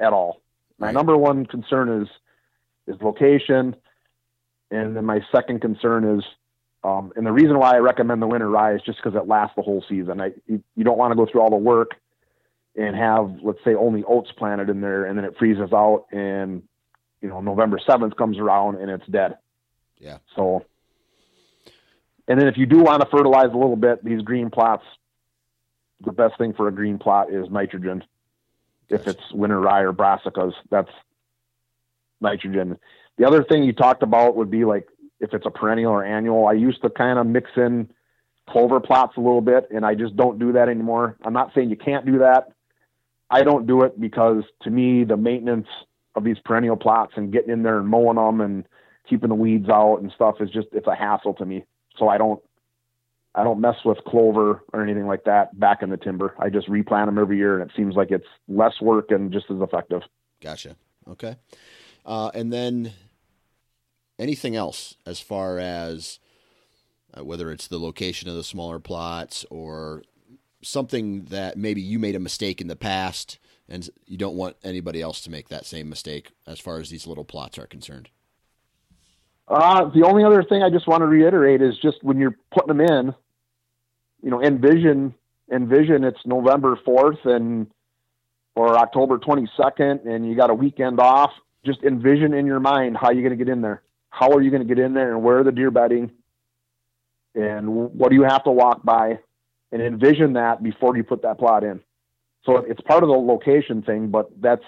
at 0.00 0.14
all. 0.14 0.40
My 0.78 0.86
right. 0.86 0.94
number 0.94 1.18
one 1.18 1.44
concern 1.44 2.00
is 2.00 2.08
is 2.86 2.98
location 3.02 3.76
and 4.70 4.96
then 4.96 5.04
my 5.04 5.20
second 5.34 5.60
concern 5.60 6.18
is, 6.18 6.24
um, 6.86 7.12
and 7.16 7.26
the 7.26 7.32
reason 7.32 7.58
why 7.58 7.74
I 7.74 7.78
recommend 7.78 8.22
the 8.22 8.28
winter 8.28 8.48
rye 8.48 8.76
is 8.76 8.82
just 8.82 8.98
because 9.02 9.20
it 9.20 9.26
lasts 9.26 9.56
the 9.56 9.62
whole 9.62 9.84
season. 9.88 10.20
I, 10.20 10.30
you, 10.46 10.62
you 10.76 10.84
don't 10.84 10.96
want 10.96 11.10
to 11.10 11.16
go 11.16 11.26
through 11.26 11.40
all 11.40 11.50
the 11.50 11.56
work 11.56 11.96
and 12.76 12.94
have, 12.94 13.40
let's 13.42 13.58
say, 13.64 13.74
only 13.74 14.04
oats 14.04 14.30
planted 14.30 14.68
in 14.68 14.80
there, 14.80 15.04
and 15.04 15.18
then 15.18 15.24
it 15.24 15.36
freezes 15.36 15.72
out, 15.72 16.06
and 16.12 16.62
you 17.20 17.28
know 17.28 17.40
November 17.40 17.80
seventh 17.84 18.14
comes 18.16 18.38
around 18.38 18.76
and 18.76 18.88
it's 18.88 19.06
dead. 19.08 19.38
Yeah. 19.98 20.18
So, 20.36 20.64
and 22.28 22.40
then 22.40 22.46
if 22.46 22.56
you 22.56 22.66
do 22.66 22.78
want 22.78 23.02
to 23.02 23.08
fertilize 23.08 23.50
a 23.52 23.56
little 23.56 23.74
bit, 23.74 24.04
these 24.04 24.22
green 24.22 24.50
plots, 24.50 24.84
the 26.04 26.12
best 26.12 26.38
thing 26.38 26.52
for 26.52 26.68
a 26.68 26.72
green 26.72 26.98
plot 26.98 27.32
is 27.32 27.50
nitrogen. 27.50 28.04
Gotcha. 28.88 29.00
If 29.02 29.08
it's 29.08 29.32
winter 29.32 29.58
rye 29.58 29.80
or 29.80 29.92
brassicas, 29.92 30.52
that's 30.70 30.92
nitrogen. 32.20 32.78
The 33.18 33.26
other 33.26 33.42
thing 33.42 33.64
you 33.64 33.72
talked 33.72 34.04
about 34.04 34.36
would 34.36 34.52
be 34.52 34.64
like 34.64 34.88
if 35.20 35.32
it's 35.34 35.46
a 35.46 35.50
perennial 35.50 35.92
or 35.92 36.04
annual. 36.04 36.46
I 36.46 36.52
used 36.52 36.82
to 36.82 36.90
kind 36.90 37.18
of 37.18 37.26
mix 37.26 37.50
in 37.56 37.90
clover 38.48 38.80
plots 38.80 39.16
a 39.16 39.20
little 39.20 39.40
bit, 39.40 39.68
and 39.70 39.84
I 39.84 39.94
just 39.94 40.16
don't 40.16 40.38
do 40.38 40.52
that 40.52 40.68
anymore. 40.68 41.16
I'm 41.24 41.32
not 41.32 41.52
saying 41.54 41.70
you 41.70 41.76
can't 41.76 42.06
do 42.06 42.18
that. 42.18 42.48
I 43.28 43.42
don't 43.42 43.66
do 43.66 43.82
it 43.82 44.00
because 44.00 44.44
to 44.62 44.70
me, 44.70 45.04
the 45.04 45.16
maintenance 45.16 45.66
of 46.14 46.24
these 46.24 46.38
perennial 46.44 46.76
plots 46.76 47.14
and 47.16 47.32
getting 47.32 47.50
in 47.50 47.62
there 47.62 47.78
and 47.78 47.88
mowing 47.88 48.16
them 48.16 48.40
and 48.40 48.64
keeping 49.08 49.28
the 49.28 49.34
weeds 49.34 49.68
out 49.68 49.96
and 49.96 50.12
stuff 50.12 50.36
is 50.40 50.50
just 50.50 50.68
it's 50.72 50.86
a 50.86 50.94
hassle 50.94 51.34
to 51.34 51.44
me. 51.44 51.64
So 51.98 52.08
I 52.08 52.18
don't 52.18 52.40
I 53.34 53.44
don't 53.44 53.60
mess 53.60 53.76
with 53.84 53.98
clover 54.06 54.64
or 54.72 54.82
anything 54.82 55.06
like 55.06 55.24
that 55.24 55.58
back 55.58 55.82
in 55.82 55.90
the 55.90 55.96
timber. 55.96 56.34
I 56.38 56.48
just 56.48 56.68
replant 56.68 57.08
them 57.08 57.18
every 57.18 57.36
year, 57.36 57.60
and 57.60 57.68
it 57.68 57.76
seems 57.76 57.94
like 57.94 58.10
it's 58.10 58.26
less 58.48 58.80
work 58.80 59.10
and 59.10 59.32
just 59.32 59.50
as 59.50 59.60
effective. 59.60 60.02
Gotcha. 60.40 60.76
Okay. 61.08 61.36
Uh, 62.04 62.30
and 62.32 62.52
then 62.52 62.92
anything 64.18 64.56
else 64.56 64.96
as 65.06 65.20
far 65.20 65.58
as 65.58 66.18
uh, 67.16 67.24
whether 67.24 67.50
it's 67.50 67.68
the 67.68 67.78
location 67.78 68.28
of 68.28 68.34
the 68.34 68.44
smaller 68.44 68.78
plots 68.78 69.44
or 69.50 70.02
something 70.62 71.24
that 71.26 71.56
maybe 71.56 71.80
you 71.80 71.98
made 71.98 72.14
a 72.14 72.20
mistake 72.20 72.60
in 72.60 72.66
the 72.66 72.76
past 72.76 73.38
and 73.68 73.88
you 74.06 74.16
don't 74.16 74.36
want 74.36 74.56
anybody 74.62 75.00
else 75.00 75.20
to 75.22 75.30
make 75.30 75.48
that 75.48 75.66
same 75.66 75.88
mistake 75.88 76.30
as 76.46 76.60
far 76.60 76.78
as 76.78 76.90
these 76.90 77.06
little 77.06 77.24
plots 77.24 77.58
are 77.58 77.66
concerned? 77.66 78.08
Uh, 79.48 79.88
the 79.90 80.02
only 80.04 80.24
other 80.24 80.42
thing 80.42 80.62
I 80.62 80.70
just 80.70 80.88
want 80.88 81.02
to 81.02 81.06
reiterate 81.06 81.62
is 81.62 81.78
just 81.80 82.02
when 82.02 82.18
you're 82.18 82.36
putting 82.52 82.76
them 82.76 82.80
in, 82.80 83.14
you 84.22 84.30
know, 84.30 84.42
envision 84.42 85.14
envision 85.52 86.02
it's 86.02 86.18
November 86.26 86.76
4th 86.84 87.24
and 87.24 87.68
or 88.56 88.76
October 88.76 89.18
22nd 89.18 90.06
and 90.08 90.28
you 90.28 90.34
got 90.34 90.50
a 90.50 90.54
weekend 90.54 90.98
off. 90.98 91.30
Just 91.64 91.82
envision 91.84 92.34
in 92.34 92.46
your 92.46 92.58
mind 92.58 92.96
how 92.96 93.10
you're 93.10 93.22
going 93.22 93.36
to 93.36 93.44
get 93.44 93.52
in 93.52 93.60
there 93.60 93.82
how 94.16 94.30
are 94.30 94.40
you 94.40 94.50
going 94.50 94.66
to 94.66 94.74
get 94.74 94.82
in 94.82 94.94
there 94.94 95.12
and 95.12 95.22
where 95.22 95.38
are 95.38 95.44
the 95.44 95.52
deer 95.52 95.70
bedding 95.70 96.10
and 97.34 97.68
what 97.68 98.08
do 98.08 98.16
you 98.16 98.22
have 98.22 98.42
to 98.44 98.50
walk 98.50 98.82
by 98.82 99.18
and 99.70 99.82
envision 99.82 100.32
that 100.32 100.62
before 100.62 100.96
you 100.96 101.04
put 101.04 101.22
that 101.22 101.38
plot 101.38 101.62
in. 101.62 101.80
So 102.44 102.58
it's 102.58 102.80
part 102.80 103.02
of 103.02 103.08
the 103.08 103.14
location 103.14 103.82
thing, 103.82 104.08
but 104.08 104.30
that's 104.40 104.64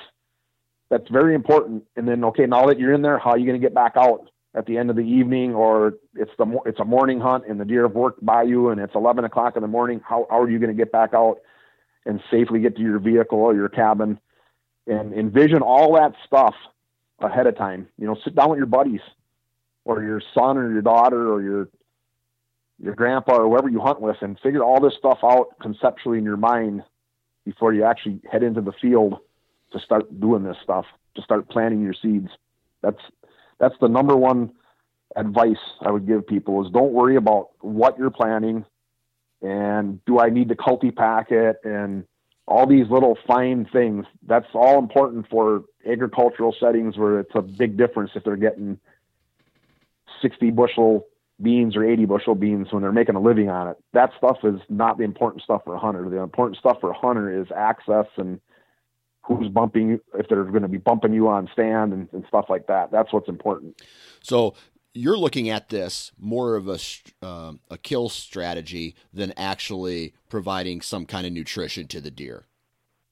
that's 0.91 1.09
very 1.11 1.35
important. 1.35 1.85
And 1.97 2.07
then 2.07 2.25
okay, 2.25 2.47
now 2.47 2.67
that 2.67 2.79
you're 2.79 2.93
in 2.93 3.03
there, 3.03 3.19
how 3.19 3.31
are 3.31 3.39
you 3.39 3.47
going 3.47 3.61
to 3.61 3.65
get 3.65 3.75
back 3.75 3.93
out 3.97 4.31
at 4.55 4.67
the 4.67 4.77
end 4.77 4.91
of 4.91 4.97
the 4.97 5.03
evening, 5.03 5.55
or 5.55 5.95
it's 6.15 6.33
the 6.37 6.59
it's 6.67 6.81
a 6.81 6.85
morning 6.85 7.21
hunt 7.21 7.45
and 7.49 7.59
the 7.59 7.65
deer 7.65 7.83
have 7.83 7.95
worked 7.95 8.25
by 8.25 8.43
you 8.43 8.69
and 8.69 8.81
it's 8.81 8.95
11 8.95 9.25
o'clock 9.25 9.57
in 9.57 9.63
the 9.63 9.69
morning? 9.69 10.01
How, 10.07 10.27
how 10.29 10.41
are 10.43 10.51
you 10.51 10.59
going 10.59 10.77
to 10.77 10.77
get 10.77 10.93
back 10.93 11.15
out 11.15 11.39
and 12.05 12.21
safely 12.31 12.61
get 12.61 12.77
to 12.77 12.83
your 12.83 12.99
vehicle 12.99 13.39
or 13.39 13.55
your 13.55 13.69
cabin? 13.69 14.19
And 14.87 15.13
envision 15.13 15.63
all 15.63 15.95
that 15.95 16.15
stuff 16.27 16.55
ahead 17.21 17.47
of 17.47 17.57
time. 17.57 17.89
You 17.99 18.07
know, 18.07 18.17
sit 18.25 18.35
down 18.35 18.51
with 18.51 18.59
your 18.59 18.67
buddies 18.67 19.01
or 19.89 20.03
your 20.03 20.21
son 20.35 20.59
or 20.59 20.71
your 20.71 20.83
daughter 20.83 21.33
or 21.33 21.43
your 21.43 21.69
your 22.79 22.95
grandpa 22.95 23.39
or 23.39 23.49
whoever 23.49 23.69
you 23.69 23.81
hunt 23.81 24.01
with 24.01 24.17
and 24.21 24.39
figure 24.41 24.63
all 24.63 24.81
this 24.81 24.95
stuff 24.97 25.19
out 25.25 25.59
conceptually 25.61 26.19
in 26.19 26.25
your 26.25 26.37
mind 26.37 26.85
before 27.45 27.73
you 27.73 27.83
actually 27.83 28.21
head 28.31 28.43
into 28.43 28.61
the 28.61 28.73
field 28.81 29.17
to 29.73 29.81
start 29.81 30.21
doing 30.21 30.45
this 30.45 30.59
stuff 30.63 30.85
to 31.17 31.23
start 31.23 31.49
planting 31.49 31.81
your 31.81 31.95
seeds 31.95 32.29
that's 32.83 33.01
that's 33.59 33.75
the 33.81 33.89
number 33.89 34.15
one 34.15 34.53
advice 35.17 35.57
I 35.81 35.91
would 35.91 36.07
give 36.07 36.27
people 36.27 36.65
is 36.65 36.71
don't 36.71 36.93
worry 36.93 37.17
about 37.17 37.49
what 37.61 37.99
you're 37.99 38.11
planting 38.11 38.67
and 39.41 40.05
do 40.05 40.21
I 40.21 40.29
need 40.29 40.51
to 40.51 40.55
culti 40.55 40.95
pack 40.95 41.31
it 41.31 41.57
and 41.65 42.05
all 42.47 42.67
these 42.67 42.87
little 42.91 43.17
fine 43.27 43.67
things. 43.71 44.07
That's 44.27 44.47
all 44.55 44.79
important 44.79 45.29
for 45.29 45.65
agricultural 45.87 46.57
settings 46.59 46.97
where 46.97 47.21
it's 47.21 47.35
a 47.35 47.43
big 47.43 47.77
difference 47.77 48.13
if 48.15 48.25
they're 48.25 48.37
getting 48.37 48.79
60 50.21 50.51
bushel 50.51 51.07
beans 51.41 51.77
or 51.77 51.85
80 51.85 52.07
bushel 52.07 52.35
beans 52.35 52.69
when 52.71 52.83
they're 52.83 52.93
making 52.93 53.15
a 53.15 53.21
living 53.21 53.49
on 53.49 53.69
it. 53.69 53.77
That 53.93 54.11
stuff 54.17 54.39
is 54.43 54.61
not 54.69 54.99
the 54.99 55.05
important 55.05 55.43
stuff 55.43 55.63
for 55.65 55.75
a 55.75 55.79
hunter. 55.79 56.09
The 56.09 56.21
important 56.21 56.59
stuff 56.59 56.79
for 56.81 56.91
a 56.91 56.99
hunter 56.99 57.41
is 57.41 57.47
access 57.55 58.07
and 58.17 58.41
who's 59.23 59.49
bumping 59.49 60.01
if 60.15 60.29
they're 60.29 60.45
going 60.45 60.63
to 60.63 60.69
be 60.69 60.79
bumping 60.79 61.13
you 61.13 61.29
on 61.29 61.49
stand 61.53 61.93
and, 61.93 62.09
and 62.13 62.25
stuff 62.27 62.47
like 62.49 62.67
that. 62.67 62.91
That's 62.91 63.13
what's 63.13 63.29
important. 63.29 63.81
So 64.23 64.55
you're 64.95 65.19
looking 65.19 65.49
at 65.49 65.69
this 65.69 66.13
more 66.19 66.57
of 66.57 66.67
a 66.69 66.79
uh, 67.23 67.53
a 67.71 67.79
kill 67.79 68.09
strategy 68.09 68.97
than 69.13 69.33
actually 69.37 70.15
providing 70.29 70.81
some 70.81 71.07
kind 71.07 71.27
of 71.27 71.33
nutrition 71.33 71.87
to 71.89 72.01
the 72.01 72.11
deer. 72.11 72.47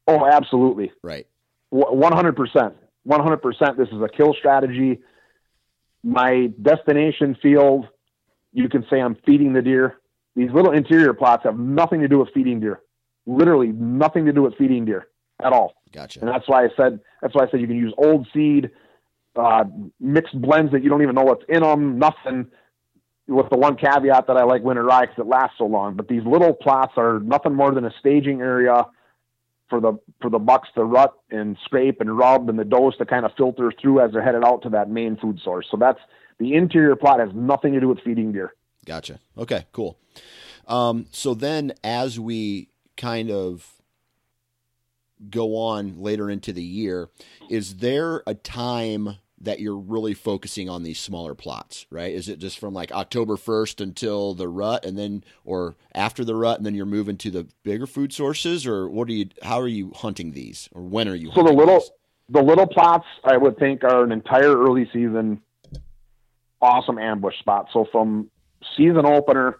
Oh, 0.08 0.26
absolutely. 0.26 0.92
Right. 1.02 1.26
One 1.70 2.12
hundred 2.12 2.34
percent. 2.34 2.74
One 3.04 3.20
hundred 3.20 3.38
percent. 3.38 3.76
This 3.76 3.88
is 3.88 4.00
a 4.00 4.08
kill 4.08 4.34
strategy. 4.34 5.00
My 6.02 6.52
destination 6.62 7.36
field, 7.42 7.88
you 8.52 8.68
can 8.68 8.86
say 8.90 9.00
I'm 9.00 9.16
feeding 9.26 9.52
the 9.52 9.62
deer. 9.62 9.96
These 10.34 10.50
little 10.52 10.72
interior 10.72 11.14
plots 11.14 11.44
have 11.44 11.58
nothing 11.58 12.00
to 12.00 12.08
do 12.08 12.18
with 12.18 12.28
feeding 12.32 12.60
deer. 12.60 12.80
Literally 13.26 13.68
nothing 13.68 14.26
to 14.26 14.32
do 14.32 14.42
with 14.42 14.54
feeding 14.56 14.84
deer 14.84 15.08
at 15.42 15.52
all. 15.52 15.74
Gotcha. 15.92 16.20
And 16.20 16.28
that's 16.28 16.48
why 16.48 16.64
I 16.64 16.68
said 16.76 17.00
that's 17.22 17.34
why 17.34 17.44
I 17.44 17.50
said 17.50 17.60
you 17.60 17.66
can 17.66 17.76
use 17.76 17.92
old 17.98 18.26
seed 18.32 18.70
uh, 19.36 19.64
mixed 20.00 20.40
blends 20.40 20.72
that 20.72 20.82
you 20.82 20.90
don't 20.90 21.02
even 21.02 21.14
know 21.14 21.22
what's 21.22 21.44
in 21.48 21.62
them, 21.62 21.98
nothing. 21.98 22.46
With 23.28 23.50
the 23.50 23.58
one 23.58 23.76
caveat 23.76 24.28
that 24.28 24.36
I 24.36 24.44
like 24.44 24.62
winter 24.62 24.84
rye 24.84 25.06
because 25.06 25.18
it 25.18 25.26
lasts 25.26 25.56
so 25.58 25.64
long. 25.64 25.96
But 25.96 26.06
these 26.06 26.22
little 26.24 26.54
plots 26.54 26.92
are 26.96 27.18
nothing 27.18 27.54
more 27.54 27.74
than 27.74 27.84
a 27.84 27.90
staging 27.98 28.40
area 28.40 28.84
for 29.68 29.80
the 29.80 29.98
for 30.20 30.30
the 30.30 30.38
bucks 30.38 30.68
to 30.74 30.84
rut 30.84 31.14
and 31.30 31.56
scrape 31.64 32.00
and 32.00 32.16
rub 32.16 32.48
and 32.48 32.58
the 32.58 32.64
does 32.64 32.96
to 32.98 33.06
kind 33.06 33.24
of 33.24 33.32
filter 33.36 33.72
through 33.80 34.00
as 34.00 34.12
they're 34.12 34.22
headed 34.22 34.44
out 34.44 34.62
to 34.62 34.68
that 34.70 34.88
main 34.88 35.16
food 35.16 35.40
source. 35.42 35.66
So 35.70 35.76
that's 35.76 36.00
the 36.38 36.54
interior 36.54 36.96
plot 36.96 37.20
has 37.20 37.30
nothing 37.34 37.72
to 37.72 37.80
do 37.80 37.88
with 37.88 38.00
feeding 38.00 38.32
deer. 38.32 38.54
Gotcha. 38.84 39.18
Okay, 39.36 39.66
cool. 39.72 39.98
Um, 40.66 41.06
so 41.10 41.34
then 41.34 41.72
as 41.82 42.20
we 42.20 42.68
kind 42.96 43.30
of 43.30 43.66
go 45.30 45.56
on 45.56 46.00
later 46.00 46.30
into 46.30 46.52
the 46.52 46.62
year, 46.62 47.08
is 47.48 47.76
there 47.78 48.22
a 48.26 48.34
time 48.34 49.16
that 49.40 49.60
you're 49.60 49.76
really 49.76 50.14
focusing 50.14 50.68
on 50.68 50.82
these 50.82 50.98
smaller 50.98 51.34
plots, 51.34 51.86
right? 51.90 52.12
Is 52.12 52.28
it 52.28 52.38
just 52.38 52.58
from 52.58 52.72
like 52.72 52.90
October 52.92 53.36
1st 53.36 53.80
until 53.82 54.34
the 54.34 54.48
rut 54.48 54.84
and 54.84 54.96
then 54.98 55.24
or 55.44 55.76
after 55.94 56.24
the 56.24 56.34
rut 56.34 56.56
and 56.56 56.64
then 56.64 56.74
you're 56.74 56.86
moving 56.86 57.18
to 57.18 57.30
the 57.30 57.46
bigger 57.62 57.86
food 57.86 58.12
sources 58.12 58.66
or 58.66 58.88
what 58.88 59.08
are 59.08 59.12
you 59.12 59.28
how 59.42 59.60
are 59.60 59.68
you 59.68 59.92
hunting 59.94 60.32
these 60.32 60.68
or 60.72 60.82
when 60.82 61.06
are 61.08 61.14
you 61.14 61.30
So 61.34 61.42
the 61.42 61.52
little 61.52 61.80
these? 61.80 61.90
the 62.30 62.42
little 62.42 62.66
plots 62.66 63.06
I 63.24 63.36
would 63.36 63.58
think 63.58 63.84
are 63.84 64.02
an 64.04 64.12
entire 64.12 64.56
early 64.56 64.88
season 64.92 65.42
awesome 66.60 66.98
ambush 66.98 67.38
spot. 67.38 67.68
So 67.72 67.86
from 67.92 68.30
season 68.76 69.04
opener 69.04 69.58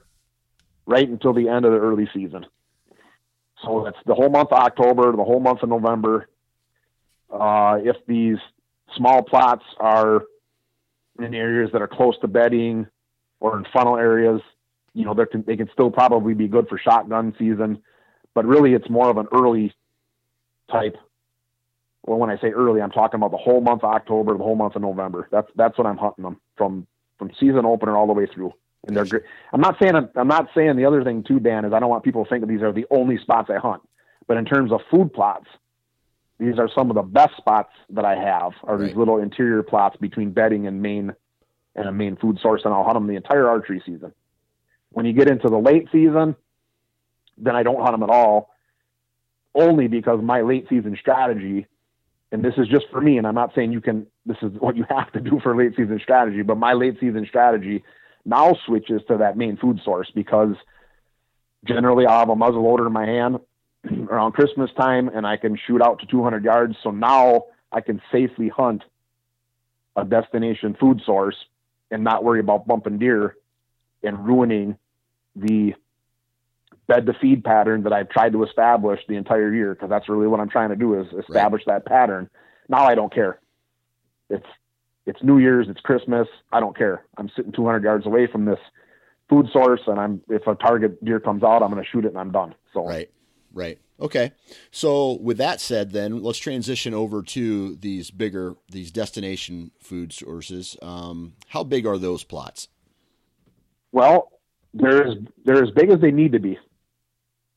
right 0.87 1.09
until 1.09 1.35
the 1.35 1.49
end 1.49 1.65
of 1.65 1.73
the 1.73 1.79
early 1.79 2.09
season. 2.15 2.47
So 3.65 3.83
that's 3.85 3.99
the 4.07 4.15
whole 4.15 4.31
month 4.31 4.53
of 4.53 4.59
October, 4.59 5.13
the 5.13 5.25
whole 5.25 5.41
month 5.41 5.63
of 5.63 5.69
November. 5.69 6.29
Uh, 7.31 7.79
if 7.83 7.97
these 8.07 8.39
small 8.95 9.23
plots 9.23 9.65
are 9.79 10.25
in 11.19 11.35
areas 11.35 11.71
that 11.73 11.83
are 11.83 11.89
close 11.89 12.19
to 12.21 12.29
bedding 12.29 12.87
or 13.41 13.59
in 13.59 13.65
funnel 13.73 13.97
areas, 13.97 14.41
you 14.95 15.05
know, 15.05 15.15
they 15.15 15.27
can, 15.27 15.45
they 15.47 15.57
can 15.57 15.69
still 15.73 15.91
probably 15.91 16.35
be 16.35 16.49
good 16.49 16.69
for 16.69 16.79
shotgun 16.79 17.35
season, 17.39 17.83
but 18.35 18.45
really 18.45 18.73
it's 18.75 18.89
more 18.89 19.11
of 19.11 19.17
an 19.19 19.27
early 19.33 19.75
type. 20.71 20.97
Well, 22.05 22.19
when 22.19 22.31
I 22.31 22.39
say 22.39 22.49
early, 22.49 22.81
I'm 22.81 22.93
talking 22.93 23.19
about 23.19 23.33
the 23.33 23.37
whole 23.37 23.61
month 23.61 23.83
of 23.83 23.91
October, 23.91 24.37
the 24.37 24.45
whole 24.45 24.55
month 24.55 24.77
of 24.77 24.83
November. 24.83 25.29
That's 25.33 25.49
that's 25.57 25.77
when 25.77 25.87
I'm 25.87 25.97
hunting 25.97 26.23
them 26.23 26.41
from 26.57 26.87
from 27.19 27.31
season 27.41 27.65
opener 27.65 27.97
all 27.97 28.07
the 28.07 28.13
way 28.13 28.27
through. 28.33 28.53
And 28.87 28.97
they're 28.97 29.05
great. 29.05 29.23
I'm 29.53 29.61
not 29.61 29.77
saying 29.81 29.95
I'm 30.15 30.29
not 30.29 30.49
saying 30.55 30.77
the 30.77 30.85
other 30.85 31.03
thing 31.03 31.25
too, 31.25 31.41
Dan, 31.41 31.65
is 31.65 31.73
I 31.73 31.81
don't 31.81 31.91
want 31.91 32.05
people 32.05 32.25
to 32.25 32.31
think 32.31 32.43
that 32.43 32.47
these 32.47 32.63
are 32.63 32.73
the 32.73 32.87
only 32.91 33.19
spots 33.19 33.51
I 33.51 33.59
hunt. 33.59 33.83
But 34.29 34.37
in 34.37 34.45
terms 34.45 34.71
of 34.71 34.81
food 34.91 35.13
plots, 35.13 35.47
these 36.39 36.59
are 36.59 36.69
some 36.75 36.91
of 36.91 36.97
the 36.97 37.03
best 37.03 37.37
spots 37.37 37.73
that 37.91 38.05
I 38.05 38.15
have 38.15 38.53
are 38.65 38.77
right. 38.77 38.89
these 38.89 38.97
little 38.97 39.19
interior 39.19 39.63
plots 39.63 39.97
between 39.97 40.33
bedding 40.33 40.67
and 40.67 40.83
main 40.83 41.15
and 41.75 41.89
a 41.89 41.93
main 41.93 42.17
food 42.17 42.39
source, 42.41 42.63
and 42.65 42.73
I'll 42.73 42.85
hunt 42.85 42.95
them 42.95 43.07
the 43.07 43.17
entire 43.17 43.49
archery 43.49 43.83
season. 43.85 44.13
When 44.91 45.05
you 45.05 45.13
get 45.13 45.29
into 45.29 45.49
the 45.49 45.59
late 45.59 45.89
season, 45.93 46.35
then 47.37 47.55
I 47.55 47.63
don't 47.63 47.81
hunt 47.81 47.93
them 47.93 48.03
at 48.03 48.09
all, 48.09 48.51
only 49.55 49.87
because 49.87 50.23
my 50.23 50.41
late 50.41 50.67
season 50.71 50.97
strategy, 50.99 51.67
and 52.33 52.43
this 52.43 52.55
is 52.57 52.67
just 52.69 52.87
for 52.91 53.01
me, 53.01 53.19
and 53.19 53.27
I'm 53.27 53.35
not 53.35 53.55
saying 53.55 53.73
you 53.73 53.83
can, 53.83 54.07
this 54.25 54.39
is 54.41 54.53
what 54.59 54.77
you 54.77 54.87
have 54.89 55.13
to 55.13 55.21
do 55.21 55.39
for 55.43 55.55
late 55.55 55.77
season 55.77 56.01
strategy, 56.03 56.43
but 56.43 56.57
my 56.57 56.73
late 56.73 56.97
season 56.99 57.27
strategy 57.29 57.85
now 58.25 58.57
switches 58.67 59.03
to 59.09 59.19
that 59.19 59.37
main 59.37 59.59
food 59.59 59.81
source 59.85 60.11
because 60.15 60.55
generally 61.65 62.07
I'll 62.07 62.21
have 62.21 62.31
a 62.31 62.37
muzzle 62.37 62.63
loader 62.63 62.87
in 62.87 62.93
my 62.93 63.07
hand 63.07 63.39
around 64.11 64.33
Christmas 64.33 64.71
time 64.79 65.09
and 65.09 65.27
I 65.27 65.37
can 65.37 65.59
shoot 65.67 65.83
out 65.83 66.01
to 66.01 66.07
200 66.07 66.45
yards. 66.45 66.77
So 66.83 66.91
now 66.91 67.45
I 67.73 67.81
can 67.81 68.01
safely 68.13 68.49
hunt 68.49 68.83
a 69.97 70.05
destination 70.05 70.77
food 70.79 71.03
source 71.05 71.37
and 71.91 72.05
not 72.05 72.25
worry 72.25 72.41
about 72.41 72.67
bumping 72.67 72.99
deer 72.99 73.37
and 74.03 74.27
ruining 74.27 74.77
the 75.35 75.75
bed 76.87 77.07
to 77.07 77.15
feed 77.15 77.45
pattern 77.45 77.83
that 77.83 77.93
I've 77.93 78.09
tried 78.09 78.33
to 78.33 78.45
establish 78.45 79.01
the 79.09 79.17
entire 79.17 79.53
year 79.53 79.75
because 79.75 79.91
that's 79.91 80.09
really 80.09 80.27
what 80.27 80.41
I'm 80.41 80.49
trying 80.49 80.71
to 80.71 80.77
do 80.77 81.01
is 81.01 81.07
establish 81.19 81.63
right. 81.67 81.75
that 81.75 81.87
pattern. 81.87 82.31
Now 82.69 82.85
I 82.85 82.95
don't 82.95 83.13
care. 83.13 83.41
It's 84.31 84.47
it's 85.07 85.23
New 85.23 85.39
Year's, 85.39 85.69
it's 85.69 85.81
Christmas. 85.81 86.27
I 86.53 86.59
don't 86.59 86.77
care. 86.77 87.05
I'm 87.17 87.31
sitting 87.37 87.53
200 87.53 87.85
yards 87.85 88.07
away 88.07 88.27
from 88.27 88.45
this 88.45 88.59
food 89.29 89.47
source, 89.53 89.81
and 89.87 90.01
I'm 90.01 90.21
if 90.29 90.47
a 90.47 90.55
target 90.55 91.05
deer 91.05 91.21
comes 91.21 91.43
out, 91.43 91.63
I'm 91.63 91.71
going 91.71 91.83
to 91.83 91.89
shoot 91.89 92.05
it 92.05 92.09
and 92.09 92.19
I'm 92.19 92.33
done. 92.33 92.55
So 92.73 92.85
right, 92.87 93.11
right, 93.57 93.79
okay. 93.99 94.33
So 94.71 95.15
with 95.15 95.39
that 95.39 95.61
said, 95.61 95.91
then 95.93 96.23
let's 96.23 96.39
transition 96.39 96.95
over 96.95 97.23
to 97.23 97.75
these 97.77 98.11
bigger 98.11 98.55
these 98.71 98.91
destination 98.91 99.73
food 99.81 100.13
sources. 100.13 100.77
Um, 100.83 101.33
how 101.49 101.65
big 101.65 101.87
are 101.87 101.99
those 101.99 102.23
plots? 102.23 102.69
Well, 103.91 104.31
they're 104.75 105.09
as 105.09 105.15
they're 105.45 105.65
as 105.65 105.71
big 105.71 105.91
as 105.91 106.01
they 106.01 106.11
need 106.11 106.33
to 106.33 106.39
be. 106.39 106.59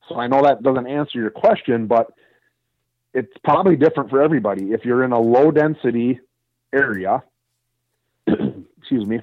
So 0.08 0.16
I 0.16 0.28
know 0.28 0.42
that 0.44 0.64
doesn't 0.64 0.88
answer 0.88 1.20
your 1.20 1.30
question, 1.30 1.86
but 1.86 2.12
it's 3.14 3.32
probably 3.44 3.76
different 3.76 4.10
for 4.10 4.22
everybody. 4.22 4.72
If 4.72 4.86
you're 4.86 5.04
in 5.04 5.12
a 5.12 5.20
low 5.20 5.52
density 5.52 6.20
area, 6.74 7.24
excuse 8.28 9.06
me, 9.06 9.20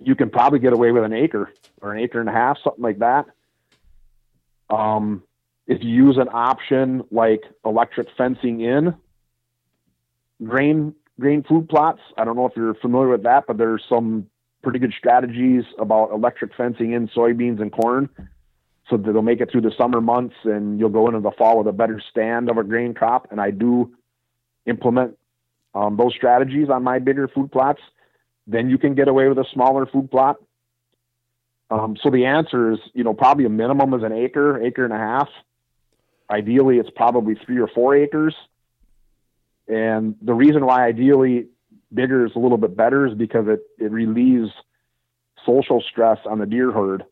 you 0.00 0.14
can 0.14 0.30
probably 0.30 0.58
get 0.58 0.72
away 0.72 0.92
with 0.92 1.04
an 1.04 1.12
acre 1.12 1.52
or 1.82 1.92
an 1.92 2.02
acre 2.02 2.20
and 2.20 2.28
a 2.28 2.32
half, 2.32 2.58
something 2.62 2.82
like 2.82 3.00
that. 3.00 3.26
Um, 4.70 5.22
if 5.70 5.82
you 5.82 5.90
use 5.90 6.18
an 6.18 6.28
option 6.32 7.02
like 7.10 7.42
electric 7.64 8.08
fencing 8.18 8.60
in 8.60 8.94
grain 10.44 10.94
grain 11.18 11.42
food 11.48 11.68
plots, 11.68 12.00
I 12.18 12.24
don't 12.24 12.36
know 12.36 12.46
if 12.46 12.52
you're 12.56 12.74
familiar 12.74 13.08
with 13.08 13.22
that, 13.22 13.44
but 13.46 13.56
there's 13.56 13.82
some 13.88 14.26
pretty 14.62 14.78
good 14.78 14.92
strategies 14.98 15.64
about 15.78 16.10
electric 16.10 16.54
fencing 16.54 16.92
in 16.92 17.08
soybeans 17.08 17.62
and 17.62 17.72
corn 17.72 18.08
so 18.88 18.96
that 18.96 19.12
they'll 19.12 19.22
make 19.22 19.40
it 19.40 19.50
through 19.50 19.60
the 19.62 19.72
summer 19.78 20.00
months 20.00 20.34
and 20.44 20.78
you'll 20.78 20.90
go 20.90 21.06
into 21.06 21.20
the 21.20 21.30
fall 21.38 21.58
with 21.58 21.66
a 21.66 21.72
better 21.72 22.02
stand 22.10 22.50
of 22.50 22.58
a 22.58 22.64
grain 22.64 22.92
crop. 22.92 23.28
And 23.30 23.40
I 23.40 23.50
do 23.50 23.94
implement 24.66 25.16
um, 25.74 25.96
those 25.96 26.14
strategies 26.14 26.68
on 26.68 26.82
my 26.82 26.98
bigger 26.98 27.28
food 27.28 27.52
plots 27.52 27.80
then 28.50 28.68
you 28.68 28.78
can 28.78 28.94
get 28.94 29.08
away 29.08 29.28
with 29.28 29.38
a 29.38 29.44
smaller 29.52 29.86
food 29.86 30.10
plot. 30.10 30.36
Um, 31.70 31.96
so 32.02 32.10
the 32.10 32.26
answer 32.26 32.72
is, 32.72 32.78
you 32.94 33.04
know, 33.04 33.14
probably 33.14 33.44
a 33.44 33.48
minimum 33.48 33.94
is 33.94 34.02
an 34.02 34.12
acre, 34.12 34.60
acre 34.60 34.84
and 34.84 34.92
a 34.92 34.98
half. 34.98 35.28
Ideally, 36.30 36.78
it's 36.78 36.90
probably 36.94 37.34
three 37.34 37.58
or 37.58 37.66
four 37.68 37.94
acres. 37.96 38.34
And 39.68 40.16
the 40.22 40.34
reason 40.34 40.64
why 40.64 40.86
ideally 40.86 41.48
bigger 41.92 42.26
is 42.26 42.32
a 42.36 42.38
little 42.38 42.58
bit 42.58 42.76
better 42.76 43.06
is 43.06 43.14
because 43.14 43.46
it, 43.48 43.60
it 43.78 43.90
relieves 43.90 44.50
social 45.44 45.82
stress 45.90 46.18
on 46.26 46.38
the 46.38 46.46
deer 46.46 46.70
herd 46.70 47.04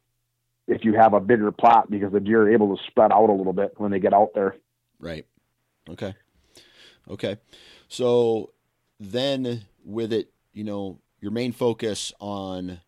if 0.67 0.85
you 0.85 0.95
have 0.95 1.15
a 1.15 1.21
bigger 1.21 1.51
plot 1.51 1.91
because 1.91 2.13
the 2.13 2.21
deer 2.21 2.43
are 2.43 2.53
able 2.53 2.77
to 2.77 2.83
spread 2.87 3.11
out 3.11 3.31
a 3.31 3.33
little 3.33 3.53
bit 3.53 3.73
when 3.79 3.91
they 3.91 3.99
get 3.99 4.13
out 4.13 4.31
there. 4.35 4.55
Right. 5.01 5.27
Okay. 5.89 6.15
Okay. 7.09 7.39
So 7.89 8.53
then 9.01 9.65
with 9.85 10.13
it, 10.13 10.31
you 10.53 10.65
know, 10.65 11.01
your 11.21 11.31
main 11.31 11.53
focus 11.53 12.13
on 12.21 12.81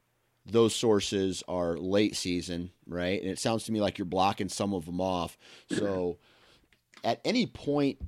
those 0.46 0.74
sources 0.74 1.42
are 1.48 1.76
late 1.76 2.16
season, 2.16 2.70
right? 2.86 3.20
And 3.20 3.30
it 3.30 3.38
sounds 3.38 3.64
to 3.64 3.72
me 3.72 3.80
like 3.80 3.98
you're 3.98 4.04
blocking 4.04 4.48
some 4.48 4.74
of 4.74 4.86
them 4.86 5.00
off. 5.00 5.36
So 5.70 6.18
at 7.04 7.20
any 7.24 7.46
point, 7.46 7.98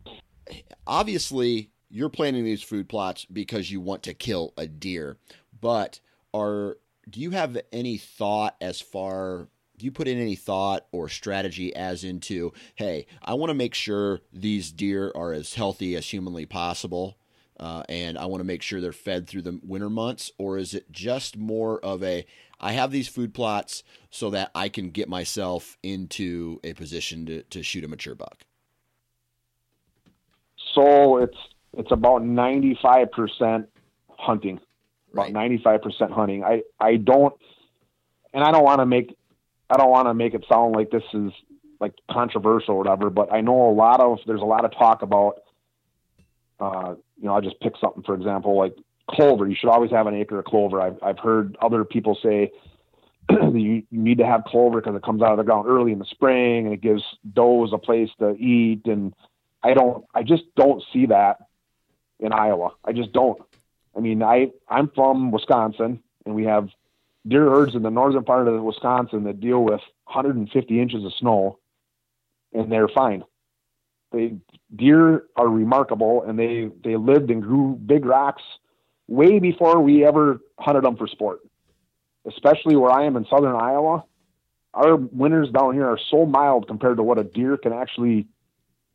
obviously, 0.87 1.71
you're 1.89 2.09
planting 2.09 2.45
these 2.45 2.63
food 2.63 2.89
plots 2.89 3.27
because 3.27 3.71
you 3.71 3.81
want 3.81 4.03
to 4.05 4.15
kill 4.15 4.55
a 4.57 4.67
deer. 4.67 5.19
But 5.61 6.01
are 6.35 6.79
do 7.09 7.21
you 7.21 7.31
have 7.31 7.59
any 7.73 7.99
thought 7.99 8.57
as 8.61 8.81
far 8.81 9.49
do 9.77 9.85
you 9.85 9.93
put 9.93 10.09
in 10.09 10.19
any 10.19 10.37
thought 10.37 10.87
or 10.93 11.09
strategy 11.09 11.75
as 11.75 12.05
into 12.05 12.53
hey 12.77 13.07
i 13.23 13.35
want 13.35 13.51
to 13.51 13.55
make 13.55 13.75
sure 13.75 14.21
these 14.33 14.71
deer 14.71 15.11
are 15.15 15.33
as 15.33 15.55
healthy 15.55 15.97
as 15.97 16.09
humanly 16.09 16.47
possible 16.47 17.17
uh, 17.63 17.83
and 17.89 18.19
i 18.19 18.27
want 18.27 18.41
to 18.41 18.45
make 18.45 18.63
sure 18.63 18.81
they're 18.81 18.93
fed 18.93 19.27
through 19.27 19.43
the 19.43 19.59
winter 19.65 19.89
months 19.91 20.31
or 20.39 20.59
is 20.59 20.75
it 20.75 20.91
just 20.93 21.37
more 21.37 21.79
of 21.81 22.03
a 22.03 22.27
i 22.61 22.73
have 22.73 22.91
these 22.91 23.09
food 23.09 23.33
plots 23.33 23.83
so 24.11 24.31
that 24.31 24.51
i 24.55 24.69
can 24.69 24.91
get 24.91 25.09
myself 25.09 25.79
into 25.83 26.61
a 26.65 26.73
position 26.75 27.25
to, 27.27 27.43
to 27.45 27.63
shoot 27.63 27.85
a 27.85 27.89
mature 27.89 28.15
buck? 28.15 28.45
So 30.75 31.19
it's 31.19 31.37
it's 31.77 31.91
about 31.91 32.23
95% 32.23 33.67
hunting. 34.19 34.61
About 35.13 35.33
Right. 35.33 35.35
95% 35.35 36.11
hunting. 36.11 36.45
I 36.45 36.63
i 36.81 36.97
don't 36.97 37.35
and 38.33 38.43
i 38.43 38.51
don't 38.51 38.65
want 38.65 38.81
to 38.81 38.87
make 38.87 39.17
i 39.71 39.77
don't 39.77 39.91
want 39.91 40.09
to 40.09 40.15
make 40.15 40.35
it 40.35 40.45
sound 40.51 40.75
like 40.75 40.91
this 40.91 41.03
is 41.13 41.33
like 41.81 41.93
controversial 42.11 42.75
or 42.75 42.79
whatever 42.79 43.11
but 43.11 43.33
i 43.33 43.41
know 43.41 43.69
a 43.69 43.75
lot 43.75 44.01
of 44.01 44.19
there's 44.27 44.41
a 44.41 44.45
lot 44.45 44.65
of 44.65 44.73
talk 44.73 45.03
about 45.03 45.43
uh 46.61 46.95
you 47.23 47.29
know 47.29 47.35
i 47.35 47.41
just 47.41 47.59
pick 47.61 47.73
something 47.81 48.03
for 48.03 48.15
example 48.15 48.59
like 48.59 48.77
clover. 49.09 49.49
You 49.49 49.55
should 49.55 49.69
always 49.69 49.91
have 49.91 50.07
an 50.07 50.15
acre 50.15 50.39
of 50.39 50.45
clover. 50.45 50.81
I've, 50.81 50.99
I've 51.03 51.19
heard 51.19 51.57
other 51.61 51.85
people 51.85 52.19
say 52.23 52.53
you, 53.31 53.51
you 53.51 53.85
need 53.91 54.19
to 54.19 54.27
have 54.27 54.45
clover 54.45 54.81
because 54.81 54.97
it 54.97 55.03
comes 55.03 55.23
out 55.23 55.33
of 55.33 55.39
the 55.39 55.45
ground 55.45 55.69
early 55.69 55.93
in 55.93 55.99
the 55.99 56.05
spring 56.07 56.67
and 56.67 56.75
it 56.75 56.81
gives 56.81 57.03
does 57.33 57.71
a 57.73 57.79
place 57.79 58.11
to 58.19 58.33
eat. 58.37 58.87
And 58.87 59.15
i 59.63 59.75
don't 59.75 60.05
i 60.15 60.23
just 60.23 60.43
don't 60.57 60.83
see 60.93 61.07
that 61.07 61.39
in 62.19 62.33
iowa. 62.33 62.71
I 62.85 62.93
just 62.93 63.13
don't. 63.13 63.41
I 63.97 64.01
mean, 64.01 64.23
I 64.23 64.51
I'm 64.69 64.89
from 64.89 65.31
Wisconsin, 65.31 66.03
and 66.25 66.35
we 66.35 66.45
have 66.45 66.69
deer 67.27 67.51
herds 67.51 67.75
in 67.75 67.83
the 67.83 67.91
northern 67.91 68.25
part 68.25 68.49
of 68.49 68.63
Wisconsin 68.63 69.25
that 69.25 69.41
deal 69.41 69.63
with 69.63 69.81
150 70.05 70.81
inches 70.81 71.05
of 71.05 71.13
snow, 71.15 71.59
and 72.53 72.71
they're 72.71 72.89
fine. 72.89 73.25
They 74.13 74.37
deer 74.75 75.25
are 75.37 75.49
remarkable, 75.49 76.23
and 76.23 76.39
they 76.39 76.71
they 76.85 76.97
lived 76.97 77.31
and 77.31 77.43
grew 77.43 77.75
big 77.75 78.05
rocks 78.05 78.43
way 79.09 79.39
before 79.39 79.81
we 79.81 80.05
ever 80.05 80.41
hunted 80.59 80.85
them 80.85 80.97
for 80.97 81.07
sport. 81.07 81.41
Especially 82.27 82.77
where 82.77 82.91
I 82.91 83.05
am 83.05 83.17
in 83.17 83.27
southern 83.27 83.57
Iowa, 83.57 84.05
our 84.75 84.97
winters 84.97 85.51
down 85.51 85.75
here 85.75 85.87
are 85.87 85.99
so 86.11 86.25
mild 86.25 86.69
compared 86.69 86.99
to 86.99 87.03
what 87.03 87.19
a 87.19 87.25
deer 87.25 87.57
can 87.57 87.73
actually 87.73 88.29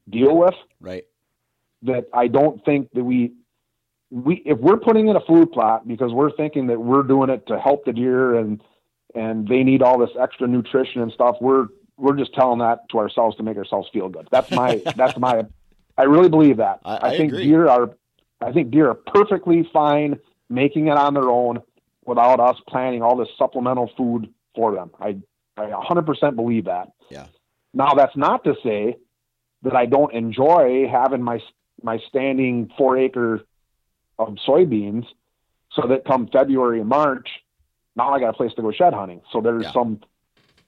deal 0.09 0.37
with 0.37 0.53
right 0.79 1.03
that 1.83 2.05
I 2.13 2.27
don't 2.27 2.63
think 2.65 2.89
that 2.93 3.03
we 3.03 3.33
we 4.09 4.35
if 4.45 4.57
we're 4.57 4.77
putting 4.77 5.07
in 5.07 5.15
a 5.15 5.21
food 5.21 5.51
plot 5.51 5.87
because 5.87 6.11
we're 6.11 6.31
thinking 6.31 6.67
that 6.67 6.79
we're 6.79 7.03
doing 7.03 7.29
it 7.29 7.47
to 7.47 7.59
help 7.59 7.85
the 7.85 7.93
deer 7.93 8.35
and 8.35 8.61
and 9.15 9.47
they 9.47 9.63
need 9.63 9.81
all 9.81 9.97
this 9.97 10.09
extra 10.19 10.47
nutrition 10.47 11.01
and 11.01 11.11
stuff, 11.11 11.37
we're 11.41 11.67
we're 11.97 12.15
just 12.15 12.33
telling 12.33 12.59
that 12.59 12.87
to 12.89 12.99
ourselves 12.99 13.35
to 13.37 13.43
make 13.43 13.57
ourselves 13.57 13.89
feel 13.91 14.09
good. 14.09 14.27
That's 14.31 14.51
my 14.51 14.81
that's 14.95 15.17
my 15.17 15.45
I 15.97 16.03
really 16.03 16.29
believe 16.29 16.57
that. 16.57 16.79
I- 16.85 17.07
I 17.09 17.17
think 17.17 17.31
agree. 17.33 17.45
deer 17.45 17.67
are 17.67 17.91
I 18.41 18.51
think 18.51 18.71
deer 18.71 18.89
are 18.89 18.93
perfectly 18.95 19.67
fine 19.73 20.19
making 20.49 20.87
it 20.87 20.97
on 20.97 21.13
their 21.13 21.29
own 21.29 21.61
without 22.05 22.39
us 22.39 22.55
planning 22.69 23.01
all 23.01 23.17
this 23.17 23.29
supplemental 23.37 23.91
food 23.97 24.31
for 24.55 24.73
them. 24.73 24.91
I 24.99 25.17
I 25.57 25.71
100% 25.71 26.35
believe 26.35 26.65
that. 26.65 26.89
Yeah. 27.09 27.25
Now 27.73 27.93
that's 27.95 28.15
not 28.15 28.43
to 28.43 28.55
say 28.63 28.97
that 29.63 29.75
I 29.75 29.87
don't 29.87 30.13
enjoy 30.13 30.87
having 30.89 31.21
my 31.23 31.41
my 31.83 31.97
standing 32.07 32.71
four 32.77 32.97
acre 32.97 33.41
of 34.19 34.35
soybeans, 34.47 35.05
so 35.73 35.87
that 35.87 36.05
come 36.05 36.27
February 36.27 36.79
and 36.79 36.89
March, 36.89 37.27
now 37.95 38.09
I 38.13 38.19
got 38.19 38.29
a 38.29 38.33
place 38.33 38.51
to 38.55 38.61
go 38.63 38.71
shed 38.71 38.93
hunting. 38.93 39.21
So 39.31 39.41
there's 39.41 39.63
Yeah. 39.63 39.73
some, 39.73 39.99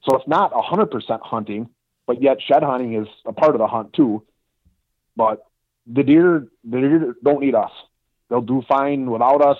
so 0.04 0.16
it's 0.16 0.28
not 0.28 0.52
hundred 0.54 0.92
percent 0.92 1.22
hunting, 1.24 1.70
but 2.08 2.22
yet 2.22 2.38
shed 2.42 2.64
hunting 2.64 2.96
is 2.96 3.08
a 3.26 3.34
part 3.34 3.56
of 3.56 3.60
the 3.60 3.68
hunt 3.68 3.94
too. 3.94 4.24
But 5.16 5.46
the 5.86 6.04
deer, 6.04 6.48
the 6.64 6.80
deer 6.80 7.16
don't 7.24 7.42
need 7.42 7.56
us; 7.56 7.72
they'll 8.30 8.42
do 8.42 8.64
fine 8.68 9.10
without 9.10 9.42
us. 9.42 9.58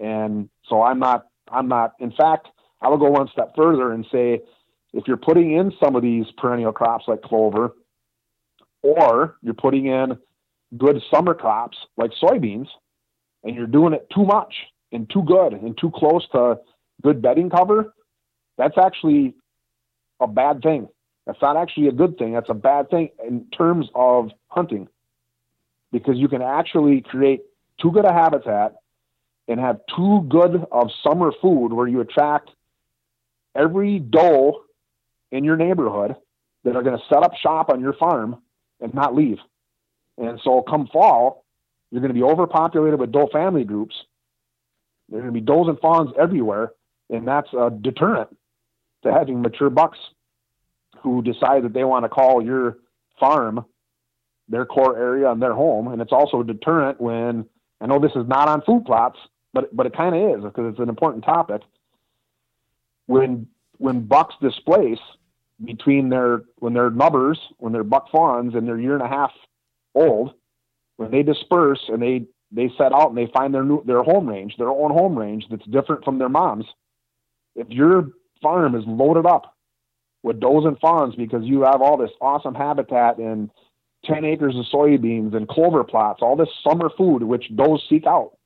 And 0.00 0.48
so 0.68 0.82
I'm 0.82 0.98
not, 0.98 1.26
I'm 1.50 1.68
not. 1.68 1.94
In 1.98 2.12
fact, 2.12 2.48
I 2.80 2.88
will 2.88 2.98
go 2.98 3.10
one 3.10 3.28
step 3.32 3.54
further 3.56 3.92
and 3.92 4.06
say, 4.12 4.40
if 4.92 5.04
you're 5.06 5.16
putting 5.16 5.52
in 5.52 5.72
some 5.82 5.96
of 5.96 6.02
these 6.02 6.26
perennial 6.36 6.72
crops 6.72 7.04
like 7.08 7.22
clover, 7.22 7.74
or 8.82 9.36
you're 9.42 9.54
putting 9.54 9.86
in 9.86 10.18
good 10.76 11.02
summer 11.10 11.34
crops 11.34 11.76
like 11.96 12.12
soybeans, 12.22 12.68
and 13.44 13.54
you're 13.54 13.66
doing 13.66 13.92
it 13.92 14.08
too 14.14 14.24
much 14.24 14.54
and 14.92 15.10
too 15.10 15.22
good 15.22 15.52
and 15.52 15.76
too 15.78 15.90
close 15.94 16.26
to 16.32 16.58
good 17.02 17.20
bedding 17.20 17.50
cover, 17.50 17.94
that's 18.58 18.76
actually 18.76 19.34
a 20.20 20.26
bad 20.26 20.62
thing. 20.62 20.88
That's 21.26 21.40
not 21.40 21.56
actually 21.56 21.88
a 21.88 21.92
good 21.92 22.18
thing. 22.18 22.32
That's 22.32 22.50
a 22.50 22.54
bad 22.54 22.90
thing 22.90 23.10
in 23.26 23.46
terms 23.56 23.86
of 23.94 24.30
hunting 24.48 24.88
because 25.92 26.16
you 26.16 26.28
can 26.28 26.42
actually 26.42 27.00
create 27.00 27.42
too 27.80 27.92
good 27.92 28.04
a 28.04 28.12
habitat 28.12 28.76
and 29.46 29.60
have 29.60 29.80
too 29.94 30.26
good 30.28 30.66
of 30.72 30.90
summer 31.02 31.32
food 31.40 31.72
where 31.72 31.86
you 31.86 32.00
attract 32.00 32.50
every 33.54 33.98
doe 33.98 34.64
in 35.30 35.44
your 35.44 35.56
neighborhood 35.56 36.16
that 36.64 36.76
are 36.76 36.82
going 36.82 36.98
to 36.98 37.04
set 37.08 37.22
up 37.22 37.34
shop 37.36 37.70
on 37.70 37.80
your 37.80 37.92
farm 37.94 38.42
and 38.80 38.92
not 38.92 39.14
leave. 39.14 39.38
And 40.18 40.40
so 40.42 40.62
come 40.62 40.88
fall, 40.92 41.44
you're 41.90 42.00
going 42.00 42.12
to 42.12 42.18
be 42.18 42.22
overpopulated 42.22 42.98
with 42.98 43.12
doe 43.12 43.28
family 43.32 43.64
groups. 43.64 43.94
There 45.08 45.18
are 45.18 45.22
going 45.22 45.34
to 45.34 45.40
be 45.40 45.46
does 45.46 45.68
and 45.68 45.78
fawns 45.78 46.10
everywhere, 46.18 46.72
and 47.08 47.26
that's 47.26 47.48
a 47.52 47.70
deterrent 47.70 48.36
to 49.02 49.12
having 49.12 49.42
mature 49.42 49.70
bucks 49.70 49.98
who 51.02 51.22
decide 51.22 51.64
that 51.64 51.72
they 51.72 51.84
want 51.84 52.04
to 52.04 52.08
call 52.08 52.42
your 52.42 52.78
farm 53.18 53.64
their 54.48 54.64
core 54.64 54.98
area 54.98 55.30
and 55.30 55.42
their 55.42 55.54
home. 55.54 55.88
And 55.88 56.00
it's 56.00 56.12
also 56.12 56.40
a 56.40 56.44
deterrent 56.44 57.00
when 57.00 57.46
I 57.80 57.86
know 57.86 57.98
this 57.98 58.16
is 58.16 58.26
not 58.26 58.48
on 58.48 58.62
food 58.62 58.84
plots, 58.84 59.18
but 59.52 59.74
but 59.74 59.86
it 59.86 59.96
kind 59.96 60.14
of 60.14 60.38
is 60.38 60.44
because 60.44 60.72
it's 60.72 60.80
an 60.80 60.88
important 60.88 61.24
topic. 61.24 61.62
When 63.06 63.46
when 63.78 64.06
bucks 64.06 64.34
displace 64.40 64.98
between 65.64 66.08
their 66.08 66.42
when 66.56 66.74
they're 66.74 66.90
nubbers, 66.90 67.38
when 67.58 67.72
they're 67.72 67.84
buck 67.84 68.10
fawns 68.10 68.54
and 68.54 68.66
they're 68.66 68.78
year 68.78 68.94
and 68.94 69.02
a 69.02 69.08
half 69.08 69.32
old, 69.94 70.34
when 70.96 71.10
they 71.10 71.22
disperse 71.22 71.80
and 71.88 72.02
they 72.02 72.26
they 72.50 72.70
set 72.78 72.92
out 72.92 73.08
and 73.08 73.18
they 73.18 73.30
find 73.32 73.54
their 73.54 73.64
new 73.64 73.82
their 73.84 74.02
home 74.02 74.28
range, 74.28 74.56
their 74.56 74.70
own 74.70 74.90
home 74.90 75.16
range 75.16 75.44
that's 75.50 75.66
different 75.66 76.04
from 76.04 76.18
their 76.18 76.28
mom's. 76.28 76.66
If 77.54 77.68
your 77.70 78.08
farm 78.42 78.74
is 78.74 78.84
loaded 78.86 79.26
up 79.26 79.54
with 80.22 80.40
does 80.40 80.64
and 80.64 80.78
fawns 80.78 81.14
because 81.14 81.44
you 81.44 81.62
have 81.62 81.80
all 81.80 81.96
this 81.96 82.10
awesome 82.20 82.54
habitat 82.54 83.18
and 83.18 83.50
10 84.04 84.24
acres 84.24 84.56
of 84.56 84.64
soybeans 84.72 85.34
and 85.34 85.48
clover 85.48 85.84
plots, 85.84 86.20
all 86.22 86.36
this 86.36 86.48
summer 86.68 86.90
food, 86.96 87.22
which 87.22 87.54
does 87.56 87.82
seek 87.88 88.06
out, 88.06 88.36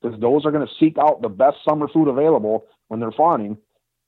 because 0.00 0.18
does 0.20 0.44
are 0.44 0.50
going 0.50 0.66
to 0.66 0.74
seek 0.78 0.98
out 0.98 1.22
the 1.22 1.28
best 1.28 1.58
summer 1.64 1.88
food 1.88 2.08
available 2.08 2.66
when 2.88 3.00
they're 3.00 3.12
fawning. 3.12 3.56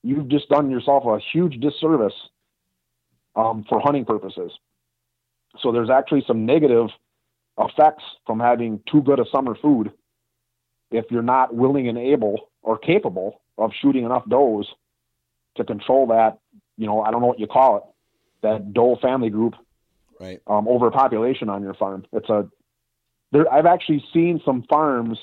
You've 0.02 0.28
just 0.28 0.48
done 0.48 0.70
yourself 0.70 1.04
a 1.04 1.18
huge 1.32 1.60
disservice 1.60 2.14
um, 3.36 3.64
for 3.68 3.80
hunting 3.80 4.04
purposes. 4.04 4.52
So 5.60 5.70
there's 5.70 5.90
actually 5.90 6.24
some 6.26 6.46
negative 6.46 6.88
effects 7.58 8.04
from 8.26 8.40
having 8.40 8.80
too 8.90 9.02
good 9.02 9.20
a 9.20 9.24
summer 9.30 9.54
food 9.60 9.92
if 10.90 11.06
you're 11.10 11.22
not 11.22 11.54
willing 11.54 11.88
and 11.88 11.98
able 11.98 12.50
or 12.62 12.78
capable 12.78 13.40
of 13.58 13.70
shooting 13.80 14.04
enough 14.04 14.24
does 14.28 14.66
to 15.56 15.64
control 15.64 16.06
that, 16.08 16.38
you 16.76 16.86
know, 16.86 17.02
I 17.02 17.10
don't 17.10 17.20
know 17.20 17.26
what 17.26 17.40
you 17.40 17.46
call 17.46 17.76
it, 17.76 17.82
that 18.42 18.72
doe 18.72 18.96
family 19.00 19.30
group 19.30 19.54
Right. 20.20 20.40
um, 20.46 20.68
overpopulation 20.68 21.48
on 21.48 21.62
your 21.62 21.74
farm. 21.74 22.04
It's 22.12 22.28
a 22.28 22.48
there. 23.32 23.52
I've 23.52 23.66
actually 23.66 24.04
seen 24.12 24.40
some 24.44 24.62
farms 24.68 25.18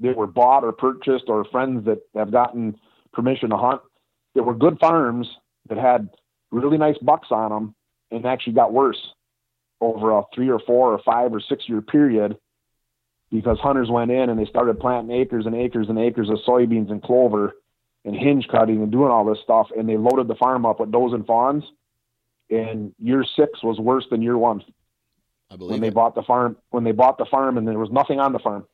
that 0.00 0.16
were 0.16 0.26
bought 0.26 0.62
or 0.62 0.72
purchased, 0.72 1.24
or 1.28 1.44
friends 1.46 1.86
that 1.86 2.00
have 2.14 2.30
gotten 2.30 2.76
permission 3.12 3.50
to 3.50 3.56
hunt 3.56 3.80
that 4.34 4.42
were 4.42 4.54
good 4.54 4.78
farms 4.78 5.26
that 5.68 5.78
had 5.78 6.10
really 6.50 6.76
nice 6.76 6.98
bucks 6.98 7.28
on 7.30 7.50
them, 7.50 7.74
and 8.10 8.26
actually 8.26 8.52
got 8.52 8.72
worse 8.72 9.14
over 9.80 10.10
a 10.10 10.22
three 10.34 10.50
or 10.50 10.58
four 10.58 10.92
or 10.92 11.00
five 11.04 11.32
or 11.32 11.40
six 11.40 11.68
year 11.68 11.80
period 11.80 12.36
because 13.30 13.58
hunters 13.58 13.88
went 13.90 14.10
in 14.10 14.28
and 14.28 14.38
they 14.38 14.46
started 14.46 14.80
planting 14.80 15.16
acres 15.16 15.46
and 15.46 15.54
acres 15.54 15.88
and 15.88 15.98
acres 15.98 16.28
of 16.28 16.38
soybeans 16.46 16.90
and 16.90 17.02
clover 17.02 17.54
and 18.08 18.16
hinge 18.16 18.48
cutting 18.48 18.82
and 18.82 18.90
doing 18.90 19.10
all 19.10 19.24
this 19.24 19.38
stuff, 19.44 19.68
and 19.76 19.88
they 19.88 19.96
loaded 19.96 20.26
the 20.26 20.34
farm 20.34 20.64
up 20.66 20.80
with 20.80 20.90
does 20.90 21.12
and 21.12 21.26
fawns 21.26 21.64
and 22.50 22.94
year 22.98 23.24
six 23.36 23.62
was 23.62 23.78
worse 23.78 24.06
than 24.10 24.22
year 24.22 24.38
one 24.38 24.62
I 25.50 25.56
believe 25.56 25.72
when 25.72 25.80
they 25.80 25.88
it. 25.88 25.94
bought 25.94 26.14
the 26.14 26.22
farm. 26.22 26.56
When 26.70 26.84
they 26.84 26.92
bought 26.92 27.18
the 27.18 27.26
farm, 27.26 27.58
and 27.58 27.66
there 27.66 27.78
was 27.78 27.90
nothing 27.90 28.20
on 28.20 28.32
the 28.32 28.38
farm. 28.38 28.66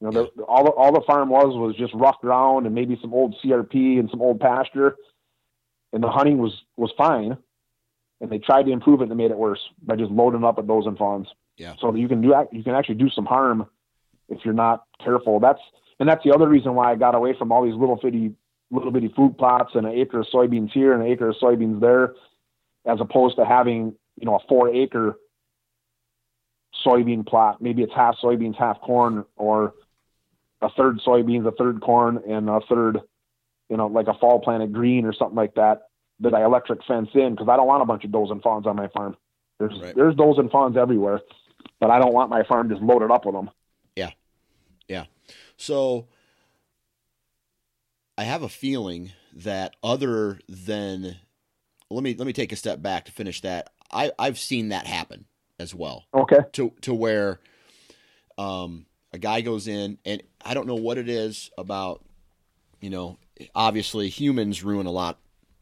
You 0.00 0.10
know, 0.10 0.30
the, 0.36 0.42
all 0.42 0.64
the, 0.64 0.70
all 0.70 0.92
the 0.92 1.06
farm 1.06 1.28
was 1.28 1.56
was 1.56 1.76
just 1.76 1.94
rough 1.94 2.20
ground 2.20 2.66
and 2.66 2.74
maybe 2.74 2.98
some 3.00 3.14
old 3.14 3.36
CRP 3.42 3.98
and 3.98 4.10
some 4.10 4.20
old 4.20 4.40
pasture, 4.40 4.96
and 5.92 6.02
the 6.02 6.08
hunting 6.08 6.38
was 6.38 6.52
was 6.76 6.92
fine. 6.96 7.36
And 8.20 8.30
they 8.30 8.38
tried 8.38 8.64
to 8.64 8.70
improve 8.70 9.00
it, 9.00 9.04
and 9.04 9.10
they 9.10 9.16
made 9.16 9.32
it 9.32 9.36
worse 9.36 9.58
by 9.82 9.96
just 9.96 10.12
loading 10.12 10.44
up 10.44 10.56
with 10.56 10.68
those 10.68 10.86
and 10.86 10.96
fawns. 10.96 11.26
Yeah. 11.56 11.74
So 11.80 11.94
you 11.94 12.08
can 12.08 12.22
do. 12.22 12.34
You 12.52 12.62
can 12.62 12.74
actually 12.74 12.94
do 12.96 13.10
some 13.10 13.26
harm 13.26 13.66
if 14.28 14.44
you're 14.44 14.54
not 14.54 14.84
careful. 15.02 15.40
That's 15.40 15.60
and 15.98 16.08
that's 16.08 16.24
the 16.24 16.32
other 16.32 16.48
reason 16.48 16.74
why 16.74 16.92
I 16.92 16.94
got 16.94 17.14
away 17.14 17.34
from 17.36 17.52
all 17.52 17.64
these 17.64 17.74
little 17.74 17.96
bitty 17.96 18.32
little 18.72 18.90
bitty 18.90 19.12
food 19.14 19.38
plots 19.38 19.72
and 19.74 19.86
an 19.86 19.92
acre 19.92 20.20
of 20.20 20.26
soybeans 20.32 20.72
here 20.72 20.94
and 20.94 21.02
an 21.02 21.08
acre 21.08 21.28
of 21.28 21.36
soybeans 21.36 21.80
there, 21.80 22.14
as 22.86 22.98
opposed 23.00 23.36
to 23.36 23.44
having 23.44 23.94
you 24.18 24.26
know 24.26 24.36
a 24.36 24.40
four 24.48 24.74
acre 24.74 25.16
soybean 26.84 27.24
plot. 27.26 27.62
Maybe 27.62 27.82
it's 27.82 27.92
half 27.94 28.16
soybeans, 28.22 28.56
half 28.56 28.80
corn, 28.80 29.24
or 29.36 29.74
a 30.60 30.70
third 30.70 31.00
soybeans, 31.06 31.46
a 31.46 31.52
third 31.52 31.80
corn, 31.80 32.22
and 32.28 32.48
a 32.48 32.60
third, 32.68 32.98
you 33.68 33.76
know, 33.76 33.86
like 33.86 34.08
a 34.08 34.14
fall 34.14 34.40
planted 34.40 34.72
green 34.72 35.04
or 35.04 35.12
something 35.12 35.36
like 35.36 35.54
that 35.54 35.82
that 36.20 36.34
I 36.34 36.44
electric 36.44 36.84
fence 36.84 37.10
in 37.14 37.32
because 37.32 37.48
I 37.48 37.56
don't 37.56 37.66
want 37.66 37.82
a 37.82 37.86
bunch 37.86 38.04
of 38.04 38.12
does 38.12 38.30
and 38.30 38.42
fawns 38.42 38.66
on 38.66 38.76
my 38.76 38.88
farm. 38.88 39.16
There's 39.58 39.78
right. 39.80 39.94
there's 39.94 40.16
does 40.16 40.38
and 40.38 40.50
fawns 40.50 40.76
everywhere, 40.76 41.20
but 41.78 41.90
I 41.90 41.98
don't 41.98 42.14
want 42.14 42.30
my 42.30 42.42
farm 42.44 42.68
just 42.68 42.80
loaded 42.80 43.10
up 43.10 43.26
with 43.26 43.34
them. 43.34 43.50
Yeah, 43.96 44.10
yeah. 44.88 45.04
So 45.56 46.06
I 48.16 48.24
have 48.24 48.42
a 48.42 48.48
feeling 48.48 49.12
that 49.34 49.74
other 49.82 50.38
than 50.48 51.16
let 51.90 52.02
me 52.02 52.14
let 52.14 52.26
me 52.26 52.32
take 52.32 52.52
a 52.52 52.56
step 52.56 52.82
back 52.82 53.06
to 53.06 53.12
finish 53.12 53.40
that. 53.42 53.70
I 53.90 54.12
I've 54.18 54.38
seen 54.38 54.70
that 54.70 54.86
happen 54.86 55.26
as 55.58 55.74
well. 55.74 56.04
Okay. 56.14 56.40
To 56.52 56.72
to 56.82 56.94
where 56.94 57.40
um 58.38 58.86
a 59.12 59.18
guy 59.18 59.40
goes 59.40 59.68
in 59.68 59.98
and 60.04 60.22
I 60.44 60.54
don't 60.54 60.66
know 60.66 60.74
what 60.74 60.98
it 60.98 61.08
is 61.08 61.50
about 61.58 62.04
you 62.80 62.90
know 62.90 63.18
obviously 63.54 64.08
humans 64.08 64.62
ruin 64.62 64.86
a 64.86 64.90
lot 64.90 65.18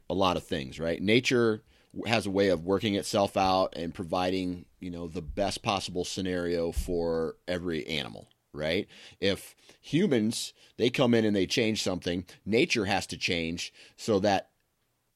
a 0.08 0.14
lot 0.14 0.36
of 0.36 0.44
things, 0.44 0.80
right? 0.80 1.00
Nature 1.00 1.62
has 2.06 2.26
a 2.26 2.30
way 2.30 2.48
of 2.48 2.64
working 2.64 2.94
itself 2.94 3.36
out 3.36 3.74
and 3.76 3.94
providing, 3.94 4.64
you 4.80 4.90
know, 4.90 5.06
the 5.08 5.22
best 5.22 5.62
possible 5.62 6.04
scenario 6.04 6.72
for 6.72 7.36
every 7.48 7.86
animal, 7.86 8.28
right? 8.52 8.86
If 9.20 9.54
humans 9.80 10.52
they 10.76 10.88
come 10.88 11.12
in 11.12 11.26
and 11.26 11.36
they 11.36 11.46
change 11.46 11.82
something, 11.82 12.24
nature 12.46 12.86
has 12.86 13.06
to 13.08 13.18
change 13.18 13.72
so 13.96 14.18
that 14.20 14.48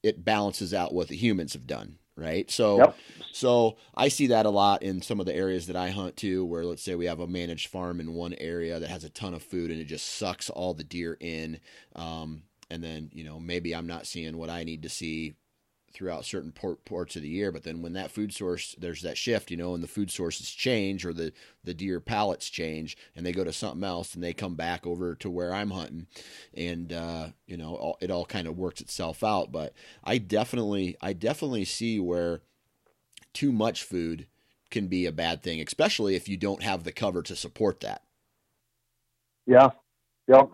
it 0.03 0.23
balances 0.23 0.75
out 0.75 0.93
what 0.93 1.09
the 1.09 1.17
humans 1.17 1.55
have 1.55 1.67
done, 1.67 1.97
right? 2.17 2.51
So 2.51 2.79
yep. 2.79 2.97
so 3.33 3.77
I 3.95 4.09
see 4.09 4.27
that 4.27 4.45
a 4.45 4.51
lot 4.51 4.83
in 4.83 5.01
some 5.01 5.21
of 5.21 5.27
the 5.27 5.35
areas 5.35 5.67
that 5.69 5.77
I 5.77 5.89
hunt 5.89 6.19
too, 6.19 6.45
where 6.45 6.67
let's 6.67 6.83
say 6.83 6.95
we 6.95 7.07
have 7.07 7.21
a 7.21 7.27
managed 7.27 7.69
farm 7.69 7.99
in 7.99 8.13
one 8.13 8.35
area 8.35 8.79
that 8.79 8.91
has 8.91 9.05
a 9.05 9.11
ton 9.11 9.33
of 9.33 9.43
food 9.43 9.71
and 9.71 9.81
it 9.81 9.87
just 9.87 10.17
sucks 10.17 10.51
all 10.51 10.75
the 10.75 10.85
deer 10.85 11.17
in. 11.19 11.61
Um, 11.97 12.43
and 12.71 12.85
then 12.85 13.11
you 13.13 13.25
know 13.25 13.41
maybe 13.41 13.75
I'm 13.75 13.87
not 13.87 14.07
seeing 14.07 14.37
what 14.37 14.51
I 14.51 14.65
need 14.65 14.83
to 14.83 14.89
see 14.91 15.35
throughout 15.95 16.25
certain 16.25 16.53
parts 16.53 17.15
of 17.15 17.23
the 17.23 17.29
year. 17.29 17.53
But 17.53 17.63
then 17.63 17.81
when 17.81 17.93
that 17.93 18.11
food 18.11 18.35
source, 18.35 18.75
there's 18.77 19.03
that 19.03 19.17
shift, 19.17 19.51
you 19.51 19.57
know, 19.57 19.75
and 19.75 19.83
the 19.83 19.89
food 19.89 20.11
sources 20.11 20.51
change 20.51 21.07
or 21.07 21.13
the, 21.13 21.33
the 21.63 21.73
deer 21.73 22.01
palates 22.01 22.51
change 22.51 22.97
and 23.15 23.25
they 23.25 23.33
go 23.33 23.45
to 23.45 23.53
something 23.53 23.85
else 23.85 24.15
and 24.15 24.23
they 24.23 24.33
come 24.33 24.57
back 24.57 24.87
over 24.87 25.15
to 25.15 25.31
where 25.31 25.55
I'm 25.55 25.71
hunting. 25.71 26.09
And, 26.53 26.93
uh, 26.93 27.29
you 27.47 27.57
know, 27.57 27.77
all, 27.77 27.99
it 28.01 28.11
all 28.11 28.27
kind 28.27 28.49
of 28.49 28.59
works 28.59 28.81
itself 28.81 29.23
out. 29.23 29.53
But 29.53 29.73
I 30.03 30.19
definitely, 30.19 30.97
I 31.01 31.13
definitely 31.13 31.65
see 31.65 32.01
where 32.01 32.41
too 33.33 33.53
much 33.53 33.85
food 33.85 34.27
can 34.71 34.89
be 34.89 35.07
a 35.07 35.13
bad 35.13 35.43
thing, 35.43 35.63
especially 35.65 36.17
if 36.17 36.29
you 36.29 36.37
don't 36.37 36.65
have 36.65 36.83
the 36.83 36.93
cover 36.93 37.23
to 37.23 37.37
support 37.37 37.81
that. 37.81 38.03
Yeah. 39.47 39.71
Yep. 40.27 40.51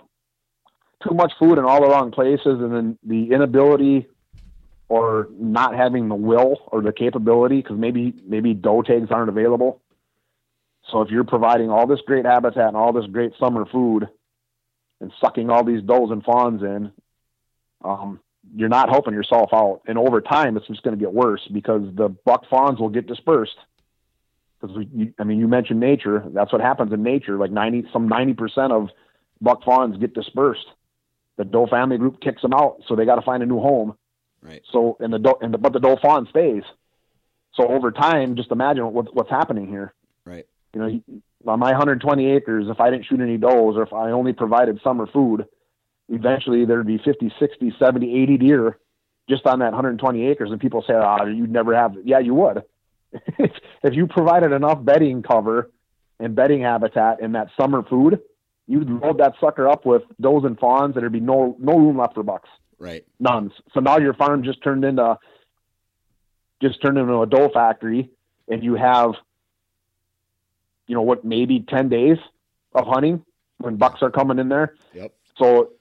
Too 1.02 1.14
much 1.14 1.32
food 1.38 1.56
in 1.56 1.64
all 1.64 1.80
the 1.80 1.88
wrong 1.88 2.10
places 2.10 2.60
and 2.60 2.74
then 2.74 2.98
the 3.02 3.32
inability 3.32 4.06
or 4.90 5.28
not 5.38 5.76
having 5.76 6.08
the 6.08 6.16
will 6.16 6.56
or 6.66 6.82
the 6.82 6.92
capability 6.92 7.62
because 7.62 7.78
maybe 7.78 8.12
maybe 8.26 8.52
doe 8.52 8.82
tags 8.82 9.10
aren't 9.12 9.28
available. 9.28 9.80
So 10.90 11.00
if 11.00 11.10
you're 11.10 11.22
providing 11.22 11.70
all 11.70 11.86
this 11.86 12.00
great 12.04 12.24
habitat 12.24 12.66
and 12.66 12.76
all 12.76 12.92
this 12.92 13.06
great 13.06 13.32
summer 13.38 13.64
food 13.66 14.08
and 15.00 15.12
sucking 15.20 15.48
all 15.48 15.62
these 15.62 15.82
does 15.82 16.10
and 16.10 16.24
fawns 16.24 16.62
in, 16.62 16.90
um, 17.84 18.18
you're 18.56 18.68
not 18.68 18.88
helping 18.88 19.14
yourself 19.14 19.50
out. 19.52 19.82
And 19.86 19.96
over 19.96 20.20
time, 20.20 20.56
it's 20.56 20.66
just 20.66 20.82
going 20.82 20.98
to 20.98 21.00
get 21.02 21.14
worse 21.14 21.46
because 21.52 21.82
the 21.94 22.08
buck 22.08 22.46
fawns 22.50 22.80
will 22.80 22.88
get 22.88 23.06
dispersed. 23.06 23.58
Because 24.60 24.76
I 25.20 25.22
mean, 25.22 25.38
you 25.38 25.46
mentioned 25.46 25.78
nature. 25.78 26.24
That's 26.34 26.52
what 26.52 26.60
happens 26.60 26.92
in 26.92 27.04
nature. 27.04 27.38
Like 27.38 27.52
ninety, 27.52 27.86
some 27.92 28.08
ninety 28.08 28.34
percent 28.34 28.72
of 28.72 28.88
buck 29.40 29.62
fawns 29.62 29.98
get 29.98 30.14
dispersed. 30.14 30.66
The 31.36 31.44
doe 31.44 31.68
family 31.68 31.96
group 31.96 32.20
kicks 32.20 32.42
them 32.42 32.52
out, 32.52 32.82
so 32.88 32.96
they 32.96 33.04
got 33.04 33.14
to 33.14 33.22
find 33.22 33.44
a 33.44 33.46
new 33.46 33.60
home. 33.60 33.94
Right. 34.42 34.62
So 34.72 34.96
and 35.00 35.12
the 35.12 35.34
and 35.40 35.54
the, 35.54 35.58
but 35.58 35.72
the 35.72 35.80
doe 35.80 35.96
fawn 36.00 36.26
stays. 36.30 36.62
So 37.54 37.68
over 37.68 37.90
time, 37.90 38.36
just 38.36 38.50
imagine 38.52 38.92
what, 38.92 39.14
what's 39.14 39.30
happening 39.30 39.66
here. 39.66 39.92
Right. 40.24 40.46
You 40.72 40.80
know, 40.80 41.20
on 41.46 41.58
my 41.58 41.70
120 41.70 42.30
acres, 42.30 42.66
if 42.68 42.80
I 42.80 42.90
didn't 42.90 43.06
shoot 43.06 43.20
any 43.20 43.36
does 43.36 43.76
or 43.76 43.82
if 43.82 43.92
I 43.92 44.10
only 44.10 44.32
provided 44.32 44.80
summer 44.82 45.06
food, 45.06 45.46
eventually 46.08 46.64
there'd 46.64 46.86
be 46.86 46.98
50, 46.98 47.32
60, 47.38 47.74
70, 47.78 48.22
80 48.22 48.36
deer 48.38 48.78
just 49.28 49.46
on 49.46 49.58
that 49.60 49.72
120 49.72 50.26
acres. 50.28 50.50
And 50.50 50.60
people 50.60 50.82
say, 50.86 50.94
oh, 50.94 51.26
you'd 51.26 51.50
never 51.50 51.74
have. 51.74 51.96
Yeah, 52.04 52.18
you 52.20 52.34
would. 52.34 52.62
if 53.38 53.94
you 53.94 54.06
provided 54.06 54.52
enough 54.52 54.84
bedding 54.84 55.22
cover 55.22 55.70
and 56.18 56.36
bedding 56.36 56.62
habitat 56.62 57.20
in 57.20 57.32
that 57.32 57.48
summer 57.60 57.82
food, 57.82 58.20
you'd 58.66 58.88
load 58.88 59.18
that 59.18 59.34
sucker 59.40 59.68
up 59.68 59.84
with 59.84 60.02
does 60.20 60.44
and 60.44 60.58
fawns, 60.58 60.94
and 60.94 61.02
there'd 61.02 61.12
be 61.12 61.20
no 61.20 61.56
no 61.58 61.76
room 61.76 61.98
left 61.98 62.14
for 62.14 62.22
bucks. 62.22 62.48
Right. 62.80 63.04
None. 63.20 63.52
So 63.74 63.80
now 63.80 63.98
your 63.98 64.14
farm 64.14 64.42
just 64.42 64.62
turned 64.64 64.84
into 64.84 65.18
just 66.62 66.82
turned 66.82 66.98
into 66.98 67.20
a 67.20 67.26
doe 67.26 67.50
factory, 67.50 68.10
and 68.48 68.64
you 68.64 68.74
have, 68.74 69.12
you 70.86 70.94
know, 70.94 71.02
what 71.02 71.24
maybe 71.24 71.60
ten 71.60 71.88
days 71.90 72.16
of 72.74 72.86
hunting 72.86 73.24
when 73.58 73.76
bucks 73.76 74.02
are 74.02 74.10
coming 74.10 74.38
in 74.38 74.48
there. 74.48 74.74
Yep. 74.94 75.12
So, 75.38 75.72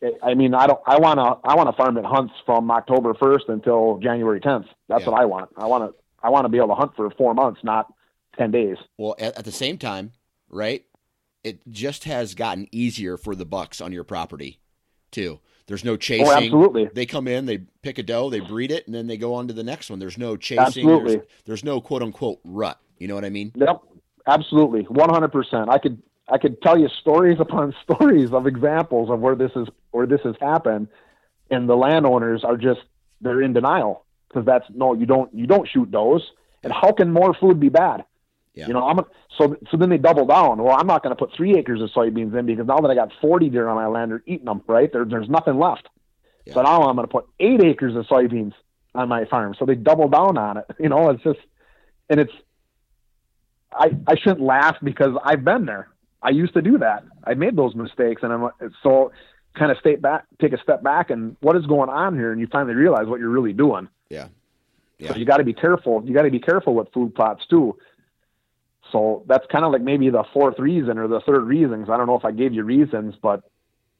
eh, 0.00 0.10
I 0.22 0.34
mean, 0.34 0.54
I 0.54 0.68
don't. 0.68 0.80
I 0.86 0.98
want 0.98 1.18
to. 1.18 1.48
I 1.48 1.56
want 1.56 1.68
to 1.68 1.76
farm 1.76 1.96
that 1.96 2.04
hunts 2.04 2.34
from 2.46 2.70
October 2.70 3.14
first 3.14 3.48
until 3.48 3.98
January 3.98 4.40
tenth. 4.40 4.66
That's 4.88 5.04
what 5.06 5.20
I 5.20 5.24
want. 5.24 5.50
I 5.56 5.66
want 5.66 5.90
to. 5.90 5.94
I 6.22 6.30
want 6.30 6.44
to 6.44 6.48
be 6.48 6.58
able 6.58 6.68
to 6.68 6.74
hunt 6.76 6.94
for 6.94 7.10
four 7.10 7.34
months, 7.34 7.62
not 7.64 7.92
ten 8.38 8.52
days. 8.52 8.76
Well, 8.96 9.16
at, 9.18 9.36
at 9.38 9.44
the 9.44 9.52
same 9.52 9.76
time, 9.76 10.12
right? 10.48 10.84
It 11.42 11.60
just 11.68 12.04
has 12.04 12.34
gotten 12.34 12.68
easier 12.72 13.16
for 13.16 13.34
the 13.34 13.44
bucks 13.44 13.80
on 13.82 13.92
your 13.92 14.04
property, 14.04 14.60
too. 15.10 15.40
There's 15.66 15.84
no 15.84 15.92
oh, 15.92 15.96
chasing. 15.96 16.26
Oh, 16.26 16.32
absolutely. 16.32 16.90
They 16.92 17.06
come 17.06 17.26
in, 17.26 17.46
they 17.46 17.58
pick 17.82 17.98
a 17.98 18.02
doe, 18.02 18.28
they 18.28 18.40
breed 18.40 18.70
it, 18.70 18.86
and 18.86 18.94
then 18.94 19.06
they 19.06 19.16
go 19.16 19.34
on 19.34 19.48
to 19.48 19.54
the 19.54 19.62
next 19.62 19.88
one. 19.88 19.98
There's 19.98 20.18
no 20.18 20.36
chasing. 20.36 20.64
Absolutely. 20.64 21.16
There's, 21.16 21.26
there's 21.46 21.64
no 21.64 21.80
quote 21.80 22.02
unquote 22.02 22.40
rut. 22.44 22.78
You 22.98 23.08
know 23.08 23.14
what 23.14 23.24
I 23.24 23.30
mean? 23.30 23.52
Yep. 23.56 23.80
Absolutely. 24.26 24.82
One 24.82 25.10
hundred 25.10 25.32
percent. 25.32 25.68
I 25.70 25.78
could 25.78 26.02
I 26.28 26.38
could 26.38 26.60
tell 26.62 26.78
you 26.78 26.88
stories 26.88 27.38
upon 27.40 27.74
stories 27.82 28.32
of 28.32 28.46
examples 28.46 29.10
of 29.10 29.20
where 29.20 29.34
this 29.34 29.52
is 29.56 29.68
where 29.90 30.06
this 30.06 30.20
has 30.24 30.36
happened, 30.40 30.88
and 31.50 31.68
the 31.68 31.76
landowners 31.76 32.44
are 32.44 32.56
just 32.56 32.80
they're 33.20 33.42
in 33.42 33.52
denial 33.52 34.04
because 34.28 34.44
that's 34.44 34.66
no 34.74 34.94
you 34.94 35.06
don't 35.06 35.32
you 35.34 35.46
don't 35.46 35.68
shoot 35.68 35.90
does, 35.90 36.22
and 36.62 36.72
how 36.72 36.92
can 36.92 37.12
more 37.12 37.34
food 37.34 37.60
be 37.60 37.68
bad? 37.68 38.04
Yeah. 38.54 38.68
You 38.68 38.72
know, 38.72 38.86
I'm 38.86 39.00
a, 39.00 39.06
so 39.36 39.56
so 39.70 39.76
then 39.76 39.88
they 39.90 39.98
double 39.98 40.26
down. 40.26 40.62
Well, 40.62 40.76
I'm 40.78 40.86
not 40.86 41.02
going 41.02 41.14
to 41.14 41.16
put 41.16 41.34
three 41.36 41.58
acres 41.58 41.82
of 41.82 41.90
soybeans 41.90 42.38
in 42.38 42.46
because 42.46 42.66
now 42.66 42.78
that 42.78 42.90
I 42.90 42.94
got 42.94 43.10
40 43.20 43.48
deer 43.50 43.68
on 43.68 43.74
my 43.74 43.86
land, 43.86 44.12
they're 44.12 44.22
eating 44.26 44.46
them. 44.46 44.62
Right 44.66 44.92
there, 44.92 45.04
there's 45.04 45.28
nothing 45.28 45.58
left. 45.58 45.88
Yeah. 46.46 46.54
So 46.54 46.62
now 46.62 46.82
I'm 46.82 46.94
going 46.94 47.06
to 47.06 47.10
put 47.10 47.26
eight 47.40 47.62
acres 47.62 47.96
of 47.96 48.06
soybeans 48.06 48.52
on 48.94 49.08
my 49.08 49.24
farm. 49.24 49.56
So 49.58 49.64
they 49.64 49.74
double 49.74 50.08
down 50.08 50.38
on 50.38 50.58
it. 50.58 50.66
You 50.78 50.88
know, 50.88 51.10
it's 51.10 51.22
just 51.22 51.40
and 52.08 52.20
it's 52.20 52.32
I 53.72 53.90
I 54.06 54.14
shouldn't 54.16 54.40
laugh 54.40 54.76
because 54.82 55.16
I've 55.24 55.44
been 55.44 55.66
there. 55.66 55.88
I 56.22 56.30
used 56.30 56.54
to 56.54 56.62
do 56.62 56.78
that. 56.78 57.04
I 57.24 57.34
made 57.34 57.56
those 57.56 57.74
mistakes, 57.74 58.22
and 58.22 58.32
I'm 58.32 58.50
so 58.82 59.12
kind 59.58 59.70
of 59.70 59.78
stay 59.78 59.96
back, 59.96 60.24
take 60.40 60.52
a 60.52 60.58
step 60.62 60.82
back, 60.82 61.10
and 61.10 61.36
what 61.40 61.56
is 61.56 61.66
going 61.66 61.90
on 61.90 62.14
here? 62.14 62.32
And 62.32 62.40
you 62.40 62.46
finally 62.50 62.74
realize 62.74 63.06
what 63.06 63.20
you're 63.20 63.28
really 63.30 63.52
doing. 63.52 63.88
Yeah. 64.10 64.28
Yeah. 64.98 65.12
So 65.12 65.18
you 65.18 65.24
got 65.24 65.38
to 65.38 65.44
be 65.44 65.52
careful. 65.52 66.02
You 66.04 66.14
got 66.14 66.22
to 66.22 66.30
be 66.30 66.40
careful 66.40 66.74
with 66.74 66.92
food 66.92 67.14
plots 67.14 67.44
too. 67.48 67.76
So 68.94 69.24
that's 69.26 69.44
kind 69.50 69.64
of 69.64 69.72
like 69.72 69.82
maybe 69.82 70.08
the 70.08 70.22
fourth 70.32 70.56
reason 70.60 70.98
or 70.98 71.08
the 71.08 71.20
third 71.26 71.42
reason. 71.42 71.80
Cause 71.80 71.90
I 71.92 71.96
don't 71.96 72.06
know 72.06 72.16
if 72.16 72.24
I 72.24 72.30
gave 72.30 72.52
you 72.52 72.62
reasons, 72.62 73.16
but 73.20 73.42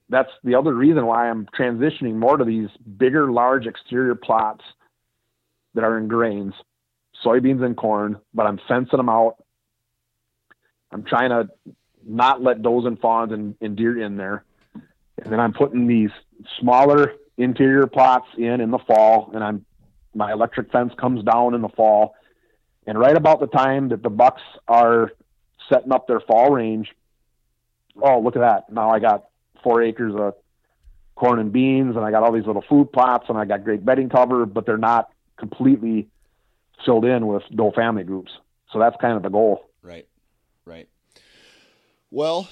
that's 0.08 0.30
the 0.44 0.54
other 0.54 0.72
reason 0.72 1.04
why 1.04 1.28
I'm 1.28 1.46
transitioning 1.46 2.14
more 2.14 2.36
to 2.36 2.44
these 2.44 2.68
bigger, 2.96 3.32
large 3.32 3.66
exterior 3.66 4.14
plots 4.14 4.62
that 5.74 5.82
are 5.82 5.98
in 5.98 6.06
grains, 6.06 6.54
soybeans 7.24 7.64
and 7.64 7.76
corn, 7.76 8.20
but 8.32 8.46
I'm 8.46 8.60
fencing 8.68 8.96
them 8.96 9.08
out. 9.08 9.42
I'm 10.92 11.02
trying 11.02 11.30
to 11.30 11.48
not 12.06 12.40
let 12.40 12.62
does 12.62 12.84
and 12.84 12.96
fawns 13.00 13.32
and, 13.32 13.56
and 13.60 13.76
deer 13.76 14.00
in 14.00 14.16
there. 14.16 14.44
And 14.74 15.32
then 15.32 15.40
I'm 15.40 15.54
putting 15.54 15.88
these 15.88 16.10
smaller 16.60 17.14
interior 17.36 17.88
plots 17.88 18.28
in 18.38 18.60
in 18.60 18.70
the 18.70 18.78
fall, 18.78 19.32
and 19.34 19.42
I'm 19.42 19.66
my 20.14 20.30
electric 20.30 20.70
fence 20.70 20.92
comes 20.96 21.24
down 21.24 21.54
in 21.54 21.62
the 21.62 21.68
fall, 21.70 22.14
and 22.86 22.98
right 22.98 23.16
about 23.16 23.40
the 23.40 23.46
time 23.46 23.88
that 23.88 24.02
the 24.02 24.10
Bucks 24.10 24.42
are 24.68 25.12
setting 25.68 25.92
up 25.92 26.06
their 26.06 26.20
fall 26.20 26.50
range, 26.50 26.88
oh 28.02 28.20
look 28.20 28.36
at 28.36 28.40
that! 28.40 28.72
Now 28.72 28.90
I 28.90 28.98
got 28.98 29.24
four 29.62 29.82
acres 29.82 30.14
of 30.16 30.34
corn 31.14 31.38
and 31.38 31.52
beans, 31.52 31.96
and 31.96 32.04
I 32.04 32.10
got 32.10 32.22
all 32.22 32.32
these 32.32 32.46
little 32.46 32.64
food 32.68 32.92
plots, 32.92 33.26
and 33.28 33.38
I 33.38 33.44
got 33.44 33.64
great 33.64 33.84
bedding 33.84 34.08
cover, 34.08 34.46
but 34.46 34.66
they're 34.66 34.76
not 34.76 35.10
completely 35.36 36.08
filled 36.84 37.04
in 37.04 37.26
with 37.26 37.42
doe 37.54 37.70
family 37.70 38.04
groups. 38.04 38.32
So 38.72 38.78
that's 38.78 38.96
kind 39.00 39.16
of 39.16 39.22
the 39.22 39.28
goal. 39.28 39.68
Right, 39.82 40.06
right. 40.64 40.88
Well, 42.10 42.48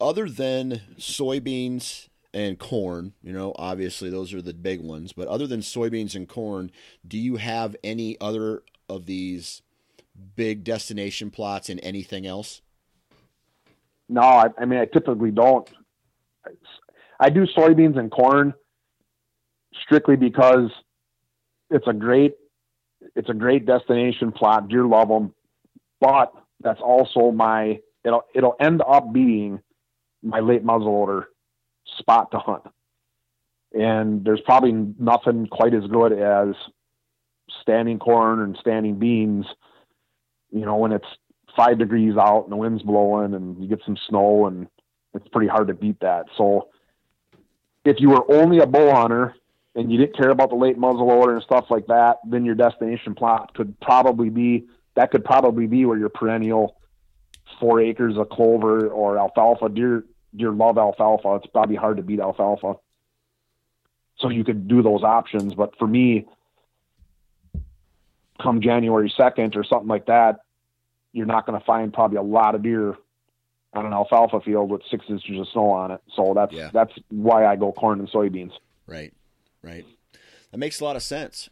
other 0.00 0.28
than 0.28 0.80
soybeans 0.98 2.08
and 2.32 2.58
corn, 2.58 3.14
you 3.22 3.32
know, 3.32 3.52
obviously 3.56 4.10
those 4.10 4.32
are 4.32 4.42
the 4.42 4.54
big 4.54 4.80
ones, 4.80 5.12
but 5.12 5.28
other 5.28 5.46
than 5.46 5.60
soybeans 5.60 6.14
and 6.14 6.28
corn, 6.28 6.70
do 7.06 7.18
you 7.18 7.36
have 7.36 7.76
any 7.82 8.18
other 8.20 8.62
of 8.88 9.06
these 9.06 9.62
big 10.36 10.64
destination 10.64 11.30
plots 11.30 11.68
and 11.68 11.80
anything 11.82 12.26
else? 12.26 12.62
No, 14.08 14.22
I, 14.22 14.46
I 14.58 14.64
mean, 14.64 14.80
I 14.80 14.86
typically 14.86 15.30
don't. 15.30 15.68
I 17.20 17.30
do 17.30 17.46
soybeans 17.46 17.98
and 17.98 18.10
corn 18.10 18.54
strictly 19.82 20.16
because 20.16 20.70
it's 21.70 21.86
a 21.86 21.92
great 21.92 22.34
it's 23.14 23.28
a 23.28 23.34
great 23.34 23.66
destination 23.66 24.32
plot. 24.32 24.68
Deer 24.68 24.84
love 24.86 25.08
them, 25.08 25.34
but 26.00 26.32
that's 26.60 26.80
also 26.80 27.30
my 27.30 27.80
it'll 28.04 28.22
it'll 28.34 28.56
end 28.60 28.82
up 28.86 29.12
being 29.12 29.60
my 30.22 30.40
late 30.40 30.64
muzzleloader 30.64 31.24
spot 31.98 32.30
to 32.32 32.38
hunt. 32.38 32.64
And 33.72 34.24
there's 34.24 34.40
probably 34.40 34.72
nothing 34.72 35.46
quite 35.46 35.74
as 35.74 35.84
good 35.90 36.12
as 36.12 36.54
standing 37.62 37.98
corn 37.98 38.40
and 38.40 38.56
standing 38.60 38.98
beans. 38.98 39.46
You 40.50 40.64
know, 40.64 40.76
when 40.76 40.92
it's 40.92 41.06
five 41.56 41.78
degrees 41.78 42.16
out 42.16 42.44
and 42.44 42.52
the 42.52 42.56
wind's 42.56 42.82
blowing 42.82 43.34
and 43.34 43.60
you 43.62 43.68
get 43.68 43.82
some 43.84 43.98
snow 44.08 44.46
and 44.46 44.68
it's 45.14 45.28
pretty 45.28 45.48
hard 45.48 45.68
to 45.68 45.74
beat 45.74 46.00
that. 46.00 46.26
So 46.36 46.68
if 47.84 47.96
you 47.98 48.10
were 48.10 48.30
only 48.30 48.58
a 48.58 48.66
bow 48.66 48.94
hunter 48.94 49.34
and 49.74 49.90
you 49.90 49.98
didn't 49.98 50.16
care 50.16 50.30
about 50.30 50.50
the 50.50 50.56
late 50.56 50.78
muzzleloader 50.78 51.34
and 51.34 51.42
stuff 51.42 51.66
like 51.70 51.86
that, 51.86 52.18
then 52.28 52.44
your 52.44 52.54
destination 52.54 53.14
plot 53.14 53.54
could 53.54 53.78
probably 53.80 54.30
be 54.30 54.66
that 54.94 55.10
could 55.10 55.24
probably 55.24 55.66
be 55.66 55.84
where 55.84 55.98
your 55.98 56.08
perennial 56.08 56.76
four 57.60 57.80
acres 57.80 58.16
of 58.16 58.28
clover 58.28 58.88
or 58.88 59.18
alfalfa 59.18 59.68
deer 59.68 60.04
deer 60.36 60.52
love 60.52 60.78
alfalfa. 60.78 61.36
It's 61.36 61.46
probably 61.46 61.76
hard 61.76 61.96
to 61.96 62.02
beat 62.02 62.20
alfalfa. 62.20 62.74
So 64.18 64.28
you 64.28 64.44
could 64.44 64.66
do 64.66 64.82
those 64.82 65.02
options, 65.02 65.54
but 65.54 65.78
for 65.78 65.86
me, 65.86 66.26
come 68.40 68.60
January 68.60 69.12
second 69.16 69.56
or 69.56 69.64
something 69.64 69.88
like 69.88 70.06
that, 70.06 70.40
you're 71.12 71.26
not 71.26 71.46
going 71.46 71.58
to 71.58 71.64
find 71.64 71.92
probably 71.92 72.18
a 72.18 72.22
lot 72.22 72.54
of 72.54 72.62
deer 72.62 72.96
on 73.74 73.86
an 73.86 73.92
alfalfa 73.92 74.40
field 74.40 74.70
with 74.70 74.82
six 74.90 75.04
inches 75.08 75.38
of 75.38 75.46
snow 75.52 75.70
on 75.70 75.90
it. 75.90 76.00
So 76.14 76.32
that's 76.34 76.52
yeah. 76.52 76.70
that's 76.72 76.92
why 77.10 77.46
I 77.46 77.56
go 77.56 77.72
corn 77.72 78.00
and 78.00 78.08
soybeans. 78.08 78.52
Right, 78.86 79.12
right. 79.62 79.84
That 80.50 80.58
makes 80.58 80.80
a 80.80 80.84
lot 80.84 80.96
of 80.96 81.02
sense. 81.02 81.50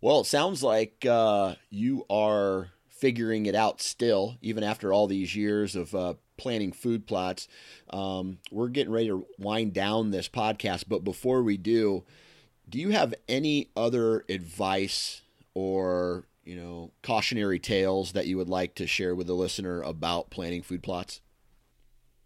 Well, 0.00 0.20
it 0.20 0.26
sounds 0.26 0.62
like 0.62 1.04
uh, 1.04 1.56
you 1.70 2.04
are 2.08 2.68
figuring 2.88 3.46
it 3.46 3.54
out 3.54 3.80
still, 3.80 4.36
even 4.40 4.62
after 4.62 4.92
all 4.92 5.06
these 5.06 5.34
years 5.34 5.74
of 5.74 5.94
uh, 5.94 6.14
planning 6.36 6.72
food 6.72 7.06
plots. 7.06 7.48
Um, 7.90 8.38
we're 8.50 8.68
getting 8.68 8.92
ready 8.92 9.08
to 9.08 9.26
wind 9.38 9.72
down 9.72 10.10
this 10.10 10.28
podcast, 10.28 10.84
but 10.88 11.02
before 11.02 11.42
we 11.42 11.56
do, 11.56 12.04
do 12.68 12.78
you 12.78 12.90
have 12.90 13.14
any 13.28 13.70
other 13.76 14.24
advice 14.28 15.22
or 15.54 16.26
you 16.44 16.56
know 16.56 16.92
cautionary 17.02 17.58
tales 17.58 18.12
that 18.12 18.26
you 18.26 18.36
would 18.36 18.48
like 18.48 18.74
to 18.76 18.86
share 18.86 19.14
with 19.14 19.26
the 19.26 19.34
listener 19.34 19.82
about 19.82 20.30
planning 20.30 20.62
food 20.62 20.82
plots? 20.82 21.20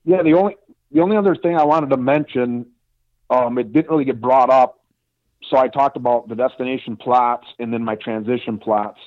Yeah, 0.04 0.22
the 0.22 0.34
only 0.34 0.56
the 0.90 1.00
only 1.00 1.16
other 1.16 1.34
thing 1.34 1.56
I 1.56 1.64
wanted 1.64 1.90
to 1.90 1.96
mention, 1.96 2.66
um, 3.30 3.58
it 3.58 3.72
didn't 3.72 3.90
really 3.90 4.04
get 4.04 4.20
brought 4.20 4.50
up, 4.50 4.80
so 5.48 5.56
I 5.56 5.68
talked 5.68 5.96
about 5.96 6.28
the 6.28 6.34
destination 6.34 6.96
plots 6.96 7.46
and 7.58 7.72
then 7.72 7.84
my 7.84 7.94
transition 7.96 8.58
plots. 8.58 8.98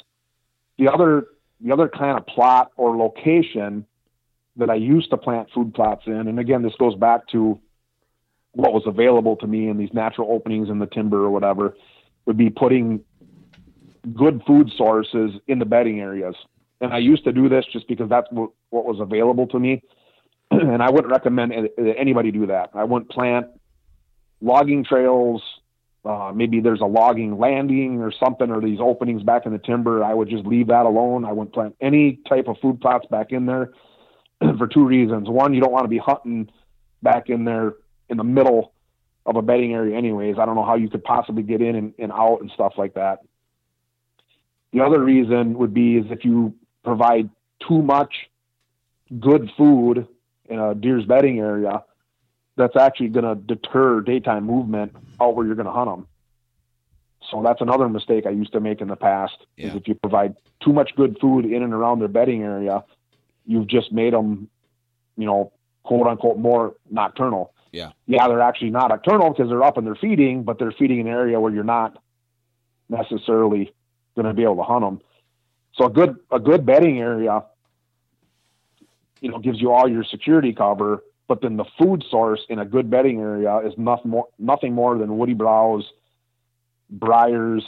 The 0.77 0.91
other 0.91 1.27
the 1.61 1.71
other 1.71 1.87
kind 1.87 2.17
of 2.17 2.25
plot 2.27 2.71
or 2.75 2.97
location 2.97 3.85
that 4.57 4.69
I 4.69 4.75
used 4.75 5.09
to 5.09 5.17
plant 5.17 5.49
food 5.53 5.73
plots 5.73 6.03
in, 6.05 6.13
and 6.13 6.39
again, 6.39 6.61
this 6.61 6.73
goes 6.79 6.95
back 6.95 7.27
to 7.29 7.59
what 8.53 8.73
was 8.73 8.83
available 8.85 9.35
to 9.37 9.47
me 9.47 9.67
in 9.67 9.77
these 9.77 9.93
natural 9.93 10.31
openings 10.31 10.69
in 10.69 10.79
the 10.79 10.85
timber 10.85 11.23
or 11.23 11.29
whatever, 11.29 11.75
would 12.25 12.37
be 12.37 12.49
putting 12.49 13.01
good 14.13 14.41
food 14.45 14.71
sources 14.77 15.31
in 15.47 15.59
the 15.59 15.65
bedding 15.65 15.99
areas. 15.99 16.35
And 16.81 16.93
I 16.93 16.97
used 16.99 17.23
to 17.23 17.31
do 17.31 17.49
this 17.49 17.65
just 17.71 17.87
because 17.87 18.09
that's 18.09 18.27
what, 18.31 18.51
what 18.69 18.85
was 18.85 18.99
available 18.99 19.47
to 19.47 19.59
me. 19.59 19.81
and 20.51 20.81
I 20.81 20.89
wouldn't 20.89 21.11
recommend 21.11 21.53
anybody 21.97 22.31
do 22.31 22.47
that. 22.47 22.71
I 22.73 22.83
wouldn't 22.83 23.09
plant 23.09 23.47
logging 24.41 24.83
trails. 24.83 25.41
Uh, 26.03 26.31
maybe 26.35 26.59
there's 26.59 26.81
a 26.81 26.85
logging 26.85 27.39
landing 27.39 28.01
or 28.01 28.11
something, 28.11 28.51
or 28.51 28.61
these 28.61 28.79
openings 28.79 29.23
back 29.23 29.45
in 29.45 29.53
the 29.53 29.57
timber. 29.57 30.03
I 30.03 30.13
would 30.13 30.29
just 30.29 30.45
leave 30.45 30.67
that 30.67 30.85
alone. 30.85 31.25
I 31.25 31.31
wouldn't 31.31 31.53
plant 31.53 31.75
any 31.81 32.19
type 32.29 32.47
of 32.47 32.57
food 32.61 32.79
plots 32.79 33.07
back 33.09 33.31
in 33.31 33.47
there 33.47 33.71
for 34.57 34.67
two 34.67 34.85
reasons. 34.85 35.27
One, 35.29 35.53
you 35.53 35.61
don't 35.61 35.71
want 35.71 35.85
to 35.85 35.89
be 35.89 35.97
hunting 35.97 36.49
back 37.01 37.29
in 37.29 37.45
there 37.45 37.73
in 38.09 38.17
the 38.17 38.23
middle 38.23 38.73
of 39.25 39.35
a 39.35 39.41
bedding 39.41 39.73
area, 39.73 39.97
anyways. 39.97 40.35
I 40.39 40.45
don't 40.45 40.55
know 40.55 40.65
how 40.65 40.75
you 40.75 40.89
could 40.89 41.03
possibly 41.03 41.41
get 41.41 41.61
in 41.61 41.75
and, 41.75 41.93
and 41.97 42.11
out 42.11 42.39
and 42.41 42.51
stuff 42.53 42.73
like 42.77 42.93
that. 42.93 43.19
The 44.75 44.83
other 44.83 45.01
reason 45.01 45.57
would 45.57 45.73
be 45.73 45.95
is 45.95 46.07
if 46.11 46.25
you 46.25 46.53
provide 46.83 47.29
too 47.65 47.81
much 47.81 48.29
good 49.21 49.49
food 49.55 50.05
in 50.49 50.59
a 50.59 50.75
deer's 50.75 51.05
bedding 51.05 51.39
area, 51.39 51.85
that's 52.57 52.75
actually 52.75 53.07
going 53.07 53.23
to 53.23 53.35
deter 53.35 54.01
daytime 54.01 54.45
movement 54.45 54.93
out 55.21 55.33
where 55.33 55.45
you're 55.45 55.55
going 55.55 55.65
to 55.65 55.71
hunt 55.71 55.89
them. 55.89 56.07
So 57.31 57.41
that's 57.41 57.61
another 57.61 57.87
mistake 57.87 58.25
I 58.25 58.31
used 58.31 58.51
to 58.51 58.59
make 58.59 58.81
in 58.81 58.89
the 58.89 58.97
past. 58.97 59.37
Yeah. 59.55 59.67
Is 59.67 59.75
if 59.75 59.87
you 59.87 59.95
provide 59.95 60.35
too 60.61 60.73
much 60.73 60.93
good 60.97 61.17
food 61.21 61.45
in 61.45 61.63
and 61.63 61.73
around 61.73 61.99
their 61.99 62.09
bedding 62.09 62.43
area, 62.43 62.83
you've 63.45 63.67
just 63.67 63.93
made 63.93 64.11
them, 64.11 64.49
you 65.15 65.25
know, 65.25 65.53
quote 65.83 66.05
unquote, 66.05 66.37
more 66.37 66.75
nocturnal. 66.91 67.53
Yeah. 67.71 67.91
Yeah, 68.07 68.27
they're 68.27 68.41
actually 68.41 68.71
not 68.71 68.89
nocturnal 68.89 69.29
because 69.29 69.47
they're 69.47 69.63
up 69.63 69.77
and 69.77 69.87
they're 69.87 69.95
feeding, 69.95 70.43
but 70.43 70.59
they're 70.59 70.73
feeding 70.73 70.99
in 70.99 71.07
an 71.07 71.13
area 71.13 71.39
where 71.39 71.53
you're 71.53 71.63
not 71.63 71.97
necessarily 72.89 73.73
going 74.15 74.25
to 74.25 74.33
be 74.33 74.43
able 74.43 74.57
to 74.57 74.63
hunt 74.63 74.81
them. 74.81 75.01
So 75.75 75.85
a 75.85 75.89
good 75.89 76.15
a 76.31 76.39
good 76.39 76.65
bedding 76.65 76.99
area, 76.99 77.43
you 79.19 79.29
know, 79.29 79.39
gives 79.39 79.61
you 79.61 79.71
all 79.71 79.89
your 79.89 80.03
security 80.03 80.53
cover. 80.53 81.03
But 81.27 81.41
then 81.41 81.57
the 81.57 81.65
food 81.79 82.03
source 82.09 82.41
in 82.49 82.59
a 82.59 82.65
good 82.65 82.89
bedding 82.89 83.19
area 83.19 83.57
is 83.59 83.73
nothing 83.77 84.11
more 84.11 84.27
nothing 84.39 84.73
more 84.73 84.97
than 84.97 85.17
woody 85.17 85.33
browse, 85.33 85.85
briars, 86.89 87.63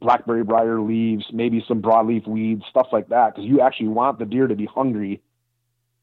blackberry 0.00 0.44
briar 0.44 0.80
leaves, 0.80 1.24
maybe 1.32 1.64
some 1.66 1.80
broadleaf 1.80 2.26
weeds, 2.26 2.64
stuff 2.68 2.88
like 2.92 3.08
that. 3.08 3.34
Because 3.34 3.48
you 3.48 3.60
actually 3.60 3.88
want 3.88 4.18
the 4.18 4.26
deer 4.26 4.46
to 4.46 4.56
be 4.56 4.66
hungry 4.66 5.22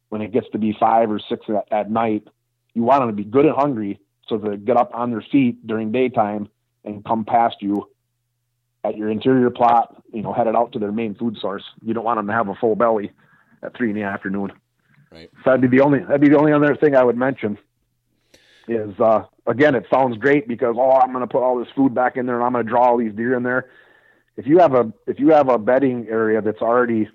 when 0.09 0.21
it 0.21 0.31
gets 0.31 0.47
to 0.51 0.57
be 0.57 0.75
five 0.79 1.11
or 1.11 1.19
six 1.19 1.45
at, 1.49 1.67
at 1.71 1.91
night. 1.91 2.27
You 2.73 2.83
want 2.83 3.01
them 3.01 3.09
to 3.09 3.15
be 3.15 3.23
good 3.23 3.45
and 3.45 3.55
hungry 3.55 3.99
so 4.27 4.37
they 4.37 4.57
get 4.57 4.77
up 4.77 4.91
on 4.93 5.11
their 5.11 5.23
feet 5.31 5.65
during 5.67 5.91
daytime 5.91 6.49
and 6.83 7.03
come 7.05 7.25
past 7.25 7.57
you 7.59 7.89
at 8.85 8.97
your 8.97 9.09
interior 9.09 9.49
plot, 9.49 10.03
you 10.13 10.21
know, 10.21 10.31
headed 10.31 10.55
out 10.55 10.71
to 10.73 10.79
their 10.79 10.91
main 10.91 11.15
food 11.15 11.37
source. 11.39 11.63
You 11.81 11.93
don't 11.93 12.03
want 12.03 12.19
them 12.19 12.27
to 12.27 12.33
have 12.33 12.47
a 12.47 12.55
full 12.55 12.75
belly 12.75 13.11
at 13.63 13.75
three 13.75 13.89
in 13.89 13.95
the 13.95 14.03
afternoon. 14.03 14.51
Right. 15.11 15.29
So 15.43 15.51
that'd 15.51 15.61
be 15.61 15.75
the 15.75 15.83
only 15.83 15.99
that'd 15.99 16.21
be 16.21 16.29
the 16.29 16.37
only 16.37 16.53
other 16.53 16.75
thing 16.75 16.95
I 16.95 17.03
would 17.03 17.17
mention. 17.17 17.57
Is 18.67 18.99
uh, 18.99 19.23
again, 19.47 19.75
it 19.75 19.85
sounds 19.91 20.17
great 20.17 20.47
because 20.47 20.75
oh, 20.77 20.91
I'm 20.91 21.11
going 21.11 21.21
to 21.21 21.27
put 21.27 21.43
all 21.43 21.57
this 21.57 21.67
food 21.75 21.93
back 21.93 22.17
in 22.17 22.25
there 22.25 22.35
and 22.35 22.43
I'm 22.43 22.53
going 22.53 22.65
to 22.65 22.69
draw 22.69 22.89
all 22.89 22.97
these 22.97 23.13
deer 23.13 23.35
in 23.35 23.43
there. 23.43 23.69
If 24.37 24.45
you 24.45 24.59
have 24.59 24.73
a 24.73 24.91
if 25.07 25.19
you 25.19 25.29
have 25.29 25.49
a 25.49 25.57
bedding 25.57 26.07
area 26.09 26.41
that's 26.41 26.61
already 26.61 27.09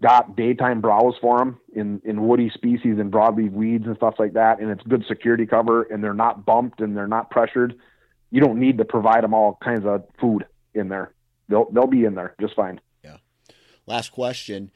got 0.00 0.34
daytime 0.36 0.80
browse 0.80 1.14
for 1.20 1.38
them 1.38 1.60
in 1.74 2.02
in 2.04 2.26
woody 2.26 2.50
species 2.50 2.98
and 2.98 3.12
broadleaf 3.12 3.52
weeds 3.52 3.86
and 3.86 3.96
stuff 3.96 4.14
like 4.18 4.34
that, 4.34 4.60
and 4.60 4.70
it's 4.70 4.82
good 4.82 5.04
security 5.08 5.46
cover 5.46 5.84
and 5.84 6.02
they're 6.02 6.14
not 6.14 6.44
bumped 6.44 6.80
and 6.80 6.96
they're 6.96 7.06
not 7.06 7.30
pressured, 7.30 7.74
you 8.30 8.40
don't 8.40 8.58
need 8.58 8.78
to 8.78 8.84
provide 8.84 9.24
them 9.24 9.32
all 9.32 9.58
kinds 9.62 9.86
of 9.86 10.04
food 10.20 10.44
in 10.76 10.88
there. 10.88 11.12
They'll 11.48 11.70
they'll 11.70 11.86
be 11.86 12.04
in 12.04 12.14
there 12.14 12.34
just 12.40 12.54
fine. 12.54 12.80
Yeah. 13.04 13.18
Last 13.86 14.12
question. 14.12 14.70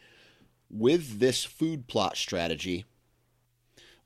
With 0.71 1.19
this 1.19 1.45
food 1.45 1.89
plot 1.89 2.17
strategy, 2.17 2.85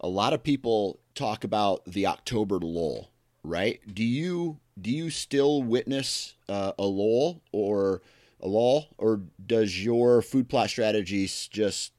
a 0.01 0.09
lot 0.09 0.33
of 0.33 0.43
people 0.43 1.01
talk 1.15 1.45
about 1.45 1.85
the 1.85 2.07
October 2.07 2.59
lull, 2.59 3.11
right? 3.43 3.81
Do 3.93 4.03
you 4.03 4.61
do 4.81 4.91
you 4.91 5.11
still 5.11 5.63
witness 5.63 6.35
uh, 6.49 6.73
a 6.79 6.85
lull 6.85 7.43
or 7.53 8.03
a 8.41 8.49
lull, 8.49 8.89
or 8.99 9.23
does 9.45 9.83
your 9.83 10.23
food 10.23 10.49
plot 10.49 10.71
strategies 10.71 11.49
just 11.49 11.93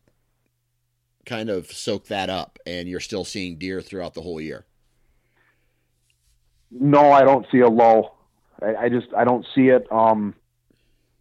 kind 1.25 1.49
of 1.49 1.71
soak 1.71 2.07
that 2.07 2.29
up, 2.29 2.59
and 2.65 2.87
you're 2.87 2.99
still 2.99 3.25
seeing 3.25 3.57
deer 3.57 3.81
throughout 3.81 4.13
the 4.13 4.21
whole 4.21 4.41
year? 4.41 4.65
No, 6.71 7.11
I 7.11 7.23
don't 7.23 7.45
see 7.51 7.59
a 7.59 7.69
lull. 7.69 8.14
I, 8.61 8.75
I 8.75 8.89
just 8.89 9.07
I 9.15 9.23
don't 9.23 9.45
see 9.55 9.69
it. 9.69 9.91
Um, 9.91 10.35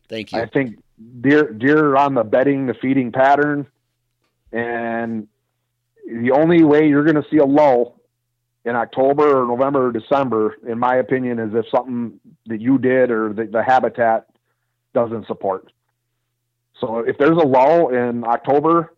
Thank 0.09 0.33
you. 0.33 0.41
I 0.41 0.47
think 0.47 0.83
deer 1.21 1.53
deer 1.53 1.91
are 1.91 1.97
on 1.99 2.15
the 2.15 2.25
bedding, 2.25 2.67
the 2.67 2.75
feeding 2.75 3.13
pattern, 3.13 3.67
and 4.53 5.29
the 6.07 6.33
only 6.33 6.65
way 6.65 6.89
you're 6.89 7.05
going 7.05 7.23
to 7.23 7.29
see 7.31 7.39
a 7.39 7.45
lull 7.45 8.01
in 8.65 8.77
October 8.77 9.43
or 9.43 9.47
November 9.47 9.89
or 9.89 9.93
December, 9.93 10.57
in 10.67 10.79
my 10.79 10.97
opinion, 10.97 11.39
is 11.39 11.55
if 11.55 11.67
something 11.71 12.19
that 12.47 12.61
you 12.61 12.79
did 12.79 13.11
or 13.11 13.33
the, 13.33 13.45
the 13.45 13.63
habitat 13.63 14.27
doesn't 14.95 15.27
support. 15.27 15.71
So 16.81 16.99
if 16.99 17.19
there's 17.19 17.37
a 17.37 17.47
lull 17.47 17.89
in 17.89 18.25
October 18.25 18.95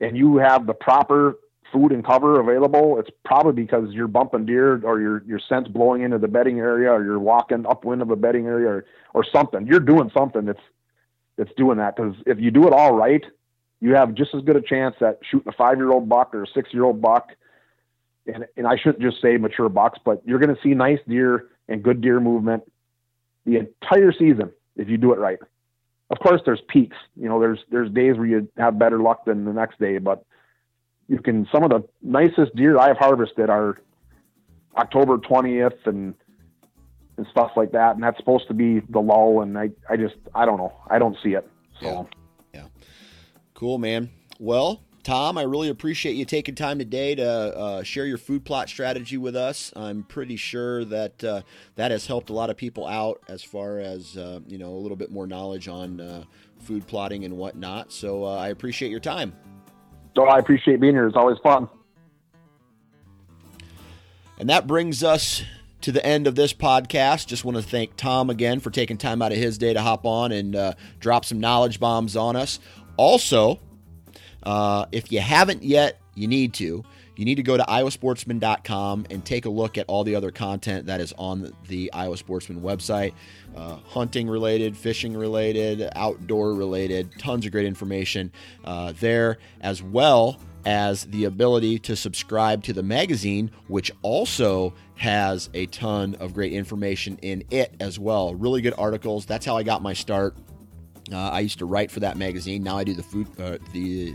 and 0.00 0.16
you 0.16 0.36
have 0.36 0.66
the 0.66 0.74
proper 0.74 1.38
food 1.72 1.92
and 1.92 2.04
cover 2.04 2.40
available, 2.40 2.98
it's 2.98 3.10
probably 3.24 3.64
because 3.64 3.92
you're 3.92 4.08
bumping 4.08 4.46
deer 4.46 4.80
or 4.84 5.00
your 5.00 5.22
your 5.24 5.40
scent's 5.48 5.68
blowing 5.68 6.02
into 6.02 6.18
the 6.18 6.28
bedding 6.28 6.58
area 6.58 6.90
or 6.90 7.04
you're 7.04 7.18
walking 7.18 7.64
upwind 7.66 8.02
of 8.02 8.10
a 8.10 8.16
bedding 8.16 8.46
area 8.46 8.68
or, 8.68 8.84
or 9.14 9.24
something. 9.32 9.66
You're 9.66 9.80
doing 9.80 10.10
something 10.14 10.44
that's 10.44 10.60
that's 11.36 11.52
doing 11.56 11.78
that 11.78 11.96
because 11.96 12.14
if 12.26 12.38
you 12.38 12.50
do 12.50 12.66
it 12.66 12.72
all 12.72 12.94
right, 12.94 13.24
you 13.80 13.94
have 13.94 14.14
just 14.14 14.34
as 14.34 14.42
good 14.42 14.56
a 14.56 14.60
chance 14.60 14.94
at 15.00 15.18
shooting 15.28 15.48
a 15.48 15.56
five 15.56 15.78
year 15.78 15.90
old 15.90 16.08
buck 16.08 16.34
or 16.34 16.44
a 16.44 16.46
six 16.54 16.72
year 16.72 16.84
old 16.84 17.00
buck. 17.00 17.30
And 18.26 18.46
and 18.56 18.66
I 18.66 18.76
shouldn't 18.76 19.02
just 19.02 19.20
say 19.20 19.36
mature 19.36 19.68
bucks, 19.68 19.98
but 20.04 20.22
you're 20.24 20.38
going 20.38 20.54
to 20.54 20.62
see 20.62 20.74
nice 20.74 21.00
deer 21.08 21.48
and 21.68 21.82
good 21.82 22.00
deer 22.00 22.20
movement 22.20 22.62
the 23.44 23.56
entire 23.56 24.12
season 24.12 24.52
if 24.76 24.88
you 24.88 24.96
do 24.96 25.12
it 25.12 25.18
right. 25.18 25.38
Of 26.10 26.18
course, 26.18 26.42
there's 26.44 26.60
peaks. 26.68 26.96
You 27.16 27.28
know, 27.28 27.40
there's 27.40 27.58
there's 27.70 27.90
days 27.90 28.16
where 28.16 28.26
you 28.26 28.48
have 28.58 28.78
better 28.78 29.00
luck 29.00 29.24
than 29.24 29.44
the 29.44 29.52
next 29.52 29.80
day, 29.80 29.98
but 29.98 30.24
you 31.08 31.18
can 31.18 31.46
some 31.52 31.62
of 31.64 31.70
the 31.70 31.84
nicest 32.02 32.54
deer 32.56 32.78
I've 32.78 32.96
harvested 32.96 33.50
are 33.50 33.78
October 34.76 35.18
20th 35.18 35.86
and 35.86 36.14
and 37.16 37.26
stuff 37.30 37.52
like 37.56 37.72
that, 37.72 37.94
and 37.94 38.02
that's 38.02 38.16
supposed 38.16 38.48
to 38.48 38.54
be 38.54 38.80
the 38.88 39.00
lull. 39.00 39.42
And 39.42 39.58
I, 39.58 39.70
I 39.88 39.96
just, 39.96 40.14
I 40.34 40.46
don't 40.46 40.56
know, 40.56 40.72
I 40.88 40.98
don't 40.98 41.16
see 41.22 41.30
it. 41.30 41.48
So, 41.80 42.08
yeah, 42.52 42.60
yeah. 42.60 42.66
cool, 43.54 43.78
man. 43.78 44.10
Well, 44.38 44.82
Tom, 45.02 45.36
I 45.36 45.42
really 45.42 45.68
appreciate 45.68 46.12
you 46.12 46.24
taking 46.24 46.54
time 46.54 46.78
today 46.78 47.14
to 47.16 47.28
uh, 47.28 47.82
share 47.82 48.06
your 48.06 48.18
food 48.18 48.44
plot 48.44 48.68
strategy 48.68 49.18
with 49.18 49.34
us. 49.34 49.72
I'm 49.74 50.04
pretty 50.04 50.36
sure 50.36 50.84
that 50.84 51.22
uh, 51.24 51.42
that 51.74 51.90
has 51.90 52.06
helped 52.06 52.30
a 52.30 52.32
lot 52.32 52.50
of 52.50 52.56
people 52.56 52.86
out 52.86 53.20
as 53.28 53.42
far 53.42 53.78
as 53.78 54.16
uh, 54.16 54.40
you 54.46 54.58
know 54.58 54.70
a 54.70 54.78
little 54.78 54.96
bit 54.96 55.10
more 55.10 55.26
knowledge 55.26 55.68
on 55.68 56.00
uh, 56.00 56.24
food 56.60 56.86
plotting 56.86 57.24
and 57.24 57.36
whatnot. 57.36 57.92
So 57.92 58.24
uh, 58.24 58.36
I 58.36 58.48
appreciate 58.48 58.90
your 58.90 59.00
time. 59.00 59.34
Oh, 60.16 60.24
I 60.24 60.38
appreciate 60.38 60.80
being 60.80 60.94
here. 60.94 61.06
It's 61.06 61.16
always 61.16 61.38
fun. 61.38 61.68
And 64.38 64.48
that 64.50 64.66
brings 64.66 65.04
us 65.04 65.42
to 65.82 65.92
the 65.92 66.04
end 66.04 66.26
of 66.26 66.34
this 66.34 66.52
podcast. 66.52 67.26
Just 67.26 67.44
want 67.44 67.56
to 67.56 67.62
thank 67.62 67.96
Tom 67.96 68.30
again 68.30 68.60
for 68.60 68.70
taking 68.70 68.96
time 68.96 69.22
out 69.22 69.32
of 69.32 69.38
his 69.38 69.58
day 69.58 69.72
to 69.72 69.80
hop 69.80 70.04
on 70.04 70.32
and 70.32 70.56
uh, 70.56 70.74
drop 71.00 71.24
some 71.24 71.40
knowledge 71.40 71.78
bombs 71.80 72.16
on 72.16 72.36
us. 72.36 72.58
Also, 72.96 73.60
uh, 74.42 74.86
if 74.92 75.12
you 75.12 75.20
haven't 75.20 75.62
yet, 75.62 76.00
you 76.14 76.26
need 76.26 76.54
to. 76.54 76.84
You 77.16 77.24
need 77.24 77.34
to 77.34 77.42
go 77.42 77.56
to 77.56 77.62
iowasportsman.com 77.64 79.06
and 79.10 79.24
take 79.24 79.44
a 79.44 79.50
look 79.50 79.76
at 79.76 79.86
all 79.86 80.02
the 80.04 80.14
other 80.14 80.30
content 80.30 80.86
that 80.86 81.00
is 81.00 81.12
on 81.18 81.52
the 81.68 81.92
Iowa 81.92 82.16
Sportsman 82.16 82.62
website 82.62 83.12
uh, 83.54 83.76
hunting 83.86 84.28
related, 84.28 84.76
fishing 84.76 85.16
related, 85.16 85.90
outdoor 85.94 86.54
related, 86.54 87.10
tons 87.18 87.44
of 87.44 87.52
great 87.52 87.66
information 87.66 88.32
uh, 88.64 88.92
there, 88.98 89.38
as 89.60 89.82
well 89.82 90.40
as 90.64 91.04
the 91.06 91.24
ability 91.24 91.78
to 91.80 91.96
subscribe 91.96 92.62
to 92.62 92.72
the 92.72 92.82
magazine, 92.82 93.50
which 93.66 93.90
also 94.02 94.72
has 94.94 95.50
a 95.54 95.66
ton 95.66 96.14
of 96.16 96.32
great 96.32 96.52
information 96.52 97.18
in 97.20 97.42
it 97.50 97.74
as 97.80 97.98
well. 97.98 98.34
Really 98.34 98.62
good 98.62 98.74
articles. 98.78 99.26
That's 99.26 99.44
how 99.44 99.56
I 99.56 99.64
got 99.64 99.82
my 99.82 99.92
start. 99.92 100.36
Uh, 101.10 101.16
I 101.18 101.40
used 101.40 101.58
to 101.58 101.66
write 101.66 101.90
for 101.90 102.00
that 102.00 102.16
magazine. 102.16 102.62
Now 102.62 102.78
I 102.78 102.84
do 102.84 102.94
the 102.94 103.02
food, 103.02 103.26
uh, 103.40 103.58
the 103.72 104.14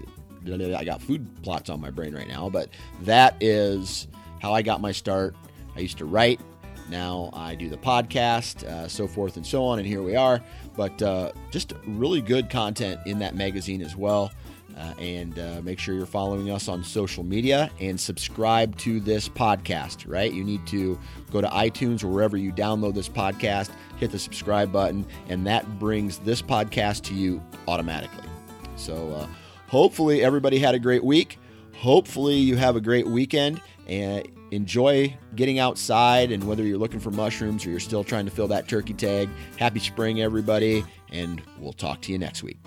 I 0.52 0.84
got 0.84 1.02
food 1.02 1.28
plots 1.44 1.70
on 1.70 1.80
my 1.82 1.92
brain 1.92 2.14
right 2.14 2.28
now, 2.28 2.50
but 2.50 2.70
that 3.02 3.36
is 3.42 4.08
how 4.42 4.54
I 4.54 4.62
got 4.62 4.82
my 4.82 4.92
start. 4.92 5.36
I 5.76 5.80
used 5.80 5.98
to 6.00 6.06
write. 6.06 6.40
Now 6.90 7.30
I 7.34 7.56
do 7.56 7.70
the 7.70 7.78
podcast, 7.78 8.64
uh, 8.64 8.88
so 8.88 9.08
forth 9.08 9.36
and 9.36 9.46
so 9.46 9.66
on, 9.66 9.80
and 9.80 9.88
here 9.88 10.02
we 10.02 10.16
are. 10.16 10.42
But 10.76 11.02
uh, 11.02 11.32
just 11.52 11.74
really 11.86 12.22
good 12.22 12.50
content 12.50 13.00
in 13.06 13.20
that 13.20 13.36
magazine 13.36 13.82
as 13.82 13.96
well. 13.96 14.32
Uh, 14.78 14.94
and 15.00 15.40
uh, 15.40 15.60
make 15.64 15.80
sure 15.80 15.96
you're 15.96 16.06
following 16.06 16.52
us 16.52 16.68
on 16.68 16.84
social 16.84 17.24
media 17.24 17.72
and 17.80 18.00
subscribe 18.00 18.78
to 18.78 19.00
this 19.00 19.28
podcast, 19.28 20.06
right? 20.08 20.32
You 20.32 20.44
need 20.44 20.68
to 20.68 21.00
go 21.32 21.42
to 21.42 21.48
iTunes 21.48 22.04
or 22.04 22.10
wherever 22.10 22.38
you 22.38 22.52
download 22.52 22.94
this 22.94 23.10
podcast, 23.10 23.72
hit 23.98 24.12
the 24.12 24.20
subscribe 24.20 24.72
button, 24.72 25.04
and 25.30 25.48
that 25.48 25.80
brings 25.80 26.20
this 26.20 26.44
podcast 26.44 27.02
to 27.06 27.16
you 27.16 27.42
automatically. 27.68 28.30
So, 28.76 29.10
uh, 29.14 29.28
hopefully, 29.68 30.24
everybody 30.24 30.60
had 30.60 30.76
a 30.76 30.80
great 30.80 31.04
week. 31.04 31.40
Hopefully, 31.76 32.36
you 32.36 32.56
have 32.56 32.76
a 32.76 32.82
great 32.82 33.08
weekend 33.08 33.62
and 33.88 34.28
enjoy 34.52 35.16
getting 35.36 35.60
outside. 35.60 36.32
And 36.32 36.44
whether 36.46 36.64
you're 36.64 36.78
looking 36.78 37.00
for 37.00 37.12
mushrooms 37.12 37.66
or 37.66 37.70
you're 37.70 37.80
still 37.80 38.04
trying 38.04 38.26
to 38.26 38.32
fill 38.32 38.48
that 38.50 38.68
turkey 38.68 38.94
tag, 38.94 39.30
happy 39.58 39.80
spring, 39.80 40.22
everybody. 40.22 40.84
And 41.12 41.42
we'll 41.60 41.74
talk 41.74 42.02
to 42.02 42.12
you 42.12 42.18
next 42.18 42.44
week. 42.44 42.58